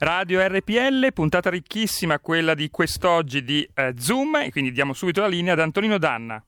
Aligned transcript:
Radio 0.00 0.40
RPL, 0.46 1.12
puntata 1.12 1.50
ricchissima 1.50 2.20
quella 2.20 2.54
di 2.54 2.70
quest'oggi 2.70 3.42
di 3.42 3.68
eh, 3.74 3.94
Zoom 3.98 4.36
e 4.36 4.50
quindi 4.52 4.70
diamo 4.70 4.92
subito 4.92 5.20
la 5.20 5.26
linea 5.26 5.54
ad 5.54 5.60
Antonino 5.60 5.98
Danna. 5.98 6.40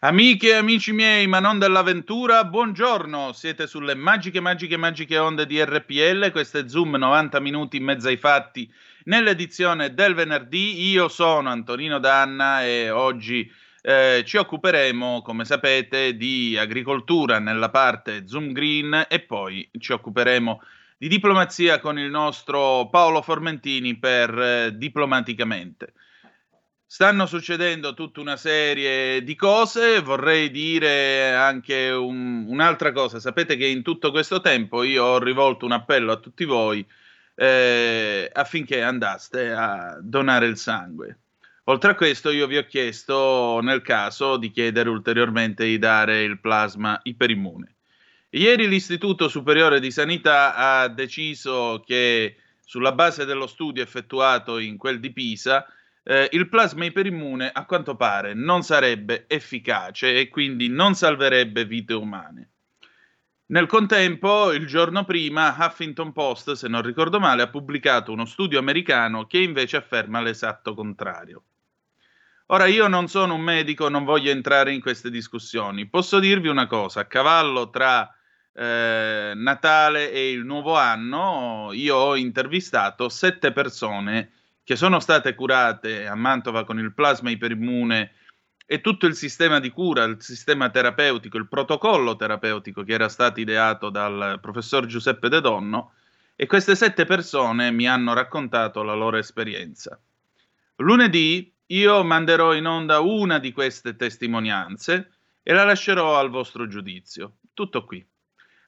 Amiche 0.00 0.48
e 0.48 0.54
amici 0.54 0.92
miei, 0.92 1.28
ma 1.28 1.38
non 1.38 1.60
dell'avventura, 1.60 2.44
buongiorno, 2.44 3.32
siete 3.32 3.68
sulle 3.68 3.94
magiche, 3.94 4.40
magiche, 4.40 4.76
magiche 4.76 5.18
onde 5.18 5.46
di 5.46 5.62
RPL, 5.62 6.32
questo 6.32 6.58
è 6.58 6.68
Zoom 6.68 6.96
90 6.96 7.38
minuti 7.38 7.76
in 7.76 7.84
mezzo 7.84 8.08
ai 8.08 8.16
fatti 8.16 8.68
nell'edizione 9.04 9.94
del 9.94 10.14
venerdì, 10.14 10.88
io 10.90 11.08
sono 11.08 11.50
Antonino 11.50 12.00
Danna 12.00 12.64
e 12.64 12.90
oggi 12.90 13.50
eh, 13.82 14.22
ci 14.26 14.36
occuperemo, 14.36 15.22
come 15.22 15.44
sapete, 15.44 16.16
di 16.16 16.56
agricoltura 16.58 17.38
nella 17.38 17.70
parte 17.70 18.26
Zoom 18.26 18.52
Green 18.52 19.06
e 19.08 19.20
poi 19.20 19.70
ci 19.78 19.92
occuperemo 19.92 20.60
di 20.60 20.78
diplomazia 21.08 21.78
con 21.78 21.98
il 21.98 22.10
nostro 22.10 22.88
Paolo 22.90 23.22
Formentini 23.22 23.96
per 23.96 24.38
eh, 24.38 24.76
Diplomaticamente. 24.76 25.94
Stanno 26.84 27.26
succedendo 27.26 27.94
tutta 27.94 28.20
una 28.20 28.36
serie 28.36 29.22
di 29.22 29.34
cose, 29.36 30.00
vorrei 30.00 30.50
dire 30.50 31.32
anche 31.32 31.88
un, 31.90 32.46
un'altra 32.48 32.92
cosa. 32.92 33.20
Sapete 33.20 33.56
che 33.56 33.66
in 33.66 33.82
tutto 33.82 34.10
questo 34.10 34.40
tempo 34.40 34.82
io 34.82 35.04
ho 35.04 35.18
rivolto 35.18 35.64
un 35.64 35.72
appello 35.72 36.12
a 36.12 36.16
tutti 36.16 36.44
voi 36.44 36.84
eh, 37.34 38.28
affinché 38.30 38.82
andaste 38.82 39.52
a 39.52 39.98
donare 40.02 40.46
il 40.46 40.58
sangue. 40.58 41.18
Oltre 41.64 41.92
a 41.92 41.94
questo, 41.94 42.30
io 42.30 42.46
vi 42.46 42.58
ho 42.58 42.66
chiesto, 42.66 43.60
nel 43.62 43.80
caso, 43.82 44.36
di 44.36 44.50
chiedere 44.50 44.88
ulteriormente 44.88 45.64
di 45.64 45.78
dare 45.78 46.22
il 46.22 46.40
plasma 46.40 46.98
iperimmune. 47.04 47.76
Ieri 48.32 48.68
l'Istituto 48.68 49.26
Superiore 49.26 49.80
di 49.80 49.90
Sanità 49.90 50.54
ha 50.54 50.86
deciso 50.86 51.82
che 51.84 52.36
sulla 52.60 52.92
base 52.92 53.24
dello 53.24 53.48
studio 53.48 53.82
effettuato 53.82 54.58
in 54.58 54.76
quel 54.76 55.00
di 55.00 55.12
Pisa, 55.12 55.66
eh, 56.04 56.28
il 56.30 56.48
plasma 56.48 56.84
iperimmune 56.84 57.50
a 57.52 57.64
quanto 57.64 57.96
pare 57.96 58.32
non 58.34 58.62
sarebbe 58.62 59.24
efficace 59.26 60.16
e 60.16 60.28
quindi 60.28 60.68
non 60.68 60.94
salverebbe 60.94 61.64
vite 61.64 61.92
umane. 61.94 62.50
Nel 63.46 63.66
contempo, 63.66 64.52
il 64.52 64.64
giorno 64.68 65.04
prima, 65.04 65.56
Huffington 65.58 66.12
Post, 66.12 66.52
se 66.52 66.68
non 66.68 66.82
ricordo 66.82 67.18
male, 67.18 67.42
ha 67.42 67.48
pubblicato 67.48 68.12
uno 68.12 68.26
studio 68.26 68.60
americano 68.60 69.26
che 69.26 69.38
invece 69.38 69.76
afferma 69.76 70.20
l'esatto 70.20 70.74
contrario. 70.74 71.42
Ora, 72.46 72.66
io 72.66 72.86
non 72.86 73.08
sono 73.08 73.34
un 73.34 73.42
medico, 73.42 73.88
non 73.88 74.04
voglio 74.04 74.30
entrare 74.30 74.72
in 74.72 74.80
queste 74.80 75.10
discussioni. 75.10 75.88
Posso 75.88 76.20
dirvi 76.20 76.46
una 76.46 76.68
cosa, 76.68 77.00
a 77.00 77.06
cavallo 77.06 77.70
tra 77.70 78.08
eh, 78.52 79.32
Natale 79.34 80.12
e 80.12 80.30
il 80.30 80.44
nuovo 80.44 80.76
anno, 80.76 81.70
io 81.72 81.96
ho 81.96 82.16
intervistato 82.16 83.08
sette 83.08 83.52
persone 83.52 84.32
che 84.64 84.76
sono 84.76 85.00
state 85.00 85.34
curate 85.34 86.06
a 86.06 86.14
Mantova 86.14 86.64
con 86.64 86.78
il 86.78 86.92
plasma 86.92 87.30
iperimmune 87.30 88.12
e 88.66 88.80
tutto 88.80 89.06
il 89.06 89.16
sistema 89.16 89.58
di 89.58 89.70
cura, 89.70 90.04
il 90.04 90.22
sistema 90.22 90.70
terapeutico, 90.70 91.36
il 91.36 91.48
protocollo 91.48 92.14
terapeutico 92.14 92.84
che 92.84 92.92
era 92.92 93.08
stato 93.08 93.40
ideato 93.40 93.90
dal 93.90 94.38
professor 94.40 94.86
Giuseppe 94.86 95.28
De 95.28 95.40
Donno 95.40 95.94
e 96.36 96.46
queste 96.46 96.76
sette 96.76 97.04
persone 97.04 97.72
mi 97.72 97.88
hanno 97.88 98.12
raccontato 98.12 98.82
la 98.82 98.94
loro 98.94 99.16
esperienza. 99.16 100.00
Lunedì 100.76 101.52
io 101.66 102.04
manderò 102.04 102.54
in 102.54 102.66
onda 102.66 103.00
una 103.00 103.38
di 103.38 103.52
queste 103.52 103.96
testimonianze 103.96 105.10
e 105.42 105.52
la 105.52 105.64
lascerò 105.64 106.18
al 106.18 106.30
vostro 106.30 106.66
giudizio. 106.66 107.38
Tutto 107.52 107.84
qui. 107.84 108.06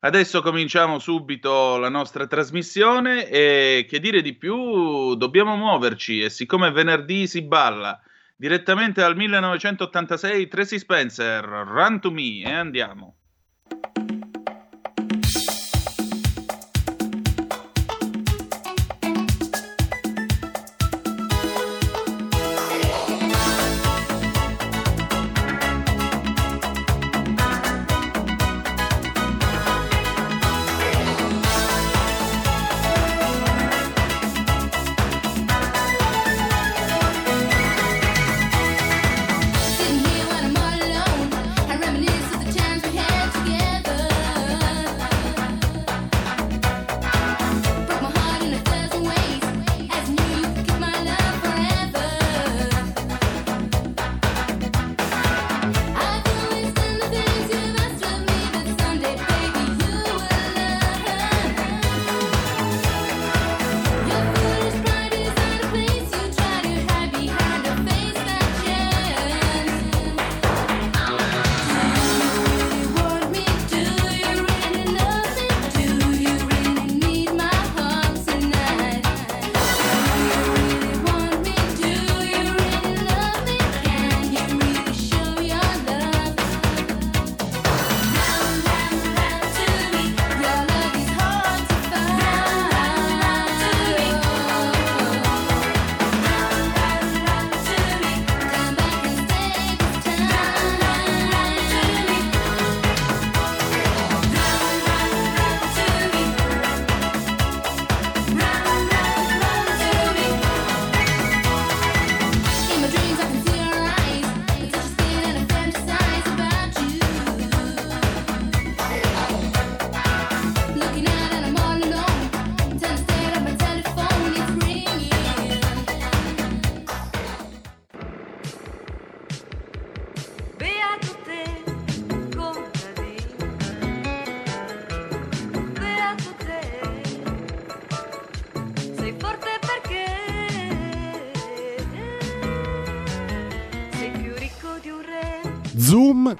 Adesso 0.04 0.42
cominciamo 0.42 0.98
subito 0.98 1.78
la 1.78 1.88
nostra 1.88 2.26
trasmissione 2.26 3.28
e 3.28 3.86
che 3.88 4.00
dire 4.00 4.20
di 4.20 4.34
più, 4.34 5.14
dobbiamo 5.14 5.54
muoverci 5.54 6.22
e 6.22 6.28
siccome 6.28 6.72
venerdì 6.72 7.28
si 7.28 7.42
balla 7.42 8.00
direttamente 8.34 9.00
dal 9.00 9.14
1986 9.14 10.48
Tracy 10.48 10.78
Spencer, 10.80 11.44
Run 11.44 12.00
to 12.00 12.10
Me 12.10 12.41
e 12.41 12.52
andiamo. 12.52 13.14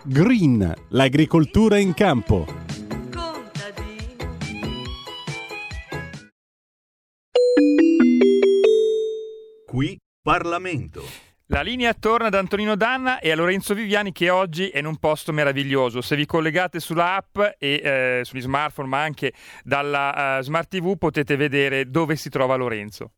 Green, 0.05 0.75
l'agricoltura 0.89 1.79
in 1.79 1.95
campo. 1.95 2.45
Qui 9.65 9.97
Parlamento. 10.21 11.05
La 11.47 11.63
linea 11.63 11.95
torna 11.95 12.27
ad 12.27 12.35
Antonino 12.35 12.75
Danna 12.75 13.21
e 13.21 13.31
a 13.31 13.37
Lorenzo 13.37 13.75
Viviani 13.75 14.11
che 14.11 14.29
oggi 14.29 14.71
è 14.71 14.79
in 14.79 14.87
un 14.87 14.97
posto 14.97 15.33
meraviglioso. 15.33 16.01
Se 16.01 16.17
vi 16.17 16.27
collegate 16.27 16.81
sulla 16.81 17.15
app 17.15 17.39
e 17.39 17.53
eh, 17.61 18.21
sugli 18.25 18.41
smartphone 18.41 18.89
ma 18.89 19.03
anche 19.03 19.33
dalla 19.63 20.39
uh, 20.39 20.43
Smart 20.43 20.69
TV 20.69 20.99
potete 20.99 21.37
vedere 21.37 21.89
dove 21.89 22.17
si 22.17 22.29
trova 22.29 22.57
Lorenzo. 22.57 23.13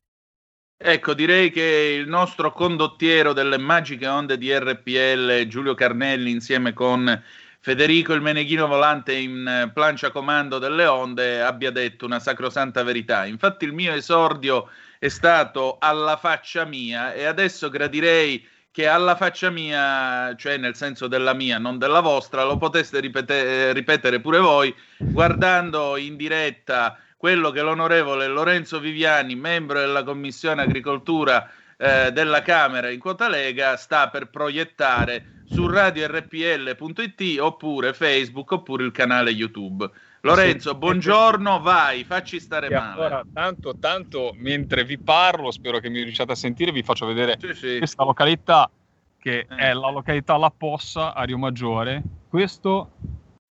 Ecco, 0.77 1.15
direi 1.15 1.51
che 1.51 1.97
il 1.99 2.09
nostro 2.09 2.53
condottiero 2.53 3.33
delle 3.33 3.59
magiche 3.59 4.07
onde 4.07 4.37
di 4.37 4.53
RPL, 4.53 5.47
Giulio 5.47 5.75
Carnelli, 5.75 6.31
insieme 6.31 6.73
con 6.73 7.23
Federico 7.61 8.13
il 8.13 8.21
Meneghino 8.21 8.67
Volante 8.67 9.15
in 9.15 9.47
eh, 9.47 9.71
plancia 9.73 10.11
comando 10.11 10.59
delle 10.59 10.85
onde, 10.85 11.41
abbia 11.41 11.71
detto 11.71 12.05
una 12.05 12.19
sacrosanta 12.21 12.83
verità. 12.83 13.25
Infatti 13.25 13.65
il 13.65 13.73
mio 13.73 13.95
esordio 13.95 14.69
è 14.99 15.09
stato 15.09 15.79
alla 15.79 16.19
faccia 16.19 16.67
mia 16.67 17.15
e 17.15 17.25
adesso 17.25 17.71
gradirei 17.71 18.47
che 18.71 18.87
alla 18.87 19.17
faccia 19.17 19.49
mia, 19.51 20.35
cioè 20.37 20.59
nel 20.59 20.75
senso 20.75 21.07
della 21.07 21.33
mia, 21.33 21.59
non 21.59 21.79
della 21.79 22.01
vostra, 22.01 22.45
lo 22.45 22.59
poteste 22.59 23.01
ripete- 23.01 23.73
ripetere 23.73 24.21
pure 24.21 24.41
voi 24.41 24.75
guardando 24.99 25.97
in 25.97 26.17
diretta 26.17 26.99
quello 27.25 27.51
che 27.53 27.63
l'onorevole 27.63 28.27
Lorenzo 28.27 28.79
Viviani, 28.79 29.35
membro 29.35 29.79
della 29.79 30.03
Commissione 30.03 30.61
Agricoltura 30.61 31.49
eh, 31.79 32.13
della 32.13 32.43
Camera 32.43 32.91
in 32.91 32.99
quota 33.01 33.31
Lega, 33.31 33.79
sta 33.79 34.11
per 34.11 34.29
proiettare 34.29 35.25
su 35.47 35.67
radiorpl.it 35.67 37.41
oppure 37.41 37.95
Facebook 37.95 38.51
oppure 38.53 38.85
il 38.85 38.93
canale 38.93 39.31
YouTube. 39.31 39.89
Lorenzo, 40.21 40.73
Sì. 40.73 40.77
buongiorno, 40.77 41.61
vai, 41.63 42.05
facci 42.05 42.39
stare 42.39 42.67
E 42.67 42.75
male. 42.75 42.93
allora, 42.93 43.23
tanto, 43.33 43.79
tanto, 43.79 44.35
mentre 44.37 44.85
vi 44.85 44.99
parlo, 44.99 45.51
spero 45.51 45.79
che 45.79 45.89
mi 45.89 46.03
riusciate 46.03 46.33
a 46.33 46.35
sentire, 46.37 46.73
vi 46.73 46.83
faccio 46.83 47.07
vedere 47.07 47.39
Sì, 47.41 47.55
sì. 47.55 47.79
questa 47.79 48.05
località 48.05 48.71
che 49.19 49.47
Eh. 49.49 49.57
è 49.57 49.73
la 49.73 49.89
località 49.91 50.37
La 50.37 50.53
Possa 50.55 51.15
a 51.15 51.23
Rio 51.23 51.39
Maggiore. 51.39 52.03
Questo 52.29 52.91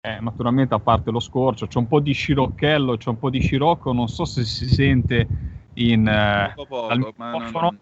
è 0.01 0.19
naturalmente 0.21 0.75
a 0.75 0.79
parte 0.79 1.11
lo 1.11 1.19
scorcio, 1.19 1.67
c'è 1.67 1.79
un 1.79 1.89
po' 1.89 1.99
di 2.01 2.13
scirocchello, 2.13 2.97
c'è 2.97 3.09
un 3.09 3.19
po' 3.19 3.31
di 3.31 3.41
scirocco, 3.41 3.93
non 3.93 4.07
so 4.09 4.25
se 4.25 4.45
si 4.45 4.69
sente 4.69 5.27
in, 5.75 6.07
eh, 6.07 6.53
Poco, 6.55 6.69
poco, 6.69 6.95
non- 6.95 7.13
microfono. 7.17 7.77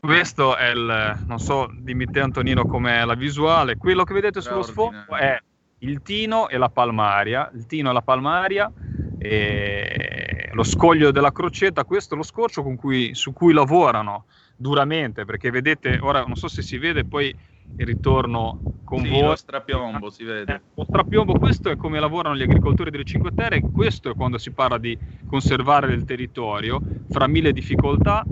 Questo 0.00 0.56
è 0.56 0.70
il, 0.70 1.22
non 1.26 1.38
so, 1.38 1.70
dimmi 1.78 2.06
te 2.06 2.20
Antonino 2.20 2.64
com'è 2.64 3.04
la 3.04 3.14
visuale. 3.14 3.76
Quello 3.76 4.02
che 4.02 4.14
vedete 4.14 4.40
sullo 4.40 4.62
sfondo 4.62 5.14
è 5.14 5.38
il 5.80 6.00
Tino 6.02 6.48
e 6.48 6.56
la 6.56 6.70
Palmaria. 6.70 7.50
Il 7.54 7.66
Tino 7.66 7.90
e 7.90 7.92
la 7.92 8.00
Palmaria, 8.00 8.72
e 9.18 10.48
lo 10.52 10.62
scoglio 10.62 11.10
della 11.10 11.32
crocetta, 11.32 11.84
questo 11.84 12.14
è 12.14 12.16
lo 12.16 12.22
scorcio 12.22 12.62
con 12.62 12.76
cui- 12.76 13.14
su 13.14 13.34
cui 13.34 13.52
lavorano 13.52 14.24
duramente, 14.56 15.26
perché 15.26 15.50
vedete, 15.50 15.98
ora 16.00 16.24
non 16.24 16.34
so 16.34 16.48
se 16.48 16.62
si 16.62 16.78
vede, 16.78 17.04
poi 17.04 17.34
ritorno 17.76 18.60
con 18.84 19.02
Sì, 19.02 19.10
voi. 19.10 19.22
lo 19.22 19.36
strapiombo 19.36 20.10
si 20.10 20.24
vede. 20.24 20.52
Eh, 20.52 20.60
Lo 20.74 20.84
strapiombo, 20.84 21.34
questo 21.34 21.70
è 21.70 21.76
come 21.76 22.00
lavorano 22.00 22.36
gli 22.36 22.42
agricoltori 22.42 22.90
delle 22.90 23.04
Cinque 23.04 23.32
Terre, 23.34 23.60
questo 23.60 24.10
è 24.10 24.14
quando 24.14 24.36
si 24.38 24.50
parla 24.50 24.78
di 24.78 24.98
conservare 25.26 25.92
il 25.92 26.04
territorio, 26.04 26.82
fra 27.08 27.26
mille 27.26 27.52
difficoltà, 27.52 28.24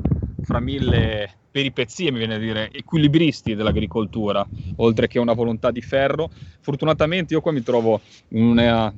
fra 0.42 0.60
mille 0.60 1.36
peripezie, 1.50 2.10
mi 2.10 2.18
viene 2.18 2.34
a 2.34 2.38
dire, 2.38 2.70
equilibristi 2.72 3.54
dell'agricoltura, 3.54 4.46
oltre 4.76 5.06
che 5.06 5.18
una 5.18 5.32
volontà 5.32 5.70
di 5.70 5.80
ferro. 5.80 6.30
Fortunatamente 6.60 7.34
io 7.34 7.40
qua 7.40 7.52
mi 7.52 7.62
trovo 7.62 8.00
in 8.30 8.44
una 8.44 8.92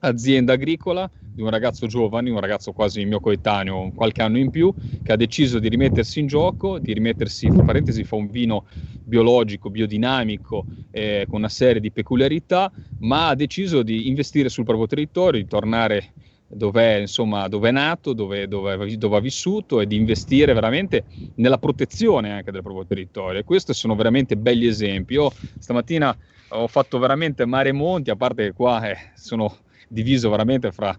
azienda 0.00 0.54
agricola 0.54 1.10
di 1.40 1.46
un 1.46 1.50
ragazzo 1.50 1.86
giovane, 1.86 2.30
un 2.30 2.38
ragazzo 2.38 2.72
quasi 2.72 3.04
mio 3.04 3.18
coetaneo, 3.18 3.90
qualche 3.94 4.22
anno 4.22 4.38
in 4.38 4.50
più, 4.50 4.72
che 5.02 5.12
ha 5.12 5.16
deciso 5.16 5.58
di 5.58 5.68
rimettersi 5.68 6.20
in 6.20 6.26
gioco, 6.26 6.78
di 6.78 6.92
rimettersi, 6.92 7.48
tra 7.48 7.64
parentesi, 7.64 8.04
fa 8.04 8.16
un 8.16 8.28
vino 8.28 8.66
biologico, 9.02 9.70
biodinamico, 9.70 10.66
eh, 10.90 11.24
con 11.26 11.38
una 11.38 11.48
serie 11.48 11.80
di 11.80 11.90
peculiarità, 11.90 12.70
ma 12.98 13.28
ha 13.28 13.34
deciso 13.34 13.82
di 13.82 14.08
investire 14.08 14.50
sul 14.50 14.64
proprio 14.64 14.86
territorio, 14.86 15.40
di 15.40 15.46
tornare 15.46 16.12
dove 16.52 17.04
è, 17.04 17.70
nato, 17.70 18.12
dove 18.12 18.42
ha 18.42 19.20
vissuto 19.20 19.80
e 19.80 19.86
di 19.86 19.96
investire 19.96 20.52
veramente 20.52 21.04
nella 21.36 21.58
protezione 21.58 22.32
anche 22.32 22.50
del 22.50 22.62
proprio 22.62 22.84
territorio. 22.84 23.40
E 23.40 23.44
questi 23.44 23.72
sono 23.72 23.94
veramente 23.94 24.36
belli 24.36 24.66
esempi. 24.66 25.14
Io 25.14 25.30
stamattina 25.58 26.14
ho 26.48 26.66
fatto 26.66 26.98
veramente 26.98 27.46
mare 27.46 27.68
e 27.68 27.72
monti, 27.72 28.10
a 28.10 28.16
parte 28.16 28.46
che 28.46 28.52
qua 28.52 28.90
eh, 28.90 28.96
sono 29.14 29.56
diviso 29.90 30.30
veramente 30.30 30.70
fra 30.70 30.96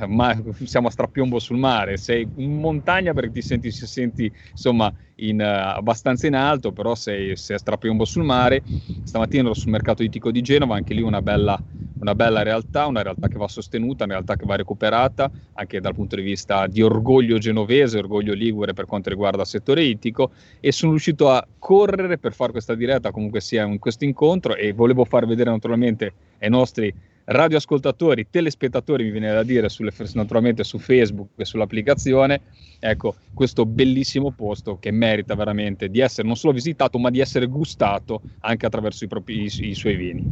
eh, 0.00 0.06
ma 0.06 0.34
siamo 0.64 0.88
a 0.88 0.90
strapiombo 0.90 1.38
sul 1.38 1.58
mare, 1.58 1.96
sei 1.96 2.28
in 2.36 2.58
montagna 2.58 3.12
perché 3.12 3.30
ti 3.30 3.42
senti, 3.42 3.70
si 3.70 3.86
senti 3.86 4.32
insomma 4.50 4.92
in, 5.16 5.40
eh, 5.40 5.44
abbastanza 5.44 6.26
in 6.26 6.34
alto, 6.34 6.72
però 6.72 6.94
sei, 6.94 7.36
sei 7.36 7.56
a 7.56 7.58
strapiombo 7.58 8.04
sul 8.04 8.24
mare. 8.24 8.62
Stamattina 9.02 9.44
ero 9.44 9.54
sul 9.54 9.72
mercato 9.72 10.02
ittico 10.02 10.30
di 10.30 10.40
Genova, 10.42 10.74
anche 10.74 10.94
lì 10.94 11.00
una 11.02 11.22
bella, 11.22 11.62
una 11.98 12.14
bella 12.14 12.42
realtà, 12.42 12.86
una 12.86 13.02
realtà 13.02 13.28
che 13.28 13.38
va 13.38 13.46
sostenuta, 13.48 14.04
una 14.04 14.14
realtà 14.14 14.36
che 14.36 14.46
va 14.46 14.56
recuperata 14.56 15.30
anche 15.52 15.80
dal 15.80 15.94
punto 15.94 16.16
di 16.16 16.22
vista 16.22 16.66
di 16.66 16.82
orgoglio 16.82 17.38
genovese, 17.38 17.98
orgoglio 17.98 18.34
ligure 18.34 18.72
per 18.72 18.86
quanto 18.86 19.10
riguarda 19.10 19.42
il 19.42 19.46
settore 19.48 19.84
ittico 19.84 20.32
e 20.58 20.72
sono 20.72 20.92
riuscito 20.92 21.30
a 21.30 21.46
correre 21.58 22.18
per 22.18 22.32
fare 22.34 22.50
questa 22.50 22.74
diretta 22.74 23.10
comunque 23.10 23.40
sia 23.40 23.64
in 23.64 23.78
questo 23.78 24.04
incontro 24.04 24.56
e 24.56 24.72
volevo 24.72 25.04
far 25.04 25.26
vedere 25.26 25.50
naturalmente 25.50 26.14
ai 26.40 26.50
nostri 26.50 26.92
radioascoltatori, 27.26 28.28
telespettatori, 28.30 29.04
mi 29.04 29.10
viene 29.10 29.32
da 29.32 29.42
dire, 29.42 29.68
sulle, 29.68 29.92
naturalmente 30.14 30.64
su 30.64 30.78
Facebook 30.78 31.30
e 31.36 31.44
sull'applicazione, 31.44 32.40
ecco, 32.78 33.16
questo 33.34 33.66
bellissimo 33.66 34.32
posto 34.32 34.78
che 34.78 34.90
merita 34.90 35.34
veramente 35.34 35.88
di 35.88 36.00
essere 36.00 36.26
non 36.26 36.36
solo 36.36 36.52
visitato, 36.52 36.98
ma 36.98 37.10
di 37.10 37.20
essere 37.20 37.46
gustato 37.46 38.22
anche 38.40 38.66
attraverso 38.66 39.04
i, 39.04 39.08
propri, 39.08 39.42
i, 39.42 39.68
i 39.68 39.74
suoi 39.74 39.96
vini. 39.96 40.24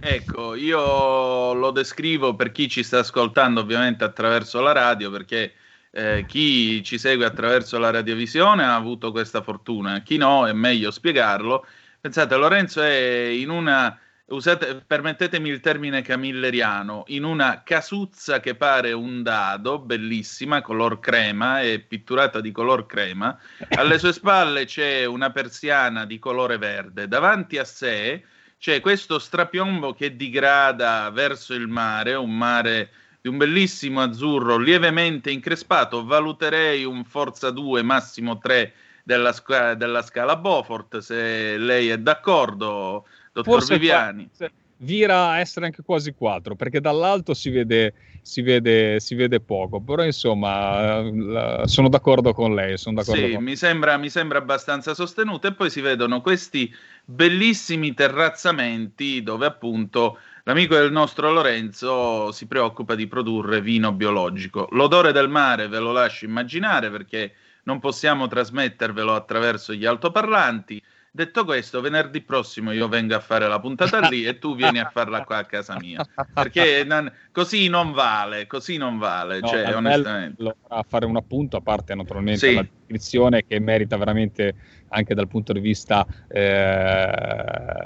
Ecco, 0.00 0.56
io 0.56 1.52
lo 1.52 1.70
descrivo 1.70 2.34
per 2.34 2.50
chi 2.50 2.68
ci 2.68 2.82
sta 2.82 2.98
ascoltando 2.98 3.60
ovviamente 3.60 4.02
attraverso 4.02 4.60
la 4.60 4.72
radio, 4.72 5.10
perché 5.12 5.52
eh, 5.92 6.24
chi 6.26 6.82
ci 6.82 6.98
segue 6.98 7.24
attraverso 7.24 7.78
la 7.78 7.90
radiovisione 7.90 8.64
ha 8.64 8.74
avuto 8.74 9.12
questa 9.12 9.42
fortuna, 9.42 10.02
chi 10.02 10.16
no 10.16 10.48
è 10.48 10.52
meglio 10.52 10.90
spiegarlo. 10.90 11.64
Pensate, 12.00 12.34
Lorenzo 12.34 12.82
è 12.82 13.28
in 13.28 13.48
una, 13.48 13.96
usate, 14.34 14.82
permettetemi 14.86 15.48
il 15.48 15.60
termine 15.60 16.02
camilleriano, 16.02 17.04
in 17.08 17.24
una 17.24 17.62
casuzza 17.62 18.40
che 18.40 18.54
pare 18.54 18.92
un 18.92 19.22
dado, 19.22 19.78
bellissima, 19.78 20.62
color 20.62 21.00
crema, 21.00 21.60
è 21.60 21.78
pitturata 21.78 22.40
di 22.40 22.50
color 22.50 22.86
crema. 22.86 23.38
Alle 23.70 23.98
sue 23.98 24.12
spalle 24.12 24.64
c'è 24.64 25.04
una 25.04 25.30
persiana 25.30 26.04
di 26.04 26.18
colore 26.18 26.58
verde, 26.58 27.08
davanti 27.08 27.58
a 27.58 27.64
sé 27.64 28.24
c'è 28.58 28.80
questo 28.80 29.18
strapiombo 29.18 29.92
che 29.92 30.14
digrada 30.14 31.10
verso 31.10 31.52
il 31.52 31.66
mare, 31.66 32.14
un 32.14 32.36
mare 32.36 32.90
di 33.20 33.28
un 33.28 33.36
bellissimo 33.36 34.00
azzurro 34.02 34.56
lievemente 34.56 35.30
increspato, 35.30 36.04
valuterei 36.04 36.84
un 36.84 37.04
Forza 37.04 37.50
2, 37.50 37.82
massimo 37.82 38.38
3 38.38 38.72
della, 39.02 39.34
della 39.76 40.02
scala 40.02 40.36
Beaufort, 40.36 40.98
se 40.98 41.56
lei 41.58 41.88
è 41.88 41.98
d'accordo, 41.98 43.06
dottor 43.32 43.52
Forse 43.54 43.74
Viviani. 43.74 44.30
qua- 44.36 44.50
vira 44.84 45.28
a 45.30 45.38
essere 45.38 45.66
anche 45.66 45.82
quasi 45.82 46.12
4 46.12 46.56
perché 46.56 46.80
dall'alto 46.80 47.34
si 47.34 47.50
vede, 47.50 47.94
si 48.20 48.42
vede, 48.42 48.98
si 48.98 49.14
vede 49.14 49.40
poco 49.40 49.80
però 49.80 50.02
insomma 50.04 51.00
la- 51.02 51.66
sono 51.68 51.88
d'accordo 51.88 52.32
con 52.32 52.52
lei 52.54 52.76
sono 52.76 52.96
d'accordo 52.96 53.26
Sì, 53.28 53.32
con... 53.34 53.44
mi 53.44 53.54
sembra, 53.54 53.96
mi 53.96 54.10
sembra 54.10 54.38
abbastanza 54.38 54.92
sostenuto 54.92 55.46
e 55.46 55.54
poi 55.54 55.70
si 55.70 55.80
vedono 55.80 56.20
questi 56.20 56.72
bellissimi 57.04 57.94
terrazzamenti 57.94 59.22
dove 59.22 59.46
appunto 59.46 60.18
l'amico 60.44 60.74
del 60.74 60.90
nostro 60.90 61.30
Lorenzo 61.30 62.32
si 62.32 62.46
preoccupa 62.46 62.94
di 62.96 63.06
produrre 63.06 63.60
vino 63.60 63.92
biologico. 63.92 64.66
L'odore 64.72 65.12
del 65.12 65.28
mare 65.28 65.68
ve 65.68 65.78
lo 65.78 65.92
lascio 65.92 66.24
immaginare 66.24 66.90
perché 66.90 67.34
non 67.64 67.78
possiamo 67.78 68.26
trasmettervelo 68.26 69.14
attraverso 69.14 69.72
gli 69.74 69.84
altoparlanti. 69.84 70.82
Detto 71.14 71.44
questo, 71.44 71.82
venerdì 71.82 72.22
prossimo 72.22 72.72
io 72.72 72.88
vengo 72.88 73.14
a 73.14 73.20
fare 73.20 73.46
la 73.46 73.60
puntata 73.60 74.08
lì 74.08 74.24
e 74.24 74.38
tu 74.38 74.56
vieni 74.56 74.78
a 74.78 74.88
farla 74.90 75.24
qua 75.24 75.36
a 75.36 75.44
casa 75.44 75.76
mia. 75.78 76.02
Perché 76.32 76.84
non- 76.84 77.12
così 77.30 77.68
non 77.68 77.92
vale, 77.92 78.46
così 78.46 78.78
non 78.78 78.96
vale, 78.96 79.40
No, 79.40 79.48
cioè 79.48 79.74
onestamente. 79.76 80.56
a 80.68 80.82
fare 80.88 81.04
un 81.04 81.16
appunto 81.16 81.58
a 81.58 81.60
parte 81.60 81.94
naturalmente 81.94 82.48
Sì. 82.48 82.54
la 82.54 82.62
descrizione 82.62 83.44
che 83.46 83.58
merita 83.60 83.98
veramente 83.98 84.54
anche 84.88 85.14
dal 85.14 85.28
punto 85.28 85.52
di 85.52 85.60
vista 85.60 86.06
eh, 86.28 87.10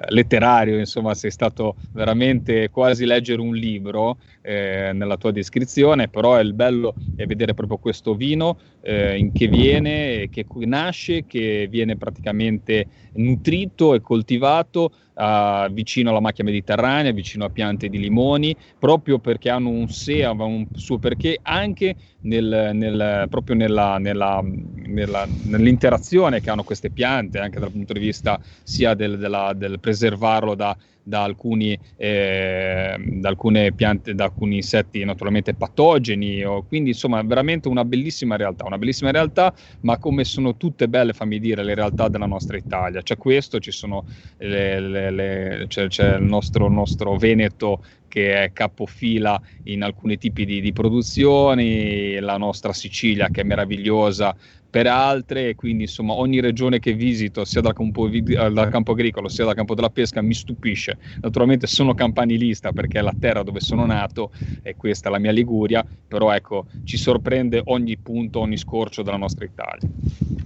letterario, 0.09 0.79
insomma 0.79 1.15
sei 1.15 1.31
stato 1.33 1.77
veramente 1.93 2.69
quasi 2.71 3.05
leggere 3.07 3.41
un 3.41 3.55
libro 3.55 4.19
eh, 4.43 4.91
nella 4.93 5.17
tua 5.17 5.33
descrizione, 5.33 6.09
però 6.09 6.41
il 6.41 6.53
bello 6.55 6.97
è 7.15 7.27
vedere 7.27 7.55
proprio 7.55 7.79
questo 7.79 8.15
vino 8.15 8.59
eh, 8.83 9.17
in 9.17 9.33
che 9.33 9.49
viene, 9.49 10.29
che 10.29 10.47
nasce, 10.65 11.25
che 11.27 11.67
viene 11.69 11.97
praticamente 11.97 12.87
nutrito 13.17 13.95
e 13.95 14.01
coltivato 14.01 14.91
uh, 15.17 15.71
vicino 15.73 16.11
alla 16.11 16.21
macchia 16.21 16.45
mediterranea, 16.45 17.13
vicino 17.13 17.45
a 17.45 17.51
piante 17.51 17.89
di 17.89 17.99
limoni, 17.99 18.55
proprio 18.79 19.19
perché 19.19 19.51
hanno 19.51 19.71
un 19.71 19.89
sé, 19.89 20.25
un 20.25 20.67
suo 20.75 20.99
perché 20.99 21.39
anche 21.43 21.97
nel, 22.21 22.71
nel, 22.73 23.27
proprio 23.29 23.57
nella, 23.57 23.99
nella, 23.99 24.43
nella, 24.43 25.27
nell'interazione 25.45 26.41
che 26.41 26.51
hanno 26.51 26.65
queste 26.65 26.91
piante, 26.91 27.39
anche 27.39 27.59
dal 27.59 27.73
punto 27.73 27.93
di 27.93 28.01
vista 28.01 28.39
sia 28.63 28.95
del, 28.95 29.19
della, 29.19 29.53
del 29.55 29.81
preservarlo 29.81 30.55
da 30.55 30.77
da, 31.07 31.23
alcuni, 31.23 31.79
eh, 31.97 32.97
da 32.99 33.29
alcune 33.29 33.73
piante, 33.73 34.13
da 34.15 34.25
alcuni 34.25 34.57
insetti 34.57 35.05
naturalmente 35.05 35.55
patogeni, 35.55 36.43
o, 36.43 36.65
quindi 36.65 36.91
insomma 36.91 37.23
veramente 37.23 37.69
una 37.69 37.85
bellissima 37.85 38.35
realtà, 38.35 38.65
una 38.65 38.77
bellissima 38.77 39.13
realtà, 39.13 39.55
ma 39.83 39.99
come 39.99 40.25
sono 40.25 40.57
tutte 40.57 40.89
belle, 40.89 41.13
fammi 41.13 41.39
dire, 41.39 41.63
le 41.63 41.75
realtà 41.75 42.09
della 42.09 42.27
nostra 42.27 42.57
Italia. 42.57 43.03
C'è 43.03 43.17
questo, 43.17 43.61
ci 43.61 43.71
sono 43.71 44.05
le, 44.39 44.81
le, 44.81 45.06
le, 45.11 45.65
c'è, 45.69 45.89
c'è 45.89 46.17
il 46.17 46.23
nostro, 46.23 46.69
nostro 46.69 47.17
Veneto 47.17 47.83
che 48.09 48.45
è 48.45 48.53
capofila 48.53 49.41
in 49.65 49.83
alcuni 49.83 50.17
tipi 50.17 50.45
di, 50.45 50.61
di, 50.61 50.73
produzioni, 50.73 52.19
la 52.19 52.37
nostra 52.37 52.73
Sicilia 52.73 53.29
che 53.31 53.43
è 53.43 53.45
meravigliosa 53.45 54.35
per 54.77 54.87
altre, 54.87 55.55
quindi 55.55 55.85
insomma 55.85 56.13
ogni 56.13 56.41
regione 56.41 56.79
che 56.79 56.93
visito, 56.93 57.45
sia 57.45 57.63
dal 57.63 57.73
campo, 57.73 58.09
dal 58.09 58.69
campo, 58.71 58.93
agricolo 58.93 59.29
sia 59.29 59.45
dal 59.45 59.55
campo 59.55 59.75
della 59.75 59.89
pesca, 59.89 60.21
mi 60.21 60.35
stupisce. 60.35 60.99
Naturalmente 61.21 61.67
sono 61.67 61.95
campanilista 61.95 62.73
perché 62.73 62.99
è 62.99 63.03
la 63.03 63.15
terra 63.19 63.43
dove 63.43 63.61
sono 63.61 63.87
nato 63.87 64.33
e 64.63 64.77
questa 64.77 65.09
è 65.09 65.13
la 65.13 65.19
mia 65.19 65.31
Liguria, 65.31 65.83
però 66.07 66.31
ecco, 66.31 66.67
ci 66.85 66.99
sorprende 66.99 67.63
ogni 67.65 67.97
punto, 67.97 68.41
ogni 68.41 68.59
scorcio 68.59 69.03
della 69.03 69.17
nostra 69.17 69.47
Italia. 69.47 69.89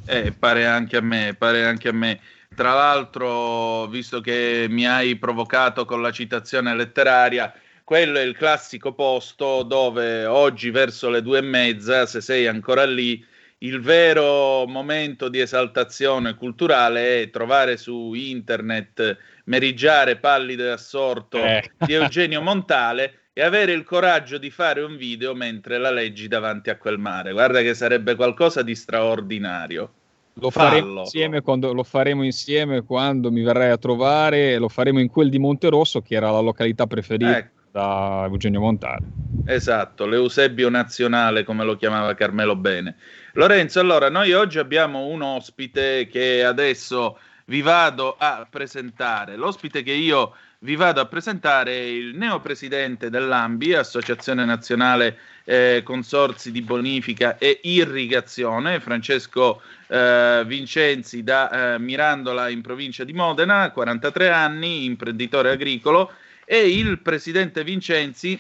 Eh, 0.07 0.33
pare 0.33 0.67
anche 0.67 0.97
a 0.97 1.03
me, 1.03 1.35
pare 1.37 1.65
anche 1.65 1.89
a 1.89 1.93
me. 1.93 2.21
Tra 2.61 2.75
l'altro, 2.75 3.87
visto 3.87 4.21
che 4.21 4.67
mi 4.69 4.87
hai 4.87 5.17
provocato 5.17 5.87
con 5.87 6.03
la 6.03 6.11
citazione 6.11 6.75
letteraria, 6.75 7.55
quello 7.83 8.19
è 8.19 8.21
il 8.21 8.37
classico 8.37 8.93
posto 8.93 9.63
dove 9.63 10.27
oggi 10.27 10.69
verso 10.69 11.09
le 11.09 11.23
due 11.23 11.39
e 11.39 11.41
mezza, 11.41 12.05
se 12.05 12.21
sei 12.21 12.47
ancora 12.47 12.85
lì, 12.85 13.25
il 13.61 13.81
vero 13.81 14.67
momento 14.67 15.31
di 15.31 15.41
esaltazione 15.41 16.35
culturale 16.35 17.23
è 17.23 17.31
trovare 17.31 17.79
su 17.79 18.13
internet 18.13 19.17
Meriggiare 19.45 20.17
pallido 20.17 20.65
e 20.65 20.69
assorto 20.69 21.39
eh. 21.39 21.71
di 21.79 21.95
Eugenio 21.95 22.43
Montale 22.43 23.29
e 23.33 23.41
avere 23.41 23.73
il 23.73 23.85
coraggio 23.85 24.37
di 24.37 24.51
fare 24.51 24.83
un 24.83 24.99
video 24.99 25.35
mentre 25.35 25.79
la 25.79 25.91
leggi 25.91 26.29
davanti 26.29 26.69
a 26.69 26.77
quel 26.77 26.99
mare. 26.99 27.33
Guarda 27.33 27.63
che 27.63 27.73
sarebbe 27.73 28.17
qualcosa 28.17 28.61
di 28.61 28.75
straordinario. 28.75 29.95
Lo 30.35 30.51
faremo, 30.51 31.01
insieme 31.01 31.41
quando, 31.41 31.73
lo 31.73 31.83
faremo 31.83 32.25
insieme 32.25 32.83
quando 32.83 33.31
mi 33.31 33.43
verrai 33.43 33.71
a 33.71 33.77
trovare, 33.77 34.59
lo 34.59 34.69
faremo 34.69 35.01
in 35.01 35.09
quel 35.09 35.29
di 35.29 35.39
Monterosso, 35.39 36.01
che 36.01 36.15
era 36.15 36.31
la 36.31 36.41
località 36.41 36.87
preferita 36.87 37.37
ecco. 37.37 37.61
da 37.73 38.27
Eugenio 38.29 38.61
Montale. 38.61 39.07
Esatto, 39.47 40.07
l'Eusebio 40.07 40.69
nazionale, 40.69 41.45
come 41.45 41.65
lo 41.65 41.77
chiamava 41.77 42.15
Carmelo 42.15 42.57
Bene. 42.57 42.97
Lorenzo, 43.35 43.81
allora 43.81 44.09
noi 44.09 44.33
oggi 44.33 44.59
abbiamo 44.59 45.07
un 45.07 45.23
ospite 45.23 46.07
che 46.07 46.45
adesso 46.45 47.19
vi 47.47 47.63
vado 47.63 48.15
a 48.17 48.47
presentare. 48.49 49.37
L'ospite 49.37 49.83
che 49.83 49.93
io 49.93 50.35
vi 50.63 50.77
vado 50.77 51.01
a 51.01 51.07
presentare 51.07 51.89
il 51.89 52.15
neopresidente 52.15 53.09
dell'AMBI, 53.09 53.75
Associazione 53.75 54.45
Nazionale 54.45 55.19
eh, 55.45 55.81
Consorzi 55.83 56.53
di 56.53 56.61
Bonifica 56.61 57.39
e 57.39 57.61
Irrigazione, 57.63 58.79
Francesco 58.79 59.63
eh, 59.87 60.43
Vincenzi 60.47 61.23
da 61.23 61.75
eh, 61.75 61.79
Mirandola 61.79 62.51
in 62.51 62.61
provincia 62.61 63.05
di 63.05 63.15
Modena, 63.15 63.71
43 63.71 64.29
anni, 64.29 64.85
imprenditore 64.85 65.51
agricolo, 65.51 66.13
e 66.45 66.69
il 66.69 67.01
presidente 67.01 67.65
Vincenzi, 67.65 68.39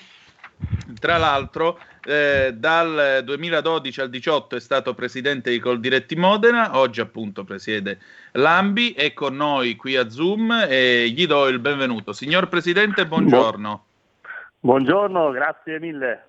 tra 1.00 1.16
l'altro, 1.16 1.80
eh, 2.04 2.52
dal 2.54 3.22
2012 3.24 4.00
al 4.00 4.10
2018 4.10 4.56
è 4.56 4.60
stato 4.60 4.94
presidente 4.94 5.50
di 5.50 5.58
Coldiretti 5.58 6.14
Modena, 6.14 6.78
oggi 6.78 7.00
appunto 7.00 7.42
presiede 7.42 7.98
l'Ambi, 8.32 8.92
è 8.92 9.12
con 9.12 9.34
noi 9.34 9.74
qui 9.74 9.96
a 9.96 10.08
Zoom 10.08 10.66
e 10.68 11.08
gli 11.08 11.26
do 11.26 11.48
il 11.48 11.58
benvenuto. 11.58 12.12
Signor 12.12 12.48
Presidente, 12.48 13.06
buongiorno. 13.06 13.84
Buongiorno, 14.60 15.30
grazie 15.30 15.80
mille. 15.80 16.24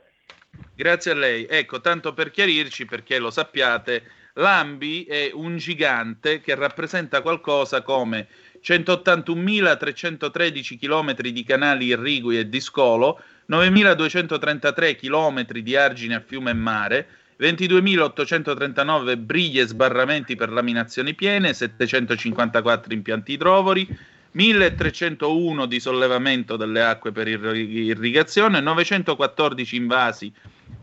Grazie 0.74 1.12
a 1.12 1.16
lei. 1.16 1.46
Ecco, 1.50 1.82
tanto 1.82 2.14
per 2.14 2.32
chiarirci, 2.32 2.86
perché 2.86 3.20
lo 3.20 3.30
sappiate, 3.30 4.04
l'Ambi 4.36 5.04
è 5.04 5.32
un 5.34 5.58
gigante 5.58 6.40
che 6.40 6.56
rappresenta 6.56 7.22
qualcosa 7.22 7.82
come 7.82 8.28
181.313 8.64 10.78
km 10.78 11.22
di 11.22 11.44
canali 11.44 11.88
irrigui 11.88 12.38
e 12.38 12.48
di 12.48 12.60
scolo, 12.60 13.20
9.233 13.50 14.96
km 14.96 15.60
di 15.60 15.76
argine 15.76 16.16
a 16.16 16.24
fiume 16.26 16.52
e 16.52 16.54
mare, 16.54 17.08
22.839 17.40 19.18
briglie 19.18 19.64
e 19.64 19.68
sbarramenti 19.68 20.36
per 20.36 20.52
laminazioni 20.52 21.16
piene, 21.16 21.54
754 21.54 22.94
impianti 22.94 23.32
idrovori, 23.34 23.88
1.301 24.34 25.66
di 25.66 25.80
sollevamento 25.80 26.56
delle 26.56 26.84
acque 26.84 27.12
per 27.12 27.28
irrigazione, 27.28 28.62
914 28.62 29.76
invasi 29.76 30.32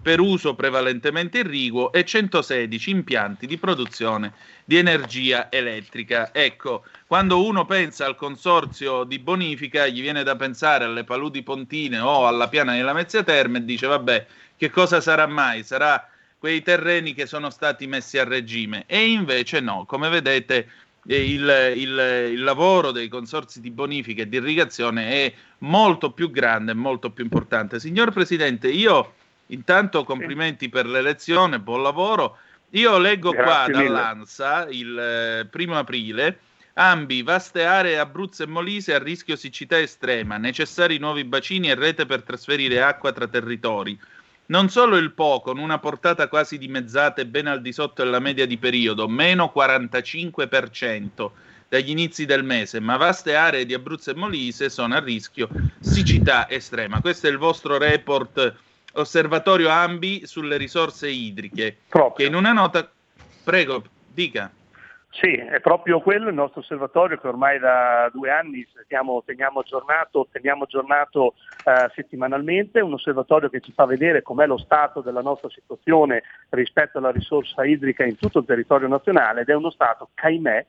per 0.08 0.20
uso 0.20 0.54
prevalentemente 0.54 1.40
irriguo 1.40 1.92
e 1.92 2.02
116 2.02 2.88
impianti 2.88 3.46
di 3.46 3.58
produzione 3.58 4.32
di 4.64 4.78
energia 4.78 5.48
elettrica. 5.50 6.32
Ecco, 6.32 6.84
quando 7.06 7.44
uno 7.44 7.66
pensa 7.66 8.06
al 8.06 8.16
consorzio 8.16 9.04
di 9.04 9.18
bonifica, 9.18 9.86
gli 9.86 10.00
viene 10.00 10.22
da 10.22 10.34
pensare 10.34 10.84
alle 10.84 11.04
paludi 11.04 11.42
pontine 11.42 11.98
o 11.98 12.26
alla 12.26 12.48
piana 12.48 12.72
della 12.72 12.94
Mezzia 12.94 13.22
Terme 13.22 13.58
e 13.58 13.64
dice 13.66 13.86
vabbè, 13.86 14.26
che 14.56 14.70
cosa 14.70 15.02
sarà 15.02 15.26
mai? 15.26 15.62
Sarà 15.62 16.08
quei 16.38 16.62
terreni 16.62 17.12
che 17.12 17.26
sono 17.26 17.50
stati 17.50 17.86
messi 17.86 18.16
a 18.16 18.24
regime. 18.24 18.84
E 18.86 19.10
invece 19.10 19.60
no, 19.60 19.84
come 19.86 20.08
vedete 20.08 20.70
il, 21.02 21.74
il, 21.76 22.30
il, 22.32 22.42
lavoro 22.42 22.92
dei 22.92 23.08
consorzi 23.08 23.60
di 23.60 23.70
bonifica 23.70 24.22
e 24.22 24.28
di 24.30 24.36
irrigazione 24.36 25.26
è 25.26 25.34
molto 25.58 26.12
più 26.12 26.30
grande 26.30 26.72
e 26.72 26.76
molto 26.76 27.10
più 27.10 27.24
importante. 27.24 27.78
Signor 27.78 28.10
Presidente, 28.10 28.70
io 28.70 29.12
intanto 29.48 30.04
complimenti 30.04 30.68
per 30.68 30.86
l'elezione, 30.86 31.60
buon 31.60 31.82
lavoro. 31.82 32.38
Io 32.70 32.98
leggo 32.98 33.30
Grazie 33.30 33.72
qua 33.72 33.82
dall'ANSA 33.82 34.68
il 34.70 34.98
eh, 34.98 35.46
primo 35.46 35.76
aprile. 35.76 36.40
Ambi, 36.74 37.22
vaste 37.22 37.64
aree 37.64 37.98
Abruzzo 37.98 38.44
e 38.44 38.46
Molise 38.46 38.94
a 38.94 38.98
rischio 38.98 39.34
siccità 39.34 39.80
estrema, 39.80 40.36
necessari 40.36 40.98
nuovi 40.98 41.24
bacini 41.24 41.70
e 41.70 41.74
rete 41.74 42.06
per 42.06 42.22
trasferire 42.22 42.82
acqua 42.82 43.12
tra 43.12 43.26
territori. 43.26 43.98
Non 44.46 44.68
solo 44.70 44.96
il 44.96 45.12
Po, 45.12 45.40
con 45.40 45.58
una 45.58 45.78
portata 45.78 46.28
quasi 46.28 46.56
dimezzata 46.56 47.20
e 47.20 47.26
ben 47.26 47.48
al 47.48 47.60
di 47.60 47.72
sotto 47.72 48.04
della 48.04 48.20
media 48.20 48.46
di 48.46 48.58
periodo, 48.58 49.08
meno 49.08 49.52
45% 49.54 51.30
dagli 51.68 51.90
inizi 51.90 52.24
del 52.24 52.44
mese, 52.44 52.80
ma 52.80 52.96
vaste 52.96 53.34
aree 53.34 53.66
di 53.66 53.74
Abruzzo 53.74 54.10
e 54.10 54.14
Molise 54.14 54.70
sono 54.70 54.94
a 54.94 55.00
rischio 55.00 55.48
siccità 55.80 56.48
estrema. 56.48 57.00
Questo 57.00 57.26
è 57.26 57.30
il 57.30 57.38
vostro 57.38 57.76
report 57.76 58.54
Osservatorio 58.94 59.68
Ambi 59.68 60.26
sulle 60.26 60.56
risorse 60.56 61.08
idriche, 61.08 61.76
Proprio. 61.88 62.14
che 62.14 62.32
in 62.32 62.34
una 62.38 62.52
nota... 62.52 62.88
Prego, 63.44 63.82
dica. 64.12 64.50
Sì, 65.10 65.32
è 65.32 65.58
proprio 65.60 66.00
quello 66.00 66.28
il 66.28 66.34
nostro 66.34 66.60
osservatorio 66.60 67.18
che 67.18 67.26
ormai 67.26 67.58
da 67.58 68.10
due 68.12 68.30
anni 68.30 68.66
stiamo, 68.84 69.22
teniamo 69.24 69.60
aggiornato, 69.60 70.28
teniamo 70.30 70.64
aggiornato 70.64 71.34
eh, 71.64 71.90
settimanalmente, 71.94 72.80
un 72.80 72.92
osservatorio 72.92 73.48
che 73.48 73.60
ci 73.60 73.72
fa 73.72 73.86
vedere 73.86 74.22
com'è 74.22 74.46
lo 74.46 74.58
stato 74.58 75.00
della 75.00 75.22
nostra 75.22 75.48
situazione 75.48 76.22
rispetto 76.50 76.98
alla 76.98 77.10
risorsa 77.10 77.64
idrica 77.64 78.04
in 78.04 78.16
tutto 78.16 78.40
il 78.40 78.44
territorio 78.44 78.86
nazionale 78.86 79.40
ed 79.40 79.48
è 79.48 79.54
uno 79.54 79.70
stato 79.70 80.10
ahimè 80.14 80.66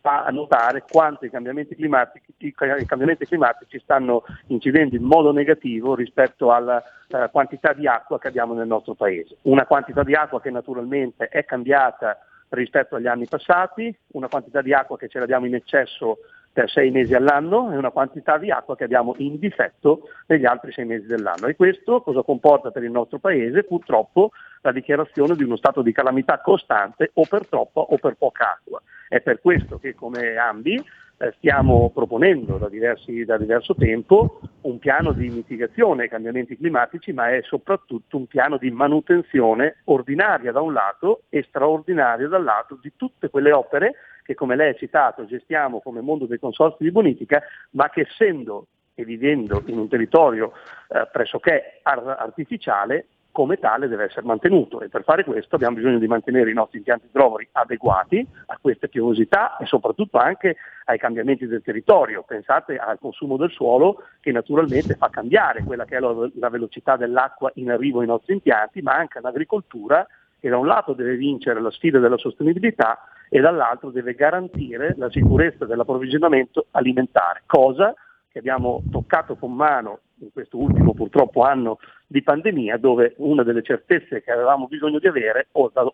fa 0.00 0.26
notare 0.30 0.84
quanto 0.88 1.24
i 1.24 1.30
cambiamenti, 1.30 1.76
i 1.78 2.54
cambiamenti 2.54 3.26
climatici 3.26 3.78
stanno 3.80 4.24
incidendo 4.46 4.96
in 4.96 5.02
modo 5.02 5.32
negativo 5.32 5.94
rispetto 5.94 6.52
alla 6.52 6.82
uh, 7.08 7.30
quantità 7.30 7.72
di 7.72 7.86
acqua 7.86 8.18
che 8.18 8.28
abbiamo 8.28 8.54
nel 8.54 8.66
nostro 8.66 8.94
paese. 8.94 9.36
Una 9.42 9.66
quantità 9.66 10.02
di 10.02 10.14
acqua 10.14 10.40
che 10.40 10.50
naturalmente 10.50 11.28
è 11.28 11.44
cambiata 11.44 12.18
rispetto 12.50 12.96
agli 12.96 13.06
anni 13.06 13.26
passati, 13.26 13.94
una 14.12 14.28
quantità 14.28 14.62
di 14.62 14.72
acqua 14.72 14.96
che 14.96 15.08
ce 15.08 15.18
l'abbiamo 15.18 15.46
in 15.46 15.54
eccesso 15.54 16.18
per 16.52 16.70
sei 16.70 16.90
mesi 16.90 17.14
all'anno 17.14 17.72
e 17.72 17.76
una 17.76 17.90
quantità 17.90 18.38
di 18.38 18.50
acqua 18.50 18.76
che 18.76 18.84
abbiamo 18.84 19.14
in 19.18 19.38
difetto 19.38 20.08
negli 20.26 20.44
altri 20.44 20.72
sei 20.72 20.84
mesi 20.84 21.06
dell'anno. 21.06 21.46
E 21.46 21.56
questo 21.56 22.00
cosa 22.00 22.22
comporta 22.22 22.70
per 22.70 22.82
il 22.82 22.90
nostro 22.90 23.18
Paese? 23.18 23.64
Purtroppo 23.64 24.30
la 24.62 24.72
dichiarazione 24.72 25.36
di 25.36 25.44
uno 25.44 25.56
stato 25.56 25.82
di 25.82 25.92
calamità 25.92 26.40
costante 26.40 27.10
o 27.14 27.24
per 27.28 27.46
troppa 27.46 27.80
o 27.80 27.96
per 27.96 28.14
poca 28.14 28.52
acqua. 28.52 28.82
È 29.08 29.20
per 29.20 29.40
questo 29.40 29.78
che 29.78 29.94
come 29.94 30.36
AMBI 30.36 30.84
eh, 31.20 31.34
stiamo 31.36 31.90
proponendo 31.92 32.58
da, 32.58 32.68
diversi, 32.68 33.24
da, 33.24 33.36
diverso 33.36 33.74
tempo 33.74 34.40
un 34.62 34.78
piano 34.78 35.12
di 35.12 35.28
mitigazione 35.28 36.02
ai 36.02 36.08
cambiamenti 36.08 36.56
climatici, 36.56 37.12
ma 37.12 37.30
è 37.30 37.40
soprattutto 37.42 38.16
un 38.16 38.26
piano 38.26 38.56
di 38.56 38.70
manutenzione 38.70 39.78
ordinaria 39.84 40.52
da 40.52 40.60
un 40.60 40.72
lato 40.72 41.22
e 41.28 41.44
straordinaria 41.48 42.28
dall'altro 42.28 42.78
di 42.80 42.92
tutte 42.94 43.30
quelle 43.30 43.52
opere 43.52 43.94
che 44.28 44.34
come 44.34 44.56
lei 44.56 44.72
ha 44.72 44.74
citato 44.74 45.24
gestiamo 45.24 45.80
come 45.80 46.02
mondo 46.02 46.26
dei 46.26 46.38
consorzi 46.38 46.82
di 46.82 46.90
bonifica, 46.90 47.42
ma 47.70 47.88
che 47.88 48.02
essendo 48.02 48.66
e 48.92 49.02
vivendo 49.02 49.62
in 49.64 49.78
un 49.78 49.88
territorio 49.88 50.52
eh, 50.88 51.08
pressoché 51.10 51.80
artificiale 51.82 53.06
come 53.32 53.56
tale 53.56 53.88
deve 53.88 54.04
essere 54.04 54.26
mantenuto 54.26 54.82
e 54.82 54.90
per 54.90 55.02
fare 55.04 55.24
questo 55.24 55.54
abbiamo 55.54 55.76
bisogno 55.76 55.98
di 55.98 56.06
mantenere 56.06 56.50
i 56.50 56.54
nostri 56.54 56.76
impianti 56.76 57.06
idrovori 57.06 57.48
adeguati 57.52 58.26
a 58.46 58.58
queste 58.60 58.88
piovosità 58.88 59.56
e 59.56 59.64
soprattutto 59.64 60.18
anche 60.18 60.56
ai 60.84 60.98
cambiamenti 60.98 61.46
del 61.46 61.62
territorio. 61.62 62.22
Pensate 62.22 62.76
al 62.76 62.98
consumo 62.98 63.38
del 63.38 63.50
suolo 63.50 64.02
che 64.20 64.30
naturalmente 64.30 64.94
fa 64.94 65.08
cambiare 65.08 65.62
quella 65.62 65.86
che 65.86 65.96
è 65.96 66.00
la, 66.00 66.28
la 66.34 66.50
velocità 66.50 66.96
dell'acqua 66.96 67.50
in 67.54 67.70
arrivo 67.70 68.00
ai 68.00 68.06
nostri 68.06 68.34
impianti, 68.34 68.82
ma 68.82 68.92
anche 68.92 69.18
all'agricoltura 69.18 70.06
che 70.38 70.50
da 70.50 70.58
un 70.58 70.66
lato 70.66 70.92
deve 70.92 71.16
vincere 71.16 71.62
la 71.62 71.70
sfida 71.70 71.98
della 71.98 72.18
sostenibilità 72.18 72.98
e 73.28 73.40
dall'altro 73.40 73.90
deve 73.90 74.14
garantire 74.14 74.94
la 74.96 75.10
sicurezza 75.10 75.64
dell'approvvigionamento 75.64 76.66
alimentare, 76.72 77.42
cosa 77.46 77.94
che 78.30 78.38
abbiamo 78.38 78.82
toccato 78.90 79.36
con 79.36 79.54
mano 79.54 80.00
in 80.20 80.32
questo 80.32 80.58
ultimo 80.58 80.94
purtroppo 80.94 81.42
anno 81.42 81.78
di 82.06 82.22
pandemia, 82.22 82.76
dove 82.78 83.14
una 83.18 83.42
delle 83.42 83.62
certezze 83.62 84.22
che 84.22 84.32
avevamo 84.32 84.66
bisogno 84.66 84.98
di 84.98 85.06
avere 85.06 85.48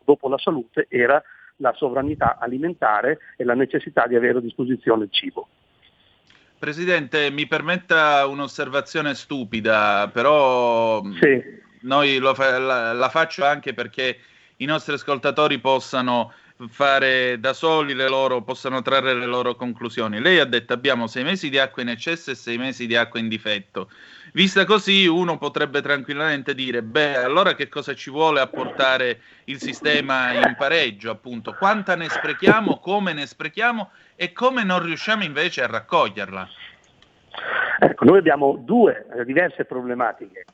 dopo 0.04 0.28
la 0.28 0.38
salute 0.38 0.86
era 0.88 1.22
la 1.56 1.72
sovranità 1.76 2.38
alimentare 2.38 3.18
e 3.36 3.44
la 3.44 3.54
necessità 3.54 4.06
di 4.06 4.16
avere 4.16 4.38
a 4.38 4.40
disposizione 4.40 5.04
il 5.04 5.10
cibo. 5.12 5.48
Presidente, 6.58 7.30
mi 7.30 7.46
permetta 7.46 8.26
un'osservazione 8.26 9.14
stupida, 9.14 10.08
però 10.12 11.02
sì. 11.20 11.42
noi 11.82 12.18
fa- 12.34 12.58
la-, 12.58 12.92
la 12.92 13.08
faccio 13.08 13.44
anche 13.44 13.74
perché 13.74 14.16
i 14.56 14.64
nostri 14.64 14.94
ascoltatori 14.94 15.58
possano 15.58 16.32
fare 16.68 17.38
da 17.40 17.52
soli 17.52 17.94
le 17.94 18.08
loro, 18.08 18.42
possano 18.42 18.80
trarre 18.80 19.14
le 19.14 19.26
loro 19.26 19.54
conclusioni. 19.54 20.20
Lei 20.20 20.38
ha 20.38 20.44
detto 20.44 20.72
abbiamo 20.72 21.06
sei 21.06 21.24
mesi 21.24 21.50
di 21.50 21.58
acqua 21.58 21.82
in 21.82 21.88
eccesso 21.88 22.30
e 22.30 22.34
sei 22.34 22.58
mesi 22.58 22.86
di 22.86 22.96
acqua 22.96 23.18
in 23.18 23.28
difetto. 23.28 23.90
Vista 24.32 24.64
così, 24.64 25.06
uno 25.06 25.36
potrebbe 25.38 25.80
tranquillamente 25.80 26.54
dire: 26.54 26.82
beh, 26.82 27.16
allora 27.16 27.54
che 27.54 27.68
cosa 27.68 27.94
ci 27.94 28.10
vuole 28.10 28.40
a 28.40 28.46
portare 28.46 29.20
il 29.44 29.60
sistema 29.60 30.32
in 30.32 30.54
pareggio? 30.56 31.10
Appunto, 31.10 31.54
quanta 31.54 31.96
ne 31.96 32.08
sprechiamo, 32.08 32.78
come 32.78 33.12
ne 33.12 33.26
sprechiamo 33.26 33.90
e 34.16 34.32
come 34.32 34.64
non 34.64 34.82
riusciamo 34.82 35.24
invece 35.24 35.62
a 35.62 35.66
raccoglierla? 35.66 36.48
Ecco, 37.80 38.04
noi 38.04 38.18
abbiamo 38.18 38.56
due 38.56 39.06
diverse 39.24 39.64
problematiche. 39.64 40.44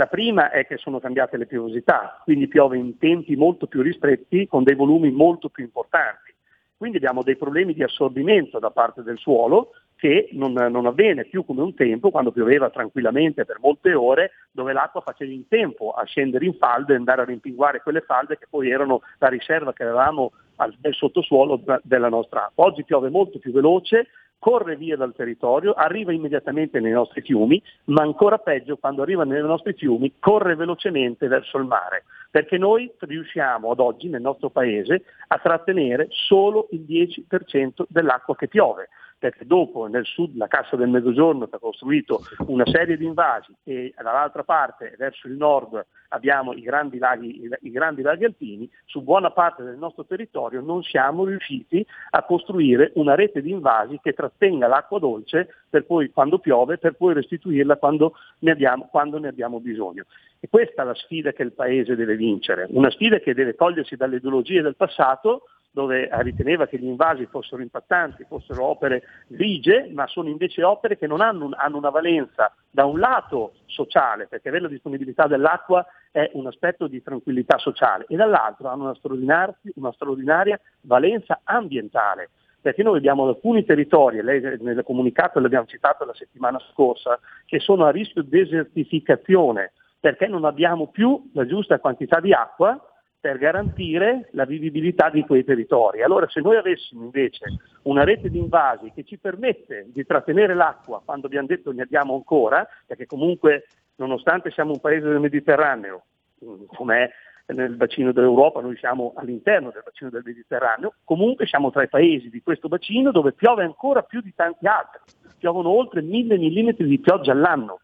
La 0.00 0.06
prima 0.06 0.50
è 0.50 0.66
che 0.66 0.78
sono 0.78 0.98
cambiate 0.98 1.36
le 1.36 1.44
piovosità, 1.44 2.22
quindi 2.24 2.48
piove 2.48 2.78
in 2.78 2.96
tempi 2.96 3.36
molto 3.36 3.66
più 3.66 3.82
ristretti 3.82 4.46
con 4.46 4.62
dei 4.62 4.74
volumi 4.74 5.10
molto 5.10 5.50
più 5.50 5.62
importanti. 5.62 6.32
Quindi 6.74 6.96
abbiamo 6.96 7.22
dei 7.22 7.36
problemi 7.36 7.74
di 7.74 7.82
assorbimento 7.82 8.58
da 8.58 8.70
parte 8.70 9.02
del 9.02 9.18
suolo 9.18 9.72
che 9.96 10.30
non, 10.32 10.54
non, 10.54 10.86
avviene 10.86 11.26
più 11.26 11.44
come 11.44 11.60
un 11.60 11.74
tempo 11.74 12.10
quando 12.10 12.32
pioveva 12.32 12.70
tranquillamente 12.70 13.44
per 13.44 13.58
molte 13.60 13.92
ore 13.92 14.30
dove 14.50 14.72
l'acqua 14.72 15.02
faceva 15.02 15.32
in 15.32 15.46
tempo 15.46 15.90
a 15.90 16.02
scendere 16.06 16.46
in 16.46 16.54
falde 16.54 16.94
e 16.94 16.96
andare 16.96 17.20
a 17.20 17.26
rimpinguare 17.26 17.82
quelle 17.82 18.00
falde 18.00 18.38
che 18.38 18.46
poi 18.48 18.70
erano 18.70 19.02
la 19.18 19.28
riserva 19.28 19.74
che 19.74 19.82
avevamo 19.82 20.32
al, 20.56 20.74
del 20.78 20.94
sottosuolo 20.94 21.62
della 21.82 22.08
nostra 22.08 22.46
acqua. 22.46 22.64
Oggi 22.64 22.84
piove 22.84 23.10
molto 23.10 23.38
più 23.38 23.52
veloce, 23.52 24.06
corre 24.40 24.74
via 24.74 24.96
dal 24.96 25.14
territorio, 25.14 25.74
arriva 25.74 26.12
immediatamente 26.12 26.80
nei 26.80 26.92
nostri 26.92 27.20
fiumi, 27.20 27.62
ma 27.84 28.02
ancora 28.02 28.38
peggio 28.38 28.78
quando 28.78 29.02
arriva 29.02 29.24
nei 29.24 29.42
nostri 29.42 29.74
fiumi 29.74 30.14
corre 30.18 30.56
velocemente 30.56 31.28
verso 31.28 31.58
il 31.58 31.66
mare, 31.66 32.04
perché 32.30 32.56
noi 32.58 32.90
riusciamo 32.98 33.70
ad 33.70 33.78
oggi 33.78 34.08
nel 34.08 34.22
nostro 34.22 34.48
paese 34.48 35.04
a 35.28 35.38
trattenere 35.38 36.08
solo 36.08 36.68
il 36.70 36.80
10% 36.80 37.84
dell'acqua 37.86 38.34
che 38.34 38.48
piove 38.48 38.88
perché 39.20 39.44
dopo 39.44 39.86
nel 39.86 40.06
sud 40.06 40.34
la 40.34 40.48
Cassa 40.48 40.76
del 40.76 40.88
Mezzogiorno 40.88 41.46
ha 41.48 41.58
costruito 41.58 42.22
una 42.46 42.64
serie 42.64 42.96
di 42.96 43.04
invasi 43.04 43.54
e 43.64 43.92
dall'altra 43.94 44.44
parte 44.44 44.94
verso 44.96 45.28
il 45.28 45.34
nord 45.34 45.84
abbiamo 46.08 46.54
i 46.54 46.62
grandi, 46.62 46.96
laghi, 46.96 47.46
i 47.60 47.70
grandi 47.70 48.00
laghi 48.00 48.24
alpini, 48.24 48.68
su 48.86 49.02
buona 49.02 49.30
parte 49.30 49.62
del 49.62 49.76
nostro 49.76 50.06
territorio 50.06 50.62
non 50.62 50.82
siamo 50.82 51.26
riusciti 51.26 51.86
a 52.12 52.22
costruire 52.24 52.92
una 52.94 53.14
rete 53.14 53.42
di 53.42 53.50
invasi 53.50 54.00
che 54.02 54.14
trattenga 54.14 54.66
l'acqua 54.66 54.98
dolce 54.98 55.48
per 55.68 55.84
poi, 55.84 56.10
quando 56.10 56.38
piove 56.38 56.78
per 56.78 56.94
poi 56.94 57.12
restituirla 57.12 57.76
quando 57.76 58.14
ne, 58.38 58.52
abbiamo, 58.52 58.88
quando 58.90 59.18
ne 59.18 59.28
abbiamo 59.28 59.60
bisogno. 59.60 60.04
E 60.40 60.48
questa 60.48 60.80
è 60.80 60.84
la 60.86 60.94
sfida 60.94 61.32
che 61.32 61.42
il 61.42 61.52
Paese 61.52 61.94
deve 61.94 62.16
vincere, 62.16 62.66
una 62.70 62.90
sfida 62.90 63.18
che 63.18 63.34
deve 63.34 63.54
togliersi 63.54 63.96
dalle 63.96 64.16
ideologie 64.16 64.62
del 64.62 64.76
passato 64.76 65.42
dove 65.72 66.08
riteneva 66.22 66.66
che 66.66 66.78
gli 66.78 66.86
invasi 66.86 67.26
fossero 67.26 67.62
impattanti, 67.62 68.24
fossero 68.24 68.64
opere 68.64 69.02
grigie, 69.28 69.88
ma 69.92 70.06
sono 70.08 70.28
invece 70.28 70.64
opere 70.64 70.98
che 70.98 71.06
non 71.06 71.20
hanno, 71.20 71.50
hanno, 71.52 71.76
una 71.76 71.90
valenza 71.90 72.52
da 72.68 72.84
un 72.84 72.98
lato 72.98 73.52
sociale, 73.66 74.26
perché 74.26 74.48
avere 74.48 74.64
la 74.64 74.68
disponibilità 74.68 75.26
dell'acqua 75.26 75.86
è 76.10 76.30
un 76.34 76.46
aspetto 76.46 76.88
di 76.88 77.02
tranquillità 77.02 77.58
sociale, 77.58 78.06
e 78.08 78.16
dall'altro 78.16 78.68
hanno 78.68 78.84
una 78.84 78.94
straordinaria, 78.94 79.56
una 79.76 79.92
straordinaria 79.92 80.60
valenza 80.82 81.40
ambientale. 81.44 82.30
Perché 82.60 82.82
noi 82.82 82.98
abbiamo 82.98 83.26
alcuni 83.26 83.64
territori, 83.64 84.22
lei 84.22 84.40
nel 84.60 84.82
comunicato 84.84 85.40
l'abbiamo 85.40 85.66
citato 85.66 86.04
la 86.04 86.12
settimana 86.14 86.58
scorsa, 86.72 87.18
che 87.46 87.58
sono 87.58 87.86
a 87.86 87.90
rischio 87.90 88.22
desertificazione, 88.22 89.72
perché 89.98 90.26
non 90.26 90.44
abbiamo 90.44 90.88
più 90.88 91.30
la 91.32 91.46
giusta 91.46 91.78
quantità 91.78 92.20
di 92.20 92.34
acqua 92.34 92.78
per 93.20 93.36
garantire 93.36 94.30
la 94.32 94.46
vivibilità 94.46 95.10
di 95.10 95.22
quei 95.26 95.44
territori. 95.44 96.02
Allora 96.02 96.26
se 96.28 96.40
noi 96.40 96.56
avessimo 96.56 97.04
invece 97.04 97.44
una 97.82 98.02
rete 98.02 98.30
di 98.30 98.38
invasi 98.38 98.90
che 98.94 99.04
ci 99.04 99.18
permette 99.18 99.86
di 99.88 100.06
trattenere 100.06 100.54
l'acqua 100.54 101.02
quando 101.04 101.26
abbiamo 101.26 101.46
detto 101.46 101.70
ne 101.72 101.82
abbiamo 101.82 102.14
ancora, 102.14 102.66
perché 102.86 103.04
comunque 103.04 103.66
nonostante 103.96 104.50
siamo 104.50 104.72
un 104.72 104.80
paese 104.80 105.06
del 105.06 105.20
Mediterraneo, 105.20 106.04
mm, 106.42 106.64
come 106.66 107.10
nel 107.46 107.74
bacino 107.74 108.12
dell'Europa, 108.12 108.60
noi 108.60 108.76
siamo 108.76 109.12
all'interno 109.16 109.70
del 109.70 109.82
bacino 109.84 110.08
del 110.08 110.22
Mediterraneo, 110.24 110.94
comunque 111.04 111.46
siamo 111.46 111.70
tra 111.70 111.82
i 111.82 111.88
paesi 111.88 112.30
di 112.30 112.42
questo 112.42 112.68
bacino 112.68 113.10
dove 113.10 113.32
piove 113.32 113.64
ancora 113.64 114.02
più 114.02 114.20
di 114.20 114.32
tanti 114.34 114.66
altri, 114.66 115.00
piovono 115.38 115.68
oltre 115.68 116.00
mille 116.00 116.38
millimetri 116.38 116.86
di 116.86 116.98
pioggia 116.98 117.32
all'anno. 117.32 117.80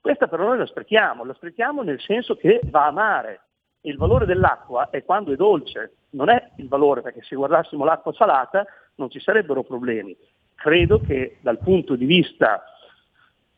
Questa 0.00 0.26
però 0.26 0.46
noi 0.46 0.58
la 0.58 0.66
sprechiamo, 0.66 1.24
la 1.24 1.34
sprechiamo 1.34 1.82
nel 1.82 2.00
senso 2.00 2.34
che 2.34 2.60
va 2.64 2.86
a 2.86 2.92
mare, 2.92 3.40
il 3.82 3.96
valore 3.96 4.26
dell'acqua 4.26 4.90
è 4.90 5.04
quando 5.04 5.32
è 5.32 5.36
dolce, 5.36 5.92
non 6.10 6.28
è 6.28 6.50
il 6.56 6.68
valore 6.68 7.02
perché 7.02 7.22
se 7.22 7.36
guardassimo 7.36 7.84
l'acqua 7.84 8.12
salata 8.12 8.64
non 8.96 9.10
ci 9.10 9.20
sarebbero 9.20 9.62
problemi. 9.62 10.16
Credo 10.54 11.00
che 11.00 11.38
dal 11.40 11.58
punto 11.58 11.94
di 11.94 12.04
vista, 12.04 12.62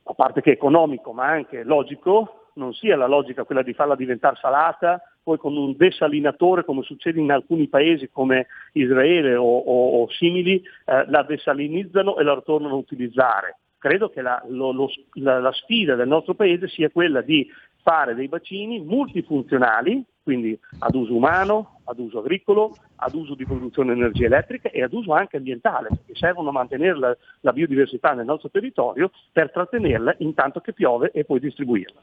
a 0.05 0.15
parte 0.15 0.41
che 0.41 0.53
economico 0.53 1.13
ma 1.13 1.27
anche 1.27 1.65
logico, 1.65 2.49
non 2.55 2.75
sia 2.75 2.97
la 2.97 3.07
logica 3.07 3.45
quella 3.45 3.63
di 3.63 3.73
farla 3.73 3.97
diventare 3.97 4.37
salata, 4.37 5.01
poi 5.23 5.39
con 5.39 5.57
un 5.57 5.75
desalinatore 5.77 6.65
come 6.65 6.83
succede 6.83 7.21
in 7.21 7.31
alcuni 7.31 7.69
paesi 7.69 8.11
come 8.11 8.47
Israele 8.73 9.37
o, 9.37 9.59
o, 9.59 10.03
o 10.03 10.11
simili, 10.11 10.63
eh, 10.85 11.05
la 11.09 11.23
desalinizzano 11.23 12.19
e 12.19 12.25
la 12.25 12.41
tornano 12.41 12.75
a 12.75 12.79
utilizzare. 12.79 13.57
Credo 13.79 14.11
che 14.11 14.21
la, 14.21 14.43
lo, 14.49 14.73
lo, 14.73 14.91
la, 15.15 15.41
la 15.41 15.53
sfida 15.53 15.95
del 15.95 16.09
nostro 16.09 16.35
paese 16.35 16.69
sia 16.69 16.91
quella 16.91 17.21
di 17.21 17.49
fare 17.83 18.15
dei 18.15 18.29
bacini 18.29 18.81
multifunzionali, 18.81 20.03
quindi 20.23 20.59
ad 20.79 20.95
uso 20.95 21.15
umano, 21.15 21.81
ad 21.85 21.99
uso 21.99 22.21
agricolo, 22.21 22.79
ad 22.97 23.15
uso 23.15 23.35
di 23.35 23.45
produzione 23.45 23.93
di 23.93 24.01
energia 24.01 24.27
elettrica 24.27 24.71
e 24.71 24.83
ad 24.83 24.93
uso 24.93 25.13
anche 25.13 25.37
ambientale, 25.37 25.89
che 26.07 26.15
servono 26.15 26.51
a 26.51 26.53
mantenere 26.53 26.99
la, 26.99 27.17
la 27.41 27.53
biodiversità 27.53 28.13
nel 28.13 28.25
nostro 28.25 28.49
territorio 28.51 29.11
per 29.33 29.51
trattenerla 29.51 30.15
intanto 30.19 30.61
che 30.61 30.73
piove 30.73 31.11
e 31.13 31.25
poi 31.25 31.41
distribuirla. 31.41 32.01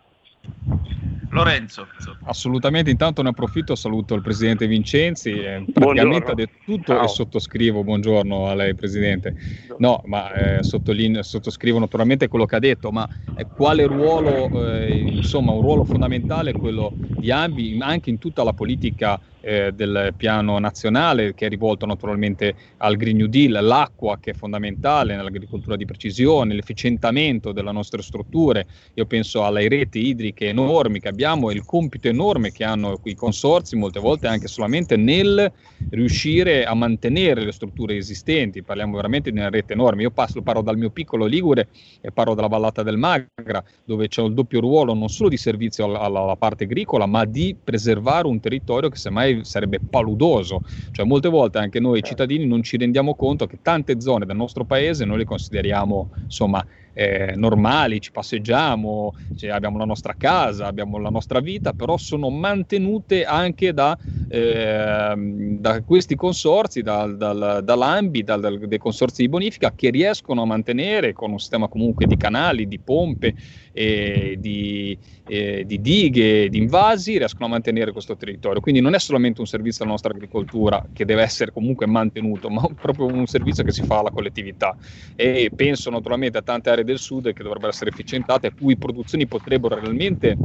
Lorenzo. 1.30 1.88
Assolutamente, 2.24 2.89
intanto 2.89 3.22
ne 3.22 3.30
approfitto, 3.30 3.76
saluto 3.76 4.15
il 4.15 4.22
Presidente 4.22 4.68
Vincenzi, 4.68 5.32
eh, 5.32 5.63
praticamente 5.72 6.32
ha 6.32 6.36
detto 6.36 6.58
tutto 6.65 6.94
Ciao. 6.94 7.04
e 7.04 7.08
sottoscrivo, 7.08 7.84
buongiorno 7.84 8.48
a 8.48 8.56
lei 8.56 8.74
Presidente. 8.76 9.36
No, 9.78 10.02
ma 10.06 10.34
eh, 10.34 10.63
sottoscrivo 10.63 11.80
naturalmente 11.80 12.28
quello 12.28 12.46
che 12.46 12.56
ha 12.56 12.60
detto, 12.60 12.92
ma 12.92 13.08
eh, 13.36 13.46
quale 13.46 13.86
ruolo, 13.86 14.72
eh, 14.74 14.89
insomma 14.89 15.52
un 15.52 15.62
ruolo 15.62 15.84
fondamentale 15.84 16.52
quello 16.54 16.92
di 16.96 17.32
Ambi, 17.32 17.78
anche 17.80 18.10
in 18.10 18.18
tutta 18.18 18.44
la 18.44 18.54
politica 18.54 19.20
eh, 19.41 19.71
del 19.71 20.13
piano 20.15 20.60
nazionale 20.60 21.34
che 21.34 21.45
è 21.45 21.49
rivolto 21.49 21.86
naturalmente 21.86 22.56
al 22.78 22.95
Green 22.95 23.17
New 23.17 23.28
Deal, 23.28 23.63
l'acqua 23.63 24.17
che 24.19 24.32
è 24.32 24.34
fondamentale 24.34 25.15
nell'agricoltura 25.15 25.75
di 25.75 25.86
precisione, 25.86 26.54
l'efficientamento 26.54 27.52
delle 27.52 27.71
nostre 27.71 28.02
strutture, 28.02 28.67
io 28.93 29.06
penso 29.06 29.45
alle 29.45 29.67
reti 29.67 30.08
idriche 30.08 30.47
enormi 30.47 30.99
che 30.99 31.08
abbiamo 31.08 31.49
e 31.49 31.54
il 31.54 31.63
compito 31.65 32.08
enorme 32.08 32.52
che 32.52 32.63
hanno 32.63 32.99
i 33.04 33.15
consorzi 33.15 33.75
molte 33.75 33.99
volte 33.99 34.28
anche 34.28 34.47
solamente 34.47 34.95
nel 34.95 35.52
riuscire 35.91 36.65
a 36.65 36.73
mantenere 36.73 37.43
le 37.43 37.52
strutture 37.52 37.95
esistenti, 37.95 38.63
parliamo 38.63 38.95
veramente 38.95 39.32
di 39.32 39.38
una 39.38 39.49
rete 39.49 39.73
enorme, 39.73 40.04
io 40.04 40.12
passo, 40.12 40.41
parlo 40.41 40.62
dal 40.62 40.78
mio 40.78 40.89
piccolo 40.89 41.25
Ligure 41.25 41.69
e 42.02 42.12
parlo 42.12 42.36
della 42.36 42.47
vallata 42.47 42.84
del 42.84 42.97
Magra 42.97 43.63
dove 43.84 44.08
c'è 44.08 44.21
il 44.21 44.34
doppio 44.34 44.60
ruolo 44.60 44.93
non 44.93 45.10
solo 45.10 45.30
di 45.30 45.38
servizio 45.38 45.86
alla, 45.86 45.99
alla 46.02 46.36
parte 46.36 46.65
agricola 46.65 47.06
ma 47.06 47.25
di 47.25 47.56
preservare 47.62 48.28
un 48.28 48.39
territorio 48.39 48.89
che 48.89 48.97
semmai 48.97 49.29
ormai 49.30 49.46
sarebbe 49.46 49.80
paludoso, 49.88 50.62
cioè 50.92 51.06
molte 51.06 51.30
volte 51.30 51.58
anche 51.60 51.80
noi 51.80 52.02
cittadini 52.04 52.46
non 52.46 52.63
ci 52.63 52.78
rendiamo 52.78 53.15
conto 53.15 53.46
che 53.48 53.60
tante 53.62 54.00
zone 54.02 54.26
del 54.26 54.36
nostro 54.36 54.65
paese 54.65 55.06
noi 55.06 55.18
le 55.20 55.26
consideriamo 55.26 56.10
insomma 56.24 56.65
eh, 56.93 57.34
normali, 57.36 58.02
ci 58.02 58.12
passeggiamo, 58.12 59.13
cioè 59.36 59.52
abbiamo 59.52 59.78
la 59.78 59.86
nostra 59.86 60.15
casa, 60.17 60.67
abbiamo 60.67 60.97
la 60.97 61.10
nostra 61.10 61.39
vita, 61.39 61.73
però 61.73 61.97
sono 61.97 62.30
mantenute 62.30 63.23
anche 63.23 63.73
da, 63.73 63.97
eh, 64.28 65.13
da 65.15 65.82
questi 65.84 66.15
consorzi, 66.15 66.82
dal, 66.82 67.15
dal, 67.15 67.62
dall'AMBI, 67.63 68.23
dal, 68.23 68.60
dei 68.67 68.78
consorzi 68.78 69.21
di 69.21 69.30
bonifica 69.30 69.73
che 69.73 69.89
riescono 69.89 70.41
a 70.41 70.45
mantenere 70.45 71.13
con 71.13 71.32
un 71.32 71.39
sistema 71.39 71.67
comunque 71.67 72.06
di 72.06 72.17
canali, 72.17 72.67
di 72.67 72.80
pompe, 72.80 73.34
eh, 73.71 74.36
di, 74.38 74.97
di 75.23 75.82
dighe, 75.82 76.49
di 76.49 76.58
invasi, 76.58 77.17
riescono 77.17 77.45
a 77.45 77.49
mantenere 77.49 77.91
questo 77.91 78.17
territorio. 78.17 78.60
Quindi 78.60 78.82
non 78.82 78.93
è 78.93 78.99
solamente 78.99 79.39
un 79.39 79.47
servizio 79.47 79.84
alla 79.84 79.93
nostra 79.93 80.12
agricoltura 80.12 80.84
che 80.91 81.06
deve 81.06 81.21
essere 81.21 81.52
comunque 81.52 81.86
mantenuto, 81.86 82.49
ma 82.49 82.67
proprio 82.80 83.06
un 83.06 83.25
servizio 83.25 83.63
che 83.63 83.71
si 83.71 83.84
fa 83.84 83.99
alla 83.99 84.12
collettività. 84.12 84.75
E 85.15 85.49
penso 85.56 85.89
naturalmente 85.89 86.38
a 86.38 86.41
tante 86.41 86.69
aree 86.69 86.79
del 86.84 87.00
sud 87.00 87.34
che 87.34 87.44
dovrebbero 87.44 87.72
essere 87.72 87.89
efficientate, 87.89 88.48
a 88.48 88.52
cui 88.52 88.78
produzioni 88.78 89.28
potrebbero 89.28 89.80
realmente 89.80 90.38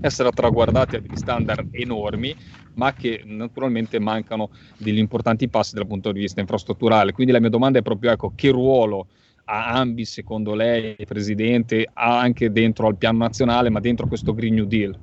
essere 0.00 0.30
traguardate 0.30 0.96
a 0.96 1.00
degli 1.00 1.16
standard 1.16 1.68
enormi, 1.72 2.34
ma 2.74 2.94
che 2.94 3.22
naturalmente 3.24 3.98
mancano 3.98 4.50
degli 4.78 4.98
importanti 4.98 5.48
passi 5.48 5.74
dal 5.74 5.86
punto 5.86 6.12
di 6.12 6.20
vista 6.20 6.40
infrastrutturale. 6.40 7.12
Quindi 7.12 7.32
la 7.32 7.40
mia 7.40 7.50
domanda 7.50 7.78
è 7.78 7.82
proprio 7.82 8.10
ecco, 8.10 8.32
che 8.34 8.50
ruolo 8.50 9.08
ha 9.44 9.72
Ambi 9.72 10.04
secondo 10.04 10.54
lei, 10.54 10.96
Presidente, 11.06 11.88
anche 11.92 12.50
dentro 12.50 12.86
al 12.86 12.96
piano 12.96 13.18
nazionale, 13.18 13.68
ma 13.68 13.80
dentro 13.80 14.06
questo 14.06 14.32
Green 14.32 14.54
New 14.54 14.64
Deal? 14.64 14.98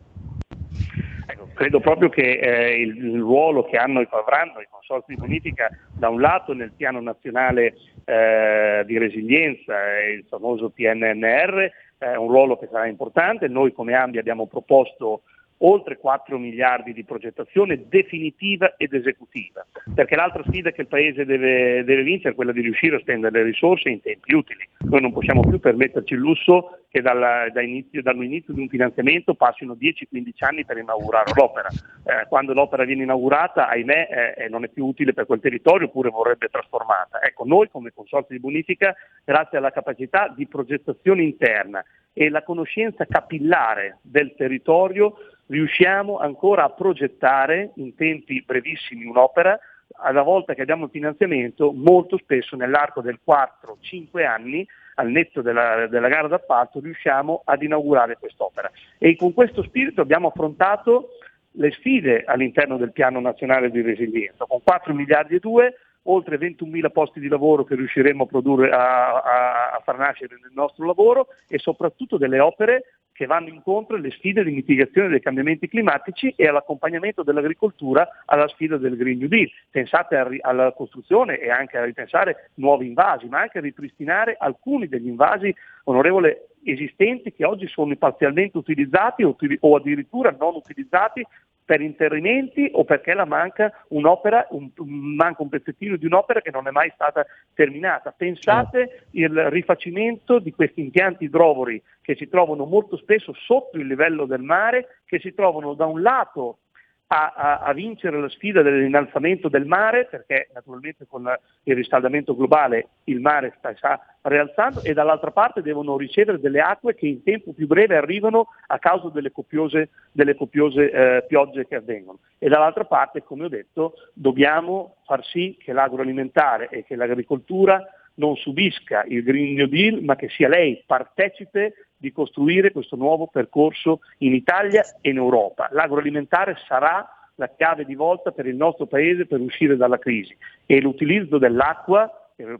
Credo 1.57 1.79
proprio 1.79 2.09
che 2.09 2.37
eh, 2.37 2.79
il, 2.79 2.95
il, 3.03 3.19
ruolo 3.19 3.63
che 3.63 3.77
hanno 3.77 3.99
e 3.99 4.07
avranno 4.11 4.59
i 4.59 4.67
consorzi 4.69 5.15
di 5.15 5.19
bonifica 5.19 5.71
da 5.91 6.07
un 6.07 6.21
lato 6.21 6.53
nel 6.53 6.71
piano 6.77 7.01
nazionale 7.01 7.73
eh, 8.05 8.83
di 8.85 8.95
resilienza, 8.99 9.73
il 10.07 10.23
famoso 10.29 10.69
PNNR, 10.69 11.71
è 11.97 12.13
un 12.13 12.27
ruolo 12.27 12.59
che 12.59 12.67
sarà 12.71 12.85
importante. 12.85 13.47
Noi 13.47 13.73
come 13.73 13.95
Ambi 13.95 14.19
abbiamo 14.19 14.45
proposto 14.45 15.23
oltre 15.59 15.97
4 15.97 16.37
miliardi 16.37 16.93
di 16.93 17.03
progettazione 17.03 17.87
definitiva 17.87 18.75
ed 18.77 18.93
esecutiva, 18.93 19.65
perché 19.93 20.15
l'altra 20.15 20.43
sfida 20.43 20.71
che 20.71 20.81
il 20.81 20.87
Paese 20.87 21.25
deve, 21.25 21.83
deve, 21.83 22.03
vincere 22.03 22.31
è 22.31 22.35
quella 22.35 22.51
di 22.51 22.61
riuscire 22.61 22.97
a 22.97 22.99
spendere 22.99 23.39
le 23.39 23.45
risorse 23.45 23.89
in 23.89 24.01
tempi 24.01 24.35
utili. 24.35 24.67
Noi 24.79 25.01
non 25.01 25.13
possiamo 25.13 25.41
più 25.41 25.59
permetterci 25.59 26.13
il 26.13 26.19
lusso 26.19 26.79
che 26.89 27.01
dalla, 27.01 27.49
da 27.51 27.61
inizio, 27.61 28.01
dall'inizio 28.01 28.53
di 28.53 28.61
un 28.61 28.69
finanziamento 28.69 29.33
passino 29.33 29.73
10-15 29.73 30.31
anni 30.39 30.65
per 30.65 30.77
inaugurare 30.77 31.31
l'opera. 31.35 31.69
Eh, 31.69 32.27
quando 32.27 32.53
l'opera 32.53 32.85
viene 32.85 33.03
inaugurata, 33.03 33.67
ahimè, 33.67 34.35
eh, 34.37 34.49
non 34.49 34.63
è 34.63 34.69
più 34.69 34.85
utile 34.85 35.13
per 35.13 35.25
quel 35.25 35.39
territorio 35.39 35.87
oppure 35.87 36.09
vorrebbe 36.09 36.47
trasformata. 36.47 37.21
Ecco, 37.21 37.45
noi 37.45 37.69
come 37.69 37.91
consorzio 37.93 38.35
di 38.35 38.41
bonifica, 38.41 38.95
grazie 39.23 39.57
alla 39.57 39.71
capacità 39.71 40.31
di 40.33 40.47
progettazione 40.47 41.23
interna 41.23 41.83
e 42.13 42.29
la 42.29 42.41
conoscenza 42.41 43.05
capillare 43.05 43.99
del 44.01 44.33
territorio, 44.35 45.17
riusciamo 45.47 46.17
ancora 46.17 46.63
a 46.63 46.69
progettare 46.69 47.71
in 47.75 47.95
tempi 47.95 48.43
brevissimi 48.45 49.05
un'opera, 49.05 49.59
alla 49.99 50.21
volta 50.21 50.53
che 50.53 50.61
abbiamo 50.61 50.85
il 50.85 50.91
finanziamento, 50.91 51.71
molto 51.71 52.17
spesso 52.17 52.55
nell'arco 52.55 53.01
del 53.01 53.19
4-5 53.25 54.25
anni, 54.25 54.67
al 54.95 55.09
netto 55.09 55.41
della, 55.41 55.87
della 55.87 56.07
gara 56.07 56.27
d'appalto, 56.27 56.79
riusciamo 56.79 57.41
ad 57.45 57.61
inaugurare 57.61 58.17
quest'opera. 58.19 58.69
E 58.97 59.15
con 59.15 59.33
questo 59.33 59.63
spirito 59.63 60.01
abbiamo 60.01 60.27
affrontato 60.27 61.09
le 61.51 61.71
sfide 61.71 62.23
all'interno 62.25 62.77
del 62.77 62.91
piano 62.91 63.19
nazionale 63.19 63.71
di 63.71 63.81
resilienza, 63.81 64.45
con 64.45 64.61
4 64.63 64.93
miliardi 64.93 65.35
e 65.35 65.39
2 65.39 65.73
oltre 66.09 66.37
21.000 66.37 66.91
posti 66.91 67.19
di 67.19 67.27
lavoro 67.27 67.63
che 67.63 67.75
riusciremo 67.75 68.23
a, 68.23 68.27
produrre, 68.27 68.69
a, 68.69 69.21
a, 69.21 69.71
a 69.71 69.81
far 69.83 69.97
nascere 69.97 70.37
nel 70.41 70.51
nostro 70.53 70.85
lavoro 70.85 71.27
e 71.47 71.57
soprattutto 71.57 72.17
delle 72.17 72.39
opere 72.39 72.83
che 73.17 73.25
vanno 73.25 73.49
incontro 73.49 73.95
alle 73.95 74.11
sfide 74.11 74.43
di 74.43 74.51
mitigazione 74.51 75.09
dei 75.09 75.19
cambiamenti 75.19 75.67
climatici 75.67 76.31
e 76.37 76.47
all'accompagnamento 76.47 77.23
dell'agricoltura 77.23 78.07
alla 78.25 78.47
sfida 78.47 78.77
del 78.77 78.95
Green 78.95 79.17
New 79.17 79.27
Deal. 79.27 79.49
Pensate 79.71 80.15
alla 80.39 80.71
costruzione 80.71 81.39
e 81.39 81.49
anche 81.49 81.79
a 81.79 81.83
ripensare 81.83 82.51
nuovi 82.55 82.85
invasi, 82.85 83.25
ma 83.25 83.39
anche 83.39 83.57
a 83.57 83.61
ripristinare 83.61 84.35
alcuni 84.37 84.87
degli 84.87 85.07
invasi, 85.07 85.53
onorevole, 85.85 86.49
esistenti 86.71 87.33
che 87.33 87.45
oggi 87.45 87.67
sono 87.67 87.95
parzialmente 87.95 88.57
utilizzati 88.57 89.23
o, 89.23 89.35
addirittura 89.75 90.35
non 90.37 90.55
utilizzati 90.55 91.25
per 91.67 91.81
interventi 91.81 92.69
o 92.71 92.85
perché 92.85 93.13
manca 93.25 93.73
un'opera, 93.89 94.47
un, 94.51 94.69
manca 94.85 95.43
un 95.43 95.49
pezzettino 95.49 95.97
di 95.97 96.05
un'opera 96.05 96.39
che 96.39 96.49
non 96.49 96.65
è 96.65 96.71
mai 96.71 96.89
stata 96.93 97.25
terminata. 97.53 98.13
Pensate 98.15 98.87
certo. 98.87 99.05
il 99.11 99.49
rifacimento 99.49 100.39
di 100.39 100.53
questi 100.53 100.79
impianti 100.79 101.25
idrovori 101.25 101.81
che 102.01 102.15
si 102.15 102.29
trovano 102.29 102.63
molto 102.63 102.95
spesso 102.95 103.33
sotto 103.33 103.77
il 103.77 103.85
livello 103.85 104.25
del 104.25 104.41
mare, 104.41 105.01
che 105.03 105.19
si 105.19 105.33
trovano 105.33 105.73
da 105.73 105.85
un 105.85 106.01
lato 106.01 106.59
a, 107.07 107.33
a, 107.35 107.59
a, 107.59 107.73
vincere 107.73 108.19
la 108.19 108.29
sfida 108.29 108.61
dell'innalzamento 108.61 109.47
del 109.47 109.65
mare, 109.65 110.05
perché 110.05 110.49
naturalmente 110.53 111.05
con 111.07 111.31
il 111.63 111.75
riscaldamento 111.75 112.35
globale 112.35 112.87
il 113.05 113.21
mare 113.21 113.53
sta, 113.57 113.73
sta 113.75 113.99
rialzando, 114.23 114.81
e 114.83 114.93
dall'altra 114.93 115.31
parte 115.31 115.61
devono 115.61 115.97
ricevere 115.97 116.39
delle 116.39 116.59
acque 116.59 116.95
che 116.95 117.07
in 117.07 117.23
tempo 117.23 117.53
più 117.53 117.65
breve 117.67 117.95
arrivano 117.95 118.47
a 118.67 118.77
causa 118.79 119.09
delle 119.09 119.31
copiose, 119.31 119.89
delle 120.11 120.35
copiose 120.35 120.91
eh, 120.91 121.25
piogge 121.27 121.65
che 121.65 121.75
avvengono. 121.75 122.19
E 122.37 122.49
dall'altra 122.49 122.85
parte, 122.85 123.23
come 123.23 123.45
ho 123.45 123.49
detto, 123.49 123.93
dobbiamo 124.13 124.97
far 125.05 125.23
sì 125.25 125.57
che 125.57 125.71
l'agroalimentare 125.71 126.67
e 126.69 126.83
che 126.83 126.95
l'agricoltura 126.95 127.83
non 128.15 128.35
subisca 128.35 129.03
il 129.07 129.23
Green 129.23 129.55
New 129.55 129.67
Deal, 129.67 130.03
ma 130.03 130.15
che 130.15 130.27
sia 130.29 130.47
lei 130.47 130.83
partecipe 130.85 131.86
di 131.97 132.11
costruire 132.11 132.71
questo 132.71 132.95
nuovo 132.95 133.27
percorso 133.27 134.01
in 134.19 134.33
Italia 134.33 134.83
e 135.01 135.09
in 135.09 135.17
Europa. 135.17 135.67
L'agroalimentare 135.71 136.55
sarà 136.67 137.07
la 137.35 137.49
chiave 137.49 137.85
di 137.85 137.95
volta 137.95 138.31
per 138.31 138.45
il 138.45 138.55
nostro 138.55 138.85
Paese 138.85 139.25
per 139.25 139.39
uscire 139.39 139.75
dalla 139.75 139.99
crisi 139.99 140.35
e 140.65 140.79
l'utilizzo 140.79 141.37
dell'acqua, 141.37 142.11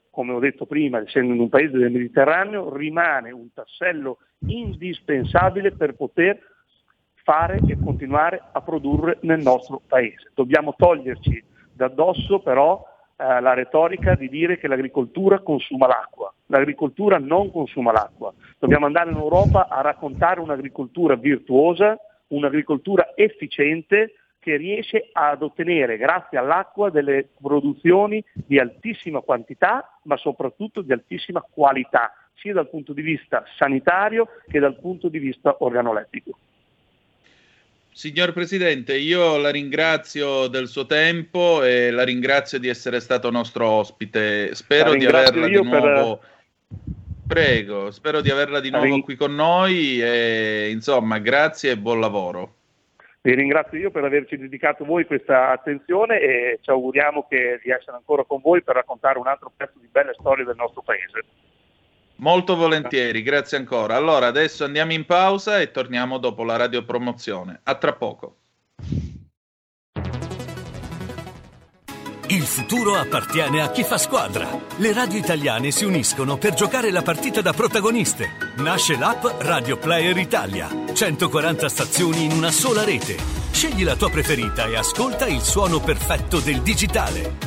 come 0.10 0.34
ho 0.34 0.40
detto 0.40 0.66
prima, 0.66 1.00
essendo 1.00 1.34
in 1.34 1.40
un 1.40 1.50
paese 1.50 1.78
del 1.78 1.92
Mediterraneo, 1.92 2.76
rimane 2.76 3.32
un 3.32 3.54
tassello 3.54 4.18
indispensabile 4.48 5.72
per 5.72 5.94
poter 5.94 6.40
fare 7.14 7.60
e 7.68 7.78
continuare 7.84 8.42
a 8.52 8.62
produrre 8.62 9.18
nel 9.22 9.42
nostro 9.42 9.82
Paese. 9.86 10.32
Dobbiamo 10.34 10.74
toglierci 10.76 11.44
d'addosso 11.74 12.40
però 12.40 12.84
eh, 13.20 13.42
la 13.42 13.54
retorica 13.54 14.16
di 14.16 14.30
dire 14.30 14.60
che 14.60 14.68
l'agricoltura 14.68 15.40
consuma 15.40 15.88
l'acqua. 15.88 16.32
L'agricoltura 16.48 17.18
non 17.18 17.52
consuma 17.52 17.92
l'acqua. 17.92 18.32
Dobbiamo 18.60 18.86
andare 18.86 19.10
in 19.10 19.18
Europa 19.18 19.68
a 19.68 19.82
raccontare 19.82 20.40
un'agricoltura 20.40 21.16
virtuosa, 21.16 21.98
un'agricoltura 22.28 23.14
efficiente 23.16 24.14
che 24.40 24.56
riesce 24.56 25.10
ad 25.12 25.42
ottenere 25.42 25.98
grazie 25.98 26.38
all'acqua 26.38 26.90
delle 26.90 27.28
produzioni 27.42 28.24
di 28.34 28.60
altissima 28.60 29.20
quantità 29.22 30.00
ma 30.04 30.16
soprattutto 30.16 30.82
di 30.82 30.94
altissima 30.94 31.42
qualità, 31.42 32.14
sia 32.36 32.54
dal 32.54 32.70
punto 32.70 32.94
di 32.94 33.02
vista 33.02 33.44
sanitario 33.58 34.28
che 34.48 34.60
dal 34.60 34.80
punto 34.80 35.10
di 35.10 35.20
vista 35.20 35.56
organolettico. 35.60 36.38
Signor 37.98 38.32
Presidente, 38.32 38.96
io 38.96 39.38
la 39.38 39.50
ringrazio 39.50 40.46
del 40.50 40.68
suo 40.68 40.86
tempo 40.86 41.64
e 41.64 41.90
la 41.90 42.04
ringrazio 42.04 42.60
di 42.60 42.68
essere 42.68 43.00
stato 43.00 43.32
nostro 43.32 43.68
ospite. 43.68 44.54
Spero 44.54 44.94
di 44.94 45.08
averla 45.08 45.48
di 45.48 45.60
nuovo. 45.64 46.18
Per... 46.20 46.30
Prego, 47.26 47.90
spero 47.90 48.22
di 48.22 48.30
averla 48.30 48.60
di 48.60 48.70
nuovo 48.70 48.86
ring... 48.86 49.04
qui 49.04 49.16
con 49.16 49.34
noi 49.34 50.00
e 50.00 50.70
insomma, 50.70 51.18
grazie 51.18 51.72
e 51.72 51.78
buon 51.80 52.00
lavoro. 52.00 52.54
Vi 53.22 53.34
ringrazio 53.34 53.80
io 53.80 53.90
per 53.90 54.04
averci 54.04 54.38
dedicato 54.38 54.86
voi 54.86 55.08
questa 55.08 55.50
attenzione 55.50 56.20
e 56.20 56.60
ci 56.62 56.70
auguriamo 56.70 57.26
che 57.28 57.60
di 57.64 57.72
essere 57.72 57.98
ancora 57.98 58.24
con 58.26 58.42
voi 58.42 58.62
per 58.62 58.76
raccontare 58.76 59.18
un 59.18 59.26
altro 59.26 59.52
pezzo 59.58 59.80
di 59.82 59.88
belle 59.90 60.14
storie 60.20 60.46
del 60.46 60.56
nostro 60.56 60.84
paese. 60.84 61.24
Molto 62.18 62.56
volentieri, 62.56 63.22
grazie 63.22 63.58
ancora. 63.58 63.96
Allora, 63.96 64.28
adesso 64.28 64.64
andiamo 64.64 64.94
in 64.94 65.06
pausa 65.06 65.60
e 65.60 65.72
torniamo 65.72 66.18
dopo 66.18 66.44
la 66.44 66.56
radiopromozione. 66.56 67.60
A 67.64 67.76
tra 67.76 67.94
poco. 67.94 68.38
Il 72.30 72.44
futuro 72.44 72.96
appartiene 72.96 73.62
a 73.62 73.72
chi 73.72 73.84
fa 73.84 73.98
squadra. 73.98 74.50
Le 74.78 74.92
radio 74.92 75.18
italiane 75.18 75.72
si 75.72 75.86
uniscono 75.86 76.38
per 76.38 76.56
giocare 76.56 76.92
la 76.92 77.02
partita 77.02 77.42
da 77.42 77.54
protagoniste. 77.54 78.54
Nasce 78.58 78.98
l'app 78.98 79.24
Radio 79.40 79.78
Player 79.78 80.18
Italia. 80.18 80.68
140 80.92 81.70
stazioni 81.70 82.26
in 82.26 82.34
una 82.34 82.52
sola 82.52 82.84
rete. 82.84 83.16
Scegli 83.52 83.86
la 83.86 83.96
tua 83.96 84.10
preferita 84.10 84.66
e 84.66 84.76
ascolta 84.76 85.26
il 85.26 85.40
suono 85.40 85.80
perfetto 85.80 86.40
del 86.40 86.62
digitale. 86.62 87.47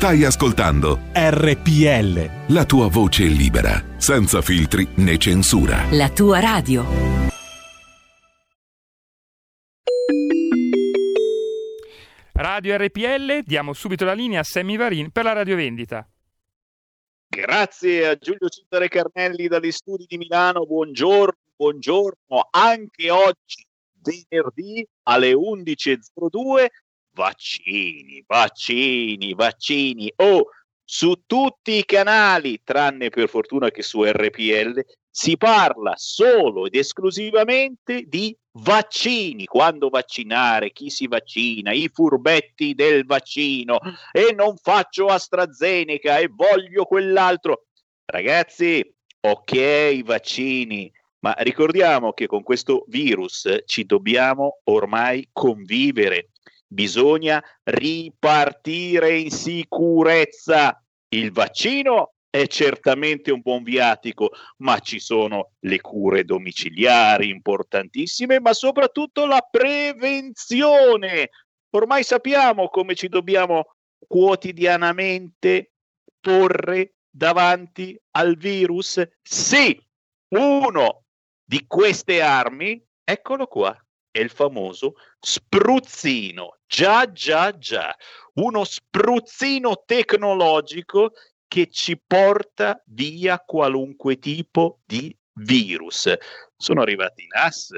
Stai 0.00 0.24
ascoltando 0.24 0.98
RPL. 1.12 2.54
la 2.54 2.64
tua 2.64 2.88
voce 2.88 3.24
libera, 3.24 3.98
senza 3.98 4.40
filtri 4.40 4.88
né 4.94 5.18
censura. 5.18 5.84
La 5.90 6.08
tua 6.08 6.40
radio. 6.40 6.86
Radio 12.32 12.76
RPL, 12.78 13.42
diamo 13.44 13.74
subito 13.74 14.06
la 14.06 14.14
linea 14.14 14.40
a 14.40 14.42
Sammy 14.42 14.78
Varin 14.78 15.10
per 15.10 15.24
la 15.24 15.34
radiovendita. 15.34 16.08
Grazie 17.28 18.08
a 18.08 18.16
Giulio 18.16 18.48
Cintare 18.48 18.88
Carnelli 18.88 19.48
dagli 19.48 19.70
studi 19.70 20.06
di 20.08 20.16
Milano, 20.16 20.64
buongiorno, 20.64 21.36
buongiorno. 21.54 22.48
Anche 22.52 23.10
oggi, 23.10 23.66
venerdì 24.00 24.82
alle 25.02 25.34
11.02, 25.34 26.68
vaccini, 27.12 28.22
vaccini, 28.26 29.34
vaccini. 29.34 30.12
Oh, 30.16 30.46
su 30.84 31.22
tutti 31.26 31.76
i 31.78 31.84
canali, 31.84 32.62
tranne 32.64 33.10
per 33.10 33.28
fortuna 33.28 33.70
che 33.70 33.82
su 33.82 34.02
RPL, 34.02 34.84
si 35.08 35.36
parla 35.36 35.94
solo 35.96 36.66
ed 36.66 36.74
esclusivamente 36.74 38.04
di 38.06 38.36
vaccini, 38.52 39.44
quando 39.44 39.88
vaccinare, 39.88 40.72
chi 40.72 40.88
si 40.90 41.06
vaccina, 41.06 41.72
i 41.72 41.88
furbetti 41.92 42.74
del 42.74 43.04
vaccino 43.04 43.78
e 44.12 44.32
non 44.34 44.56
faccio 44.56 45.06
AstraZeneca 45.06 46.18
e 46.18 46.28
voglio 46.28 46.84
quell'altro. 46.84 47.66
Ragazzi, 48.04 48.84
ok, 49.20 50.02
vaccini, 50.02 50.90
ma 51.20 51.34
ricordiamo 51.38 52.12
che 52.12 52.26
con 52.26 52.42
questo 52.42 52.84
virus 52.88 53.62
ci 53.66 53.84
dobbiamo 53.84 54.60
ormai 54.64 55.28
convivere. 55.32 56.29
Bisogna 56.72 57.42
ripartire 57.64 59.18
in 59.18 59.30
sicurezza. 59.32 60.80
Il 61.08 61.32
vaccino 61.32 62.12
è 62.30 62.46
certamente 62.46 63.32
un 63.32 63.40
buon 63.40 63.64
viatico, 63.64 64.30
ma 64.58 64.78
ci 64.78 65.00
sono 65.00 65.54
le 65.60 65.80
cure 65.80 66.24
domiciliari 66.24 67.28
importantissime, 67.28 68.38
ma 68.38 68.52
soprattutto 68.52 69.26
la 69.26 69.44
prevenzione. 69.50 71.30
Ormai 71.70 72.04
sappiamo 72.04 72.68
come 72.68 72.94
ci 72.94 73.08
dobbiamo 73.08 73.74
quotidianamente 74.06 75.72
porre 76.20 76.94
davanti 77.10 78.00
al 78.12 78.36
virus. 78.36 79.02
Sì, 79.20 79.76
uno 80.36 81.02
di 81.44 81.64
queste 81.66 82.22
armi, 82.22 82.80
eccolo 83.02 83.48
qua, 83.48 83.76
è 84.10 84.18
il 84.18 84.30
famoso 84.30 84.94
spruzzino. 85.18 86.58
Già, 86.66 87.10
già, 87.10 87.56
già, 87.56 87.94
uno 88.34 88.64
spruzzino 88.64 89.82
tecnologico 89.84 91.12
che 91.48 91.68
ci 91.70 92.00
porta 92.04 92.80
via 92.86 93.40
qualunque 93.40 94.18
tipo 94.18 94.80
di 94.84 95.16
virus. 95.34 96.12
Sono 96.56 96.82
arrivati 96.82 97.22
i 97.22 97.26
NAS. 97.26 97.72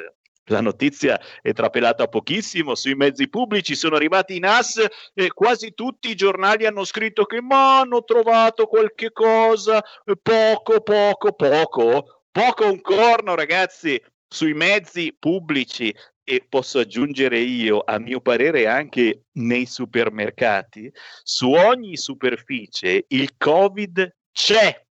La 0.46 0.60
notizia 0.60 1.20
è 1.40 1.52
trapelata 1.52 2.08
pochissimo 2.08 2.74
sui 2.74 2.96
mezzi 2.96 3.28
pubblici, 3.28 3.76
sono 3.76 3.94
arrivati 3.94 4.34
i 4.34 4.40
NAS 4.40 4.84
e 5.14 5.32
quasi 5.32 5.72
tutti 5.72 6.10
i 6.10 6.16
giornali 6.16 6.66
hanno 6.66 6.84
scritto 6.84 7.24
che 7.24 7.40
ma 7.40 7.78
hanno 7.78 8.02
trovato 8.02 8.66
qualche 8.66 9.12
cosa, 9.12 9.82
poco, 10.20 10.80
poco, 10.82 11.32
poco, 11.32 12.24
poco 12.30 12.66
un 12.66 12.80
corno 12.80 13.36
ragazzi, 13.36 14.02
sui 14.32 14.54
mezzi 14.54 15.14
pubblici 15.16 15.94
e 16.24 16.44
posso 16.48 16.78
aggiungere 16.78 17.38
io, 17.38 17.80
a 17.80 17.98
mio 17.98 18.20
parere 18.20 18.66
anche 18.66 19.24
nei 19.32 19.66
supermercati, 19.66 20.90
su 21.22 21.50
ogni 21.50 21.96
superficie 21.96 23.04
il 23.08 23.36
Covid 23.36 24.16
c'è. 24.32 24.84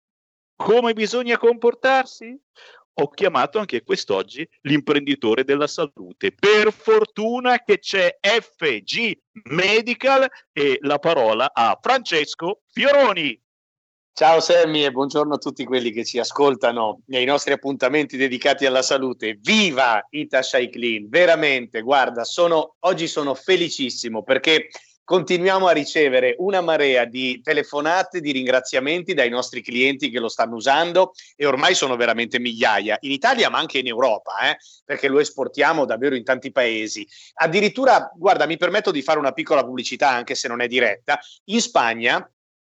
Come 0.56 0.94
bisogna 0.94 1.38
comportarsi? 1.38 2.38
Ho 2.94 3.08
chiamato 3.10 3.60
anche 3.60 3.82
quest'oggi 3.84 4.46
l'imprenditore 4.62 5.46
della 5.46 5.68
salute. 5.68 6.34
Per 6.34 6.74
fortuna 6.74 7.64
che 7.64 7.80
c'è 7.80 8.18
FG 8.20 9.18
Medical 9.52 10.28
e 10.52 10.80
la 10.82 11.00
parola 11.00 11.52
a 11.54 11.78
Francesco 11.82 12.64
Fioroni. 12.72 13.42
Ciao 14.20 14.42
Sammy 14.42 14.84
e 14.84 14.92
buongiorno 14.92 15.36
a 15.36 15.38
tutti 15.38 15.64
quelli 15.64 15.92
che 15.92 16.04
ci 16.04 16.20
ascoltano 16.20 17.04
nei 17.06 17.24
nostri 17.24 17.54
appuntamenti 17.54 18.18
dedicati 18.18 18.66
alla 18.66 18.82
salute. 18.82 19.40
Viva 19.40 20.06
Itashai 20.10 20.70
Clean! 20.70 21.08
Veramente, 21.08 21.80
guarda, 21.80 22.26
sono, 22.26 22.76
oggi 22.80 23.08
sono 23.08 23.34
felicissimo 23.34 24.22
perché 24.24 24.68
continuiamo 25.06 25.68
a 25.68 25.72
ricevere 25.72 26.36
una 26.40 26.60
marea 26.60 27.06
di 27.06 27.40
telefonate, 27.42 28.20
di 28.20 28.34
ringraziamenti 28.34 29.14
dai 29.14 29.30
nostri 29.30 29.62
clienti 29.62 30.10
che 30.10 30.20
lo 30.20 30.28
stanno 30.28 30.56
usando 30.56 31.14
e 31.38 31.46
ormai 31.46 31.74
sono 31.74 31.96
veramente 31.96 32.40
migliaia 32.40 32.98
in 33.00 33.12
Italia 33.12 33.50
ma 33.50 33.60
anche 33.60 33.78
in 33.78 33.88
Europa, 33.88 34.34
eh, 34.52 34.58
perché 34.84 35.08
lo 35.08 35.22
esportiamo 35.22 35.86
davvero 35.86 36.16
in 36.16 36.26
tanti 36.26 36.52
paesi. 36.52 37.08
Addirittura, 37.36 38.12
guarda, 38.14 38.46
mi 38.46 38.58
permetto 38.58 38.92
di 38.92 39.02
fare 39.02 39.18
una 39.18 39.32
piccola 39.32 39.64
pubblicità 39.64 40.10
anche 40.10 40.36
se 40.36 40.50
non 40.50 40.60
è 40.60 40.68
diretta, 40.68 41.18
in 41.46 41.62
Spagna 41.62 42.30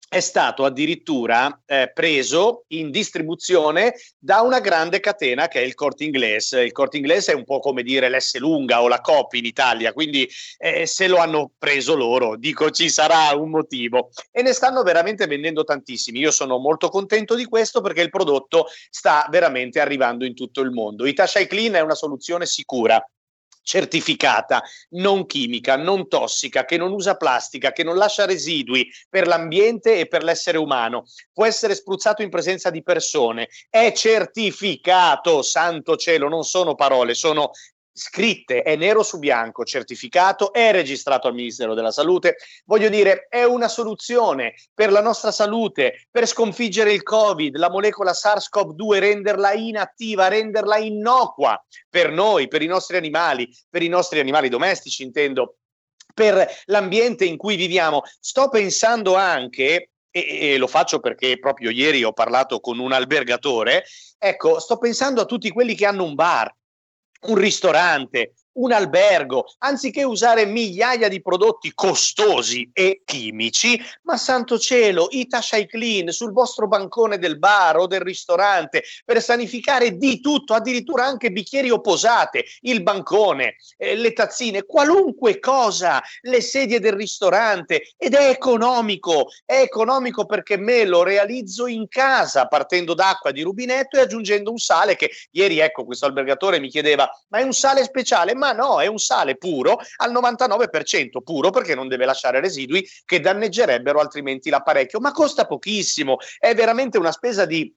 è 0.08 0.20
stato 0.20 0.64
addirittura 0.64 1.60
eh, 1.66 1.90
preso 1.92 2.64
in 2.68 2.90
distribuzione 2.90 3.94
da 4.18 4.40
una 4.40 4.60
grande 4.60 5.00
catena 5.00 5.48
che 5.48 5.60
è 5.60 5.64
il 5.64 5.74
Corte 5.74 6.04
Inglés. 6.04 6.52
Il 6.52 6.72
Corte 6.72 6.96
Inglés 6.96 7.28
è 7.28 7.34
un 7.34 7.44
po' 7.44 7.58
come 7.58 7.82
dire 7.82 8.08
l'S 8.08 8.36
lunga 8.38 8.82
o 8.82 8.88
la 8.88 9.00
Coop 9.00 9.32
in 9.34 9.44
Italia, 9.44 9.92
quindi 9.92 10.28
eh, 10.58 10.86
se 10.86 11.08
lo 11.08 11.16
hanno 11.16 11.50
preso 11.58 11.96
loro, 11.96 12.36
dico 12.36 12.70
ci 12.70 12.88
sarà 12.88 13.34
un 13.34 13.50
motivo. 13.50 14.10
E 14.30 14.42
ne 14.42 14.52
stanno 14.52 14.82
veramente 14.82 15.26
vendendo 15.26 15.64
tantissimi. 15.64 16.20
Io 16.20 16.30
sono 16.30 16.58
molto 16.58 16.88
contento 16.88 17.34
di 17.34 17.44
questo 17.44 17.80
perché 17.80 18.02
il 18.02 18.10
prodotto 18.10 18.66
sta 18.90 19.26
veramente 19.28 19.80
arrivando 19.80 20.24
in 20.24 20.34
tutto 20.34 20.60
il 20.60 20.70
mondo. 20.70 21.04
Itashai 21.04 21.46
Clean 21.46 21.74
è 21.74 21.80
una 21.80 21.94
soluzione 21.94 22.46
sicura 22.46 23.04
certificata, 23.66 24.62
non 24.90 25.26
chimica, 25.26 25.76
non 25.76 26.06
tossica, 26.06 26.64
che 26.64 26.76
non 26.76 26.92
usa 26.92 27.16
plastica, 27.16 27.72
che 27.72 27.82
non 27.82 27.96
lascia 27.96 28.24
residui 28.24 28.88
per 29.10 29.26
l'ambiente 29.26 29.98
e 29.98 30.06
per 30.06 30.22
l'essere 30.22 30.56
umano. 30.56 31.04
Può 31.32 31.44
essere 31.44 31.74
spruzzato 31.74 32.22
in 32.22 32.30
presenza 32.30 32.70
di 32.70 32.84
persone. 32.84 33.48
È 33.68 33.90
certificato, 33.90 35.42
santo 35.42 35.96
cielo, 35.96 36.28
non 36.28 36.44
sono 36.44 36.76
parole, 36.76 37.14
sono 37.14 37.50
scritte, 37.96 38.62
è 38.62 38.76
nero 38.76 39.02
su 39.02 39.18
bianco, 39.18 39.64
certificato, 39.64 40.52
è 40.52 40.70
registrato 40.70 41.26
al 41.26 41.34
Ministero 41.34 41.72
della 41.72 41.90
Salute. 41.90 42.36
Voglio 42.66 42.90
dire, 42.90 43.26
è 43.28 43.42
una 43.42 43.68
soluzione 43.68 44.54
per 44.74 44.92
la 44.92 45.00
nostra 45.00 45.32
salute, 45.32 46.06
per 46.10 46.26
sconfiggere 46.26 46.92
il 46.92 47.02
Covid, 47.02 47.56
la 47.56 47.70
molecola 47.70 48.12
SARS-CoV-2, 48.12 48.98
renderla 48.98 49.54
inattiva, 49.54 50.28
renderla 50.28 50.76
innocua 50.76 51.60
per 51.88 52.10
noi, 52.10 52.48
per 52.48 52.60
i 52.60 52.66
nostri 52.66 52.98
animali, 52.98 53.48
per 53.70 53.82
i 53.82 53.88
nostri 53.88 54.20
animali 54.20 54.50
domestici, 54.50 55.02
intendo 55.02 55.56
per 56.12 56.46
l'ambiente 56.66 57.24
in 57.24 57.38
cui 57.38 57.56
viviamo. 57.56 58.02
Sto 58.20 58.50
pensando 58.50 59.14
anche 59.14 59.90
e, 60.10 60.52
e, 60.52 60.58
lo 60.58 60.66
faccio 60.66 61.00
perché 61.00 61.38
proprio 61.38 61.70
ieri 61.70 62.04
ho 62.04 62.12
parlato 62.12 62.60
con 62.60 62.78
un 62.78 62.92
albergatore, 62.92 63.84
ecco, 64.18 64.58
sto 64.58 64.78
pensando 64.78 65.20
a 65.20 65.26
tutti 65.26 65.50
quelli 65.50 65.74
che 65.74 65.84
hanno 65.84 66.04
un 66.04 66.14
bar, 66.14 66.50
un 67.22 67.36
ristorante, 67.36 68.32
un 68.56 68.72
albergo, 68.72 69.46
anziché 69.58 70.04
usare 70.04 70.46
migliaia 70.46 71.08
di 71.08 71.20
prodotti 71.20 71.72
costosi 71.74 72.70
e 72.72 73.02
chimici, 73.04 73.80
ma 74.02 74.16
santo 74.16 74.58
cielo, 74.58 75.08
Itasha 75.10 75.64
Clean 75.66 76.10
sul 76.10 76.32
vostro 76.32 76.68
bancone 76.68 77.18
del 77.18 77.38
bar 77.38 77.78
o 77.78 77.86
del 77.86 78.00
ristorante 78.00 78.84
per 79.04 79.22
sanificare 79.22 79.96
di 79.96 80.20
tutto, 80.20 80.54
addirittura 80.54 81.04
anche 81.04 81.30
bicchieri 81.30 81.70
o 81.70 81.80
posate, 81.80 82.44
il 82.60 82.82
bancone, 82.82 83.56
eh, 83.76 83.96
le 83.96 84.12
tazzine, 84.12 84.64
qualunque 84.64 85.38
cosa, 85.38 86.02
le 86.22 86.40
sedie 86.40 86.80
del 86.80 86.92
ristorante 86.92 87.94
ed 87.96 88.14
è 88.14 88.28
economico, 88.28 89.28
è 89.44 89.60
economico 89.60 90.26
perché 90.26 90.56
me 90.56 90.84
lo 90.84 91.02
realizzo 91.02 91.66
in 91.66 91.88
casa 91.88 92.46
partendo 92.46 92.94
d'acqua 92.94 93.30
di 93.30 93.42
rubinetto 93.42 93.96
e 93.96 94.00
aggiungendo 94.00 94.50
un 94.50 94.58
sale 94.58 94.96
che 94.96 95.10
ieri 95.32 95.58
ecco 95.58 95.84
questo 95.84 96.06
albergatore 96.06 96.60
mi 96.60 96.68
chiedeva 96.68 97.08
ma 97.28 97.38
è 97.38 97.42
un 97.42 97.52
sale 97.52 97.84
speciale? 97.84 98.34
Ma 98.34 98.45
no, 98.52 98.80
è 98.80 98.86
un 98.86 98.98
sale 98.98 99.36
puro 99.36 99.78
al 99.96 100.12
99% 100.12 101.22
puro 101.22 101.50
perché 101.50 101.74
non 101.74 101.88
deve 101.88 102.04
lasciare 102.04 102.40
residui 102.40 102.86
che 103.04 103.20
danneggerebbero 103.20 104.00
altrimenti 104.00 104.50
l'apparecchio, 104.50 105.00
ma 105.00 105.12
costa 105.12 105.46
pochissimo, 105.46 106.18
è 106.38 106.54
veramente 106.54 106.98
una 106.98 107.12
spesa 107.12 107.44
di 107.44 107.72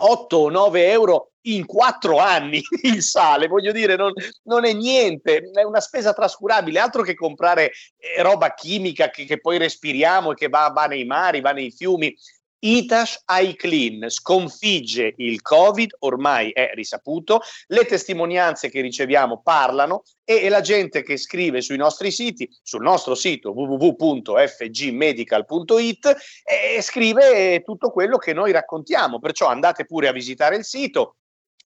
8 0.00 0.36
o 0.36 0.50
9 0.50 0.90
euro 0.90 1.32
in 1.42 1.66
quattro 1.66 2.18
anni 2.18 2.62
il 2.82 3.02
sale, 3.02 3.46
voglio 3.48 3.72
dire, 3.72 3.96
non, 3.96 4.12
non, 4.44 4.64
è 4.64 4.72
niente, 4.72 5.50
è 5.52 5.62
una 5.62 5.80
spesa 5.80 6.12
trascurabile, 6.12 6.78
altro 6.78 7.02
che 7.02 7.14
comprare 7.14 7.72
eh, 7.96 8.22
roba 8.22 8.54
chimica 8.54 9.10
che, 9.10 9.24
che, 9.24 9.40
poi 9.40 9.58
respiriamo 9.58 10.32
e 10.32 10.34
che 10.34 10.48
va, 10.48 10.70
va 10.74 10.86
nei 10.86 11.04
mari, 11.04 11.40
va 11.40 11.52
nei 11.52 11.70
fiumi. 11.70 12.14
Itash 12.60 13.22
iClean 13.26 14.08
sconfigge 14.08 15.14
il 15.18 15.42
Covid, 15.42 15.94
ormai 16.00 16.50
è 16.50 16.72
risaputo, 16.74 17.40
le 17.68 17.84
testimonianze 17.84 18.68
che 18.68 18.80
riceviamo 18.80 19.42
parlano 19.42 20.02
e, 20.24 20.48
la 20.48 20.60
gente 20.60 21.02
che 21.02 21.16
scrive 21.16 21.60
sui 21.60 21.76
nostri 21.76 22.10
siti, 22.10 22.50
sul 22.62 22.82
nostro 22.82 23.14
sito 23.14 23.52
www.fgmedical.it, 23.52 26.16
eh, 26.44 26.82
scrive 26.82 27.62
tutto 27.62 27.90
quello 27.90 28.18
che 28.18 28.32
noi 28.32 28.50
raccontiamo, 28.50 29.20
perciò 29.20 29.46
andate 29.46 29.84
pure 29.84 30.08
a 30.08 30.12
visitare 30.12 30.56
il 30.56 30.64
sito, 30.64 31.18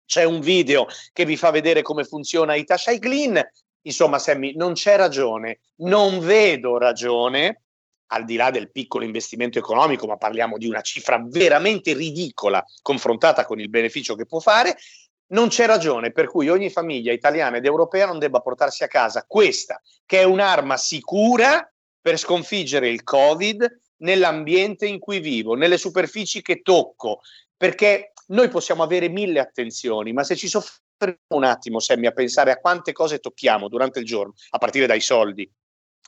c'è 0.05 0.25
un 0.25 0.41
video 0.41 0.89
che 1.13 1.25
vi 1.25 1.39
fa 1.39 1.51
vedere 1.51 1.81
come 1.81 2.05
funziona 2.05 2.55
Itash 2.55 2.89
iClean, 2.89 3.43
insomma 3.83 4.19
Sammy 4.19 4.55
non 4.55 4.75
c'è 4.75 4.97
ragione, 4.97 5.61
non 5.77 6.19
vedo 6.19 6.77
ragione 6.77 7.63
al 8.13 8.25
di 8.25 8.37
là 8.37 8.51
del 8.51 8.71
piccolo 8.71 9.05
investimento 9.05 9.59
economico, 9.59 10.07
ma 10.07 10.17
parliamo 10.17 10.59
di 10.59 10.67
una 10.67 10.83
cifra 10.83 11.23
veramente 11.27 11.95
ridicola 11.95 12.65
confrontata 12.83 13.45
con 13.45 13.59
il 13.59 13.71
beneficio 13.71 14.15
che 14.15 14.27
può 14.27 14.39
fare, 14.39 14.77
non 15.33 15.49
c'è 15.49 15.67
ragione 15.67 16.13
per 16.13 16.29
cui 16.29 16.51
ogni 16.51 16.69
famiglia 16.71 17.11
italiana 17.11 17.57
ed 17.57 17.65
europea 17.65 18.07
non 18.07 18.19
debba 18.19 18.41
portarsi 18.41 18.85
a 18.85 18.89
casa 18.89 19.25
questa, 19.27 19.81
che 20.05 20.21
è 20.21 20.25
un'arma 20.25 20.77
sicura 20.77 21.67
per 22.01 22.19
sconfiggere 22.19 22.89
il 22.89 23.03
Covid 23.03 23.81
nell'ambiente 23.99 24.87
in 24.87 24.99
cui 24.99 25.21
vivo, 25.21 25.55
nelle 25.55 25.79
superfici 25.79 26.43
che 26.43 26.61
tocco, 26.61 27.21
perché 27.57 28.13
noi 28.29 28.49
possiamo 28.49 28.83
avere 28.83 29.09
mille 29.09 29.41
attenzioni, 29.41 30.13
ma 30.13 30.23
se 30.23 30.37
ci 30.37 30.49
soffermiamo 30.49 30.81
un 31.29 31.45
attimo, 31.45 31.81
Sammy, 31.81 32.07
a 32.07 32.13
pensare 32.13 32.51
a 32.51 32.59
quante 32.59 32.93
cose 32.93 33.19
tocchiamo 33.19 33.69
durante 33.69 34.01
il 34.01 34.05
giorno, 34.05 34.35
a 34.51 34.59
partire 34.59 34.87
dai 34.87 35.01
soldi, 35.01 35.51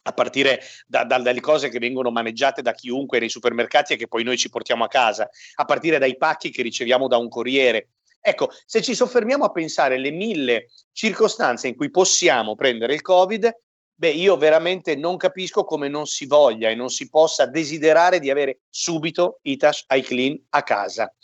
a 0.07 0.13
partire 0.13 0.61
da, 0.87 1.05
da, 1.05 1.19
dalle 1.19 1.41
cose 1.41 1.69
che 1.69 1.79
vengono 1.79 2.11
maneggiate 2.11 2.63
da 2.63 2.73
chiunque 2.73 3.19
nei 3.19 3.29
supermercati 3.29 3.95
e 3.95 3.97
che 3.97 4.09
poi 4.09 4.23
noi 4.23 4.37
ci 4.37 4.51
portiamo 4.51 4.85
a 4.85 4.89
casa, 4.89 5.29
a 5.55 5.65
partire 5.65 5.99
dai 5.99 6.17
pacchi 6.17 6.51
che 6.51 6.63
riceviamo 6.63 7.09
da 7.09 7.17
un 7.17 7.29
corriere. 7.29 7.89
Ecco, 8.21 8.51
se 8.65 8.83
ci 8.83 8.95
soffermiamo 8.95 9.45
a 9.45 9.51
pensare 9.51 9.97
alle 9.97 10.11
mille 10.11 10.71
circostanze 10.93 11.69
in 11.69 11.77
cui 11.77 11.91
possiamo 11.91 12.55
prendere 12.55 12.95
il 12.95 13.03
Covid, 13.03 13.51
beh, 13.95 14.11
io 14.11 14.37
veramente 14.37 14.95
non 14.97 15.17
capisco 15.17 15.65
come 15.65 15.89
non 15.89 16.07
si 16.07 16.27
voglia 16.27 16.69
e 16.69 16.75
non 16.75 16.91
si 16.91 17.09
possa 17.09 17.47
desiderare 17.47 18.21
di 18.21 18.31
avere 18.31 18.61
subito 18.69 19.39
Itash 19.43 19.85
iClean 19.89 20.39
a 20.51 20.63
casa. 20.63 21.15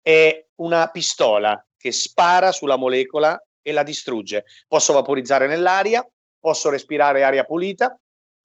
È 0.00 0.46
una 0.56 0.88
pistola 0.88 1.62
che 1.76 1.92
spara 1.92 2.52
sulla 2.52 2.76
molecola 2.76 3.42
e 3.62 3.72
la 3.72 3.82
distrugge. 3.82 4.44
Posso 4.66 4.92
vaporizzare 4.92 5.46
nell'aria, 5.46 6.06
posso 6.38 6.70
respirare 6.70 7.22
aria 7.22 7.44
pulita, 7.44 7.98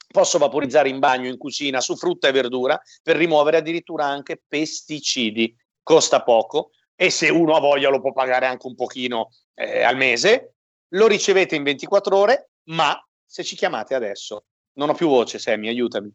Posso 0.08 0.38
vaporizzare 0.38 0.90
in 0.90 1.00
bagno, 1.00 1.28
in 1.28 1.38
cucina, 1.38 1.82
su 1.82 1.96
frutta 1.96 2.28
e 2.28 2.32
verdura 2.32 2.82
per 3.02 3.18
rimuovere 3.18 3.58
addirittura 3.58 4.06
anche 4.06 4.42
pesticidi. 4.48 5.56
Costa 5.84 6.24
poco 6.24 6.72
e 6.96 7.10
se 7.10 7.30
uno 7.30 7.56
ha 7.56 7.60
voglia 7.60 7.90
lo 7.90 8.02
può 8.02 8.14
pagare 8.14 8.46
anche 8.46 8.68
un 8.68 8.76
pochino 8.76 9.30
eh, 9.54 9.84
al 9.84 9.98
mese. 9.98 10.56
Lo 10.90 11.08
ricevete 11.08 11.56
in 11.56 11.64
24 11.64 12.18
ore, 12.18 12.50
ma 12.70 12.98
se 13.26 13.44
ci 13.44 13.56
chiamate 13.56 13.94
adesso. 13.94 14.46
Non 14.74 14.90
ho 14.90 14.94
più 14.94 15.08
voce, 15.08 15.40
Sammy, 15.40 15.68
aiutami. 15.68 16.12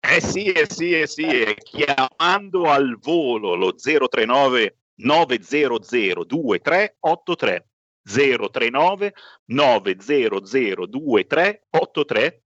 Eh 0.00 0.20
sì, 0.20 0.44
eh 0.46 0.66
sì, 0.68 0.98
eh 0.98 1.06
sì, 1.06 1.26
eh. 1.26 1.56
chiamando 1.56 2.70
al 2.70 2.98
volo 2.98 3.54
lo 3.54 3.74
039 3.74 4.76
900 4.96 6.24
2383 6.24 7.66
039 8.02 9.14
900 9.44 10.40
2383 10.86 12.42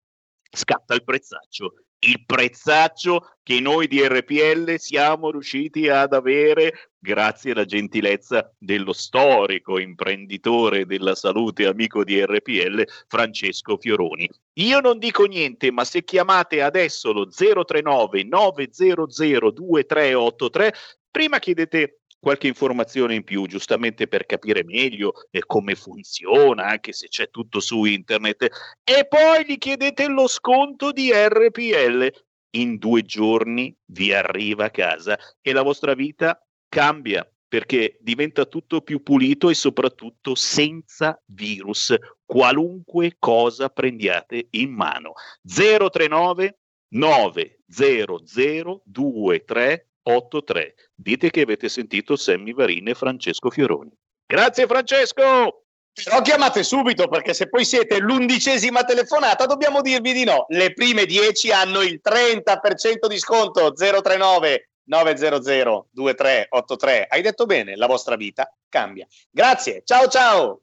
scatta 0.54 0.94
il 0.94 1.04
prezzaccio. 1.04 1.74
Il 2.00 2.24
prezzaccio 2.26 3.36
che 3.42 3.60
noi 3.60 3.86
di 3.86 4.06
RPL 4.06 4.74
siamo 4.76 5.30
riusciti 5.30 5.88
ad 5.88 6.12
avere 6.12 6.90
grazie 6.98 7.52
alla 7.52 7.64
gentilezza 7.64 8.52
dello 8.58 8.92
storico 8.92 9.78
imprenditore 9.78 10.84
della 10.84 11.14
salute, 11.14 11.66
amico 11.66 12.04
di 12.04 12.22
RPL, 12.22 12.86
Francesco 13.08 13.78
Fioroni. 13.78 14.28
Io 14.54 14.80
non 14.80 14.98
dico 14.98 15.24
niente, 15.24 15.70
ma 15.70 15.84
se 15.84 16.04
chiamate 16.04 16.60
adesso 16.60 17.10
lo 17.12 17.26
039 17.26 18.24
900 18.24 19.50
2383, 19.50 20.74
prima 21.10 21.38
chiedete 21.38 22.00
qualche 22.24 22.46
informazione 22.46 23.14
in 23.14 23.22
più, 23.22 23.46
giustamente 23.46 24.08
per 24.08 24.24
capire 24.24 24.64
meglio 24.64 25.12
eh, 25.30 25.44
come 25.44 25.74
funziona, 25.74 26.64
anche 26.64 26.94
se 26.94 27.08
c'è 27.08 27.28
tutto 27.28 27.60
su 27.60 27.84
internet, 27.84 28.48
e 28.82 29.06
poi 29.06 29.44
gli 29.46 29.58
chiedete 29.58 30.08
lo 30.08 30.26
sconto 30.26 30.90
di 30.90 31.12
RPL. 31.12 32.10
In 32.54 32.78
due 32.78 33.02
giorni 33.02 33.76
vi 33.87 34.14
arriva 34.14 34.66
a 34.66 34.70
casa 34.70 35.18
e 35.42 35.52
la 35.52 35.60
vostra 35.60 35.92
vita 35.94 36.40
cambia 36.66 37.28
perché 37.46 37.98
diventa 38.00 38.46
tutto 38.46 38.80
più 38.80 39.02
pulito 39.02 39.50
e 39.50 39.54
soprattutto 39.54 40.34
senza 40.34 41.20
virus, 41.26 41.94
qualunque 42.24 43.16
cosa 43.18 43.68
prendiate 43.68 44.46
in 44.52 44.72
mano. 44.72 45.12
039 45.42 46.58
900 46.88 48.82
23 48.87 49.88
83. 50.04 50.74
Dite 50.94 51.30
che 51.30 51.42
avete 51.42 51.68
sentito 51.68 52.16
Sammy 52.16 52.52
Varin 52.54 52.88
e 52.88 52.94
Francesco 52.94 53.50
Fioroni. 53.50 53.92
Grazie 54.26 54.66
Francesco! 54.66 55.64
Però 55.92 56.20
chiamate 56.22 56.64
subito 56.64 57.06
perché 57.06 57.34
se 57.34 57.48
poi 57.48 57.64
siete 57.64 58.00
l'undicesima 58.00 58.82
telefonata 58.82 59.46
dobbiamo 59.46 59.80
dirvi 59.80 60.12
di 60.12 60.24
no. 60.24 60.46
Le 60.48 60.72
prime 60.72 61.06
10 61.06 61.52
hanno 61.52 61.82
il 61.82 62.00
30% 62.02 63.06
di 63.06 63.18
sconto 63.18 63.72
039 63.72 64.70
900 64.86 65.88
2383. 65.92 67.06
Hai 67.08 67.22
detto 67.22 67.46
bene, 67.46 67.76
la 67.76 67.86
vostra 67.86 68.16
vita 68.16 68.52
cambia. 68.68 69.06
Grazie, 69.30 69.82
ciao 69.84 70.08
ciao! 70.08 70.62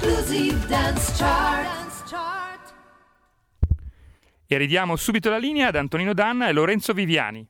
Exclusive 0.00 0.64
Dance 0.68 1.12
Chart. 1.16 2.72
E 4.46 4.56
ridiamo 4.56 4.94
subito 4.94 5.28
la 5.28 5.38
linea 5.38 5.66
ad 5.66 5.74
Antonino 5.74 6.12
Danna 6.12 6.46
e 6.46 6.52
Lorenzo 6.52 6.92
Viviani. 6.92 7.44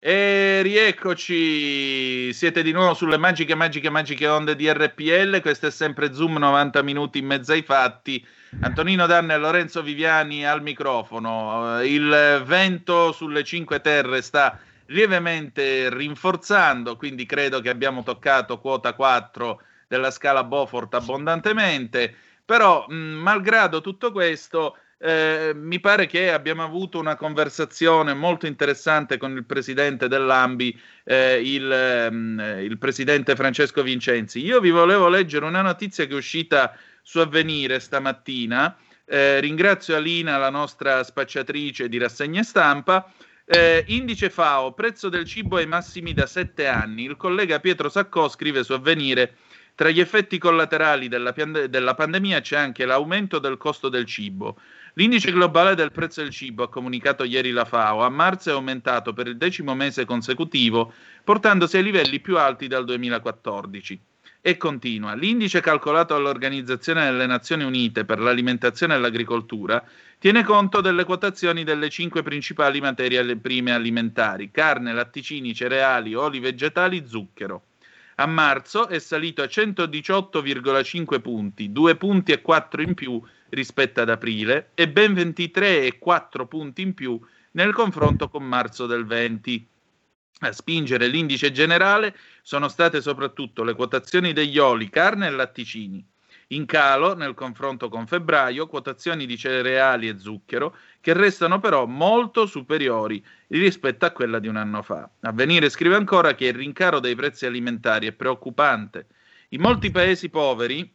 E 0.00 0.62
rieccoci, 0.62 2.32
siete 2.32 2.64
di 2.64 2.72
nuovo 2.72 2.94
sulle 2.94 3.18
magiche, 3.18 3.54
magiche, 3.54 3.88
magiche 3.88 4.26
onde 4.26 4.56
di 4.56 4.68
RPL. 4.68 5.40
Questo 5.40 5.68
è 5.68 5.70
sempre 5.70 6.12
Zoom 6.12 6.38
90 6.38 6.82
minuti 6.82 7.18
in 7.18 7.26
mezzo 7.26 7.52
ai 7.52 7.62
fatti. 7.62 8.26
Antonino 8.62 9.06
Danna 9.06 9.34
e 9.34 9.38
Lorenzo 9.38 9.80
Viviani 9.80 10.44
al 10.44 10.62
microfono. 10.62 11.80
Il 11.84 12.42
vento 12.46 13.12
sulle 13.12 13.44
Cinque 13.44 13.80
Terre 13.80 14.22
sta 14.22 14.58
lievemente 14.86 15.88
rinforzando, 15.88 16.96
quindi 16.96 17.26
credo 17.26 17.60
che 17.60 17.70
abbiamo 17.70 18.02
toccato 18.02 18.58
quota 18.58 18.92
4 18.92 19.62
della 19.90 20.12
scala 20.12 20.44
Beaufort 20.44 20.94
abbondantemente, 20.94 22.14
però 22.44 22.86
mh, 22.86 22.94
malgrado 22.94 23.80
tutto 23.80 24.12
questo 24.12 24.76
eh, 25.00 25.50
mi 25.52 25.80
pare 25.80 26.06
che 26.06 26.30
abbiamo 26.30 26.62
avuto 26.62 27.00
una 27.00 27.16
conversazione 27.16 28.14
molto 28.14 28.46
interessante 28.46 29.16
con 29.16 29.34
il 29.34 29.44
presidente 29.44 30.06
dell'AMBI, 30.06 30.80
eh, 31.02 31.40
il, 31.42 32.08
um, 32.08 32.38
il, 32.60 32.78
presidente 32.78 33.34
Francesco 33.34 33.82
Vincenzi. 33.82 34.44
Io 34.44 34.60
vi 34.60 34.70
volevo 34.70 35.08
leggere 35.08 35.44
una 35.44 35.62
notizia 35.62 36.04
che 36.04 36.12
è 36.12 36.16
uscita 36.16 36.76
su 37.02 37.18
Avvenire 37.18 37.80
stamattina. 37.80 38.76
Eh, 39.04 39.40
ringrazio 39.40 39.96
Alina, 39.96 40.36
la 40.36 40.50
nostra 40.50 41.02
spacciatrice 41.02 41.88
di 41.88 41.98
rassegne 41.98 42.44
stampa. 42.44 43.10
Eh, 43.44 43.82
indice 43.88 44.30
FAO, 44.30 44.72
prezzo 44.74 45.08
del 45.08 45.24
cibo 45.24 45.56
ai 45.56 45.66
massimi 45.66 46.12
da 46.12 46.26
sette 46.26 46.68
anni. 46.68 47.06
Il 47.06 47.16
collega 47.16 47.58
Pietro 47.58 47.88
Saccò 47.88 48.28
scrive 48.28 48.62
su 48.62 48.72
Avvenire 48.72 49.34
tra 49.80 49.88
gli 49.88 49.98
effetti 49.98 50.36
collaterali 50.36 51.08
della, 51.08 51.32
della, 51.66 51.94
pandemia 51.94 52.42
c'è 52.42 52.58
anche 52.58 52.84
l'aumento 52.84 53.38
del 53.38 53.56
costo 53.56 53.88
del 53.88 54.04
cibo. 54.04 54.58
L'indice 54.92 55.32
globale 55.32 55.74
del 55.74 55.90
prezzo 55.90 56.20
del 56.20 56.28
cibo, 56.28 56.64
ha 56.64 56.68
comunicato 56.68 57.24
ieri 57.24 57.50
la 57.50 57.64
FAO, 57.64 58.02
a 58.02 58.10
marzo 58.10 58.50
è 58.50 58.52
aumentato 58.52 59.14
per 59.14 59.26
il 59.26 59.38
decimo 59.38 59.74
mese 59.74 60.04
consecutivo, 60.04 60.92
portandosi 61.24 61.78
ai 61.78 61.82
livelli 61.82 62.20
più 62.20 62.36
alti 62.36 62.66
dal 62.66 62.84
2014. 62.84 63.98
E 64.42 64.58
continua. 64.58 65.14
L'indice 65.14 65.62
calcolato 65.62 66.12
dall'Organizzazione 66.12 67.06
delle 67.06 67.24
Nazioni 67.24 67.64
Unite 67.64 68.04
per 68.04 68.20
l'alimentazione 68.20 68.96
e 68.96 68.98
l'agricoltura 68.98 69.82
tiene 70.18 70.44
conto 70.44 70.82
delle 70.82 71.04
quotazioni 71.04 71.64
delle 71.64 71.88
cinque 71.88 72.22
principali 72.22 72.82
materie 72.82 73.34
prime 73.38 73.72
alimentari: 73.72 74.50
carne, 74.50 74.92
latticini, 74.92 75.54
cereali, 75.54 76.14
oli 76.14 76.38
vegetali, 76.38 77.06
zucchero. 77.06 77.62
A 78.20 78.26
marzo 78.26 78.86
è 78.88 78.98
salito 78.98 79.40
a 79.40 79.46
118,5 79.46 81.22
punti, 81.22 81.72
2 81.72 81.96
punti 81.96 82.32
e 82.32 82.42
4 82.42 82.82
in 82.82 82.92
più 82.92 83.18
rispetto 83.48 84.02
ad 84.02 84.10
aprile 84.10 84.72
e 84.74 84.90
ben 84.90 85.14
23,4 85.14 86.46
punti 86.46 86.82
in 86.82 86.92
più 86.92 87.18
nel 87.52 87.72
confronto 87.72 88.28
con 88.28 88.44
marzo 88.44 88.84
del 88.84 89.06
20. 89.06 89.66
A 90.40 90.52
spingere 90.52 91.06
l'indice 91.06 91.50
generale 91.50 92.14
sono 92.42 92.68
state 92.68 93.00
soprattutto 93.00 93.64
le 93.64 93.74
quotazioni 93.74 94.34
degli 94.34 94.58
oli, 94.58 94.90
carne 94.90 95.28
e 95.28 95.30
latticini. 95.30 96.06
In 96.52 96.66
calo, 96.66 97.14
nel 97.14 97.34
confronto 97.34 97.88
con 97.88 98.08
febbraio, 98.08 98.66
quotazioni 98.66 99.24
di 99.24 99.36
cereali 99.36 100.08
e 100.08 100.18
zucchero, 100.18 100.76
che 101.00 101.12
restano 101.12 101.60
però 101.60 101.86
molto 101.86 102.44
superiori 102.44 103.24
rispetto 103.48 104.04
a 104.04 104.10
quella 104.10 104.40
di 104.40 104.48
un 104.48 104.56
anno 104.56 104.82
fa. 104.82 105.08
Avvenire 105.20 105.68
scrive 105.68 105.94
ancora 105.94 106.34
che 106.34 106.46
il 106.46 106.54
rincaro 106.54 106.98
dei 106.98 107.14
prezzi 107.14 107.46
alimentari 107.46 108.08
è 108.08 108.12
preoccupante. 108.12 109.06
In 109.50 109.60
molti 109.60 109.92
paesi 109.92 110.28
poveri, 110.28 110.92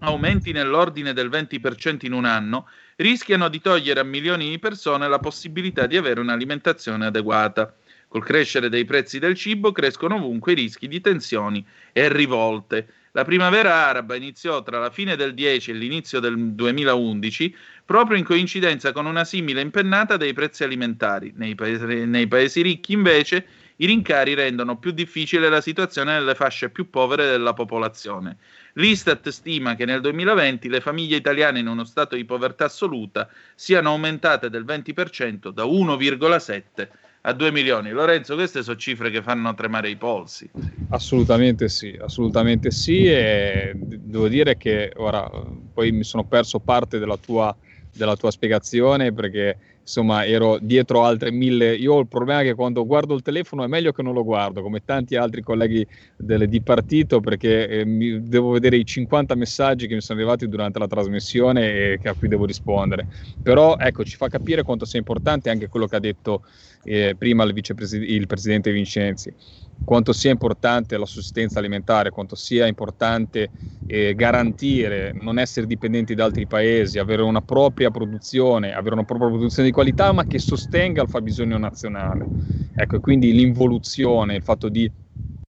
aumenti 0.00 0.52
nell'ordine 0.52 1.14
del 1.14 1.30
20% 1.30 2.04
in 2.04 2.12
un 2.12 2.26
anno 2.26 2.68
rischiano 2.96 3.48
di 3.48 3.62
togliere 3.62 4.00
a 4.00 4.04
milioni 4.04 4.50
di 4.50 4.58
persone 4.58 5.08
la 5.08 5.18
possibilità 5.18 5.86
di 5.86 5.96
avere 5.96 6.20
un'alimentazione 6.20 7.06
adeguata. 7.06 7.74
Col 8.06 8.22
crescere 8.22 8.68
dei 8.68 8.84
prezzi 8.84 9.18
del 9.18 9.34
cibo 9.34 9.72
crescono 9.72 10.16
ovunque 10.16 10.52
i 10.52 10.56
rischi 10.56 10.88
di 10.88 11.00
tensioni 11.00 11.66
e 11.90 12.12
rivolte. 12.12 12.86
La 13.16 13.22
primavera 13.22 13.86
araba 13.86 14.16
iniziò 14.16 14.60
tra 14.64 14.80
la 14.80 14.90
fine 14.90 15.14
del 15.14 15.34
10 15.34 15.70
e 15.70 15.74
l'inizio 15.74 16.18
del 16.18 16.36
2011 16.36 17.56
proprio 17.84 18.18
in 18.18 18.24
coincidenza 18.24 18.90
con 18.90 19.06
una 19.06 19.24
simile 19.24 19.60
impennata 19.60 20.16
dei 20.16 20.32
prezzi 20.32 20.64
alimentari. 20.64 21.32
Nei 21.36 21.54
paesi, 21.54 21.84
nei 22.06 22.26
paesi 22.26 22.60
ricchi 22.60 22.92
invece 22.92 23.46
i 23.76 23.86
rincari 23.86 24.34
rendono 24.34 24.78
più 24.78 24.90
difficile 24.90 25.48
la 25.48 25.60
situazione 25.60 26.14
nelle 26.14 26.34
fasce 26.34 26.70
più 26.70 26.90
povere 26.90 27.28
della 27.28 27.52
popolazione. 27.52 28.38
L'Istat 28.72 29.28
stima 29.28 29.76
che 29.76 29.84
nel 29.84 30.00
2020 30.00 30.68
le 30.68 30.80
famiglie 30.80 31.14
italiane 31.14 31.60
in 31.60 31.68
uno 31.68 31.84
stato 31.84 32.16
di 32.16 32.24
povertà 32.24 32.64
assoluta 32.64 33.28
siano 33.54 33.90
aumentate 33.90 34.50
del 34.50 34.64
20% 34.64 35.50
da 35.50 35.62
1,7 35.62 36.88
a 37.26 37.32
2 37.32 37.50
milioni. 37.52 37.90
Lorenzo, 37.90 38.34
queste 38.34 38.62
sono 38.62 38.76
cifre 38.76 39.10
che 39.10 39.22
fanno 39.22 39.52
tremare 39.54 39.88
i 39.88 39.96
polsi. 39.96 40.48
Assolutamente 40.90 41.68
sì, 41.68 41.96
assolutamente 42.00 42.70
sì 42.70 43.06
e 43.06 43.72
devo 43.74 44.28
dire 44.28 44.56
che 44.56 44.92
ora 44.96 45.28
poi 45.72 45.90
mi 45.92 46.04
sono 46.04 46.24
perso 46.24 46.60
parte 46.60 46.98
della 46.98 47.16
tua, 47.16 47.54
della 47.92 48.16
tua 48.16 48.30
spiegazione 48.30 49.12
perché 49.12 49.56
insomma 49.84 50.24
ero 50.24 50.58
dietro 50.60 51.04
altre 51.04 51.30
mille. 51.30 51.74
Io 51.76 51.94
ho 51.94 52.00
il 52.00 52.08
problema 52.08 52.42
che 52.42 52.54
quando 52.54 52.84
guardo 52.86 53.14
il 53.14 53.22
telefono 53.22 53.64
è 53.64 53.66
meglio 53.66 53.92
che 53.92 54.02
non 54.02 54.14
lo 54.14 54.24
guardo, 54.24 54.62
come 54.62 54.80
tanti 54.84 55.14
altri 55.14 55.42
colleghi 55.42 55.86
del, 56.16 56.48
di 56.48 56.62
partito, 56.62 57.20
perché 57.20 57.68
eh, 57.68 57.84
mi, 57.84 58.26
devo 58.26 58.50
vedere 58.50 58.76
i 58.76 58.84
50 58.84 59.34
messaggi 59.34 59.86
che 59.86 59.94
mi 59.94 60.00
sono 60.00 60.18
arrivati 60.18 60.48
durante 60.48 60.78
la 60.78 60.86
trasmissione 60.86 61.98
e 62.00 62.00
a 62.02 62.14
cui 62.14 62.28
devo 62.28 62.46
rispondere. 62.46 63.06
Però 63.42 63.76
ecco, 63.78 64.04
ci 64.04 64.16
fa 64.16 64.28
capire 64.28 64.62
quanto 64.62 64.86
sia 64.86 64.98
importante 64.98 65.50
anche 65.50 65.68
quello 65.68 65.86
che 65.86 65.96
ha 65.96 66.00
detto 66.00 66.42
eh, 66.82 67.14
prima 67.16 67.44
il, 67.44 67.52
vicepresid- 67.52 68.08
il 68.08 68.26
presidente 68.26 68.72
Vincenzi 68.72 69.34
quanto 69.82 70.12
sia 70.12 70.30
importante 70.30 70.96
la 70.96 71.06
sussistenza 71.06 71.58
alimentare, 71.58 72.10
quanto 72.10 72.36
sia 72.36 72.66
importante 72.66 73.50
eh, 73.86 74.14
garantire, 74.14 75.12
non 75.14 75.38
essere 75.38 75.66
dipendenti 75.66 76.14
da 76.14 76.24
altri 76.24 76.46
paesi, 76.46 76.98
avere 76.98 77.22
una 77.22 77.42
propria 77.42 77.90
produzione, 77.90 78.72
avere 78.72 78.94
una 78.94 79.04
propria 79.04 79.28
produzione 79.28 79.68
di 79.68 79.74
qualità, 79.74 80.12
ma 80.12 80.26
che 80.26 80.38
sostenga 80.38 81.02
il 81.02 81.08
fabbisogno 81.08 81.58
nazionale. 81.58 82.30
Ecco, 82.74 82.98
quindi 83.00 83.32
l'involuzione, 83.32 84.34
il 84.36 84.42
fatto 84.42 84.68
di 84.68 84.90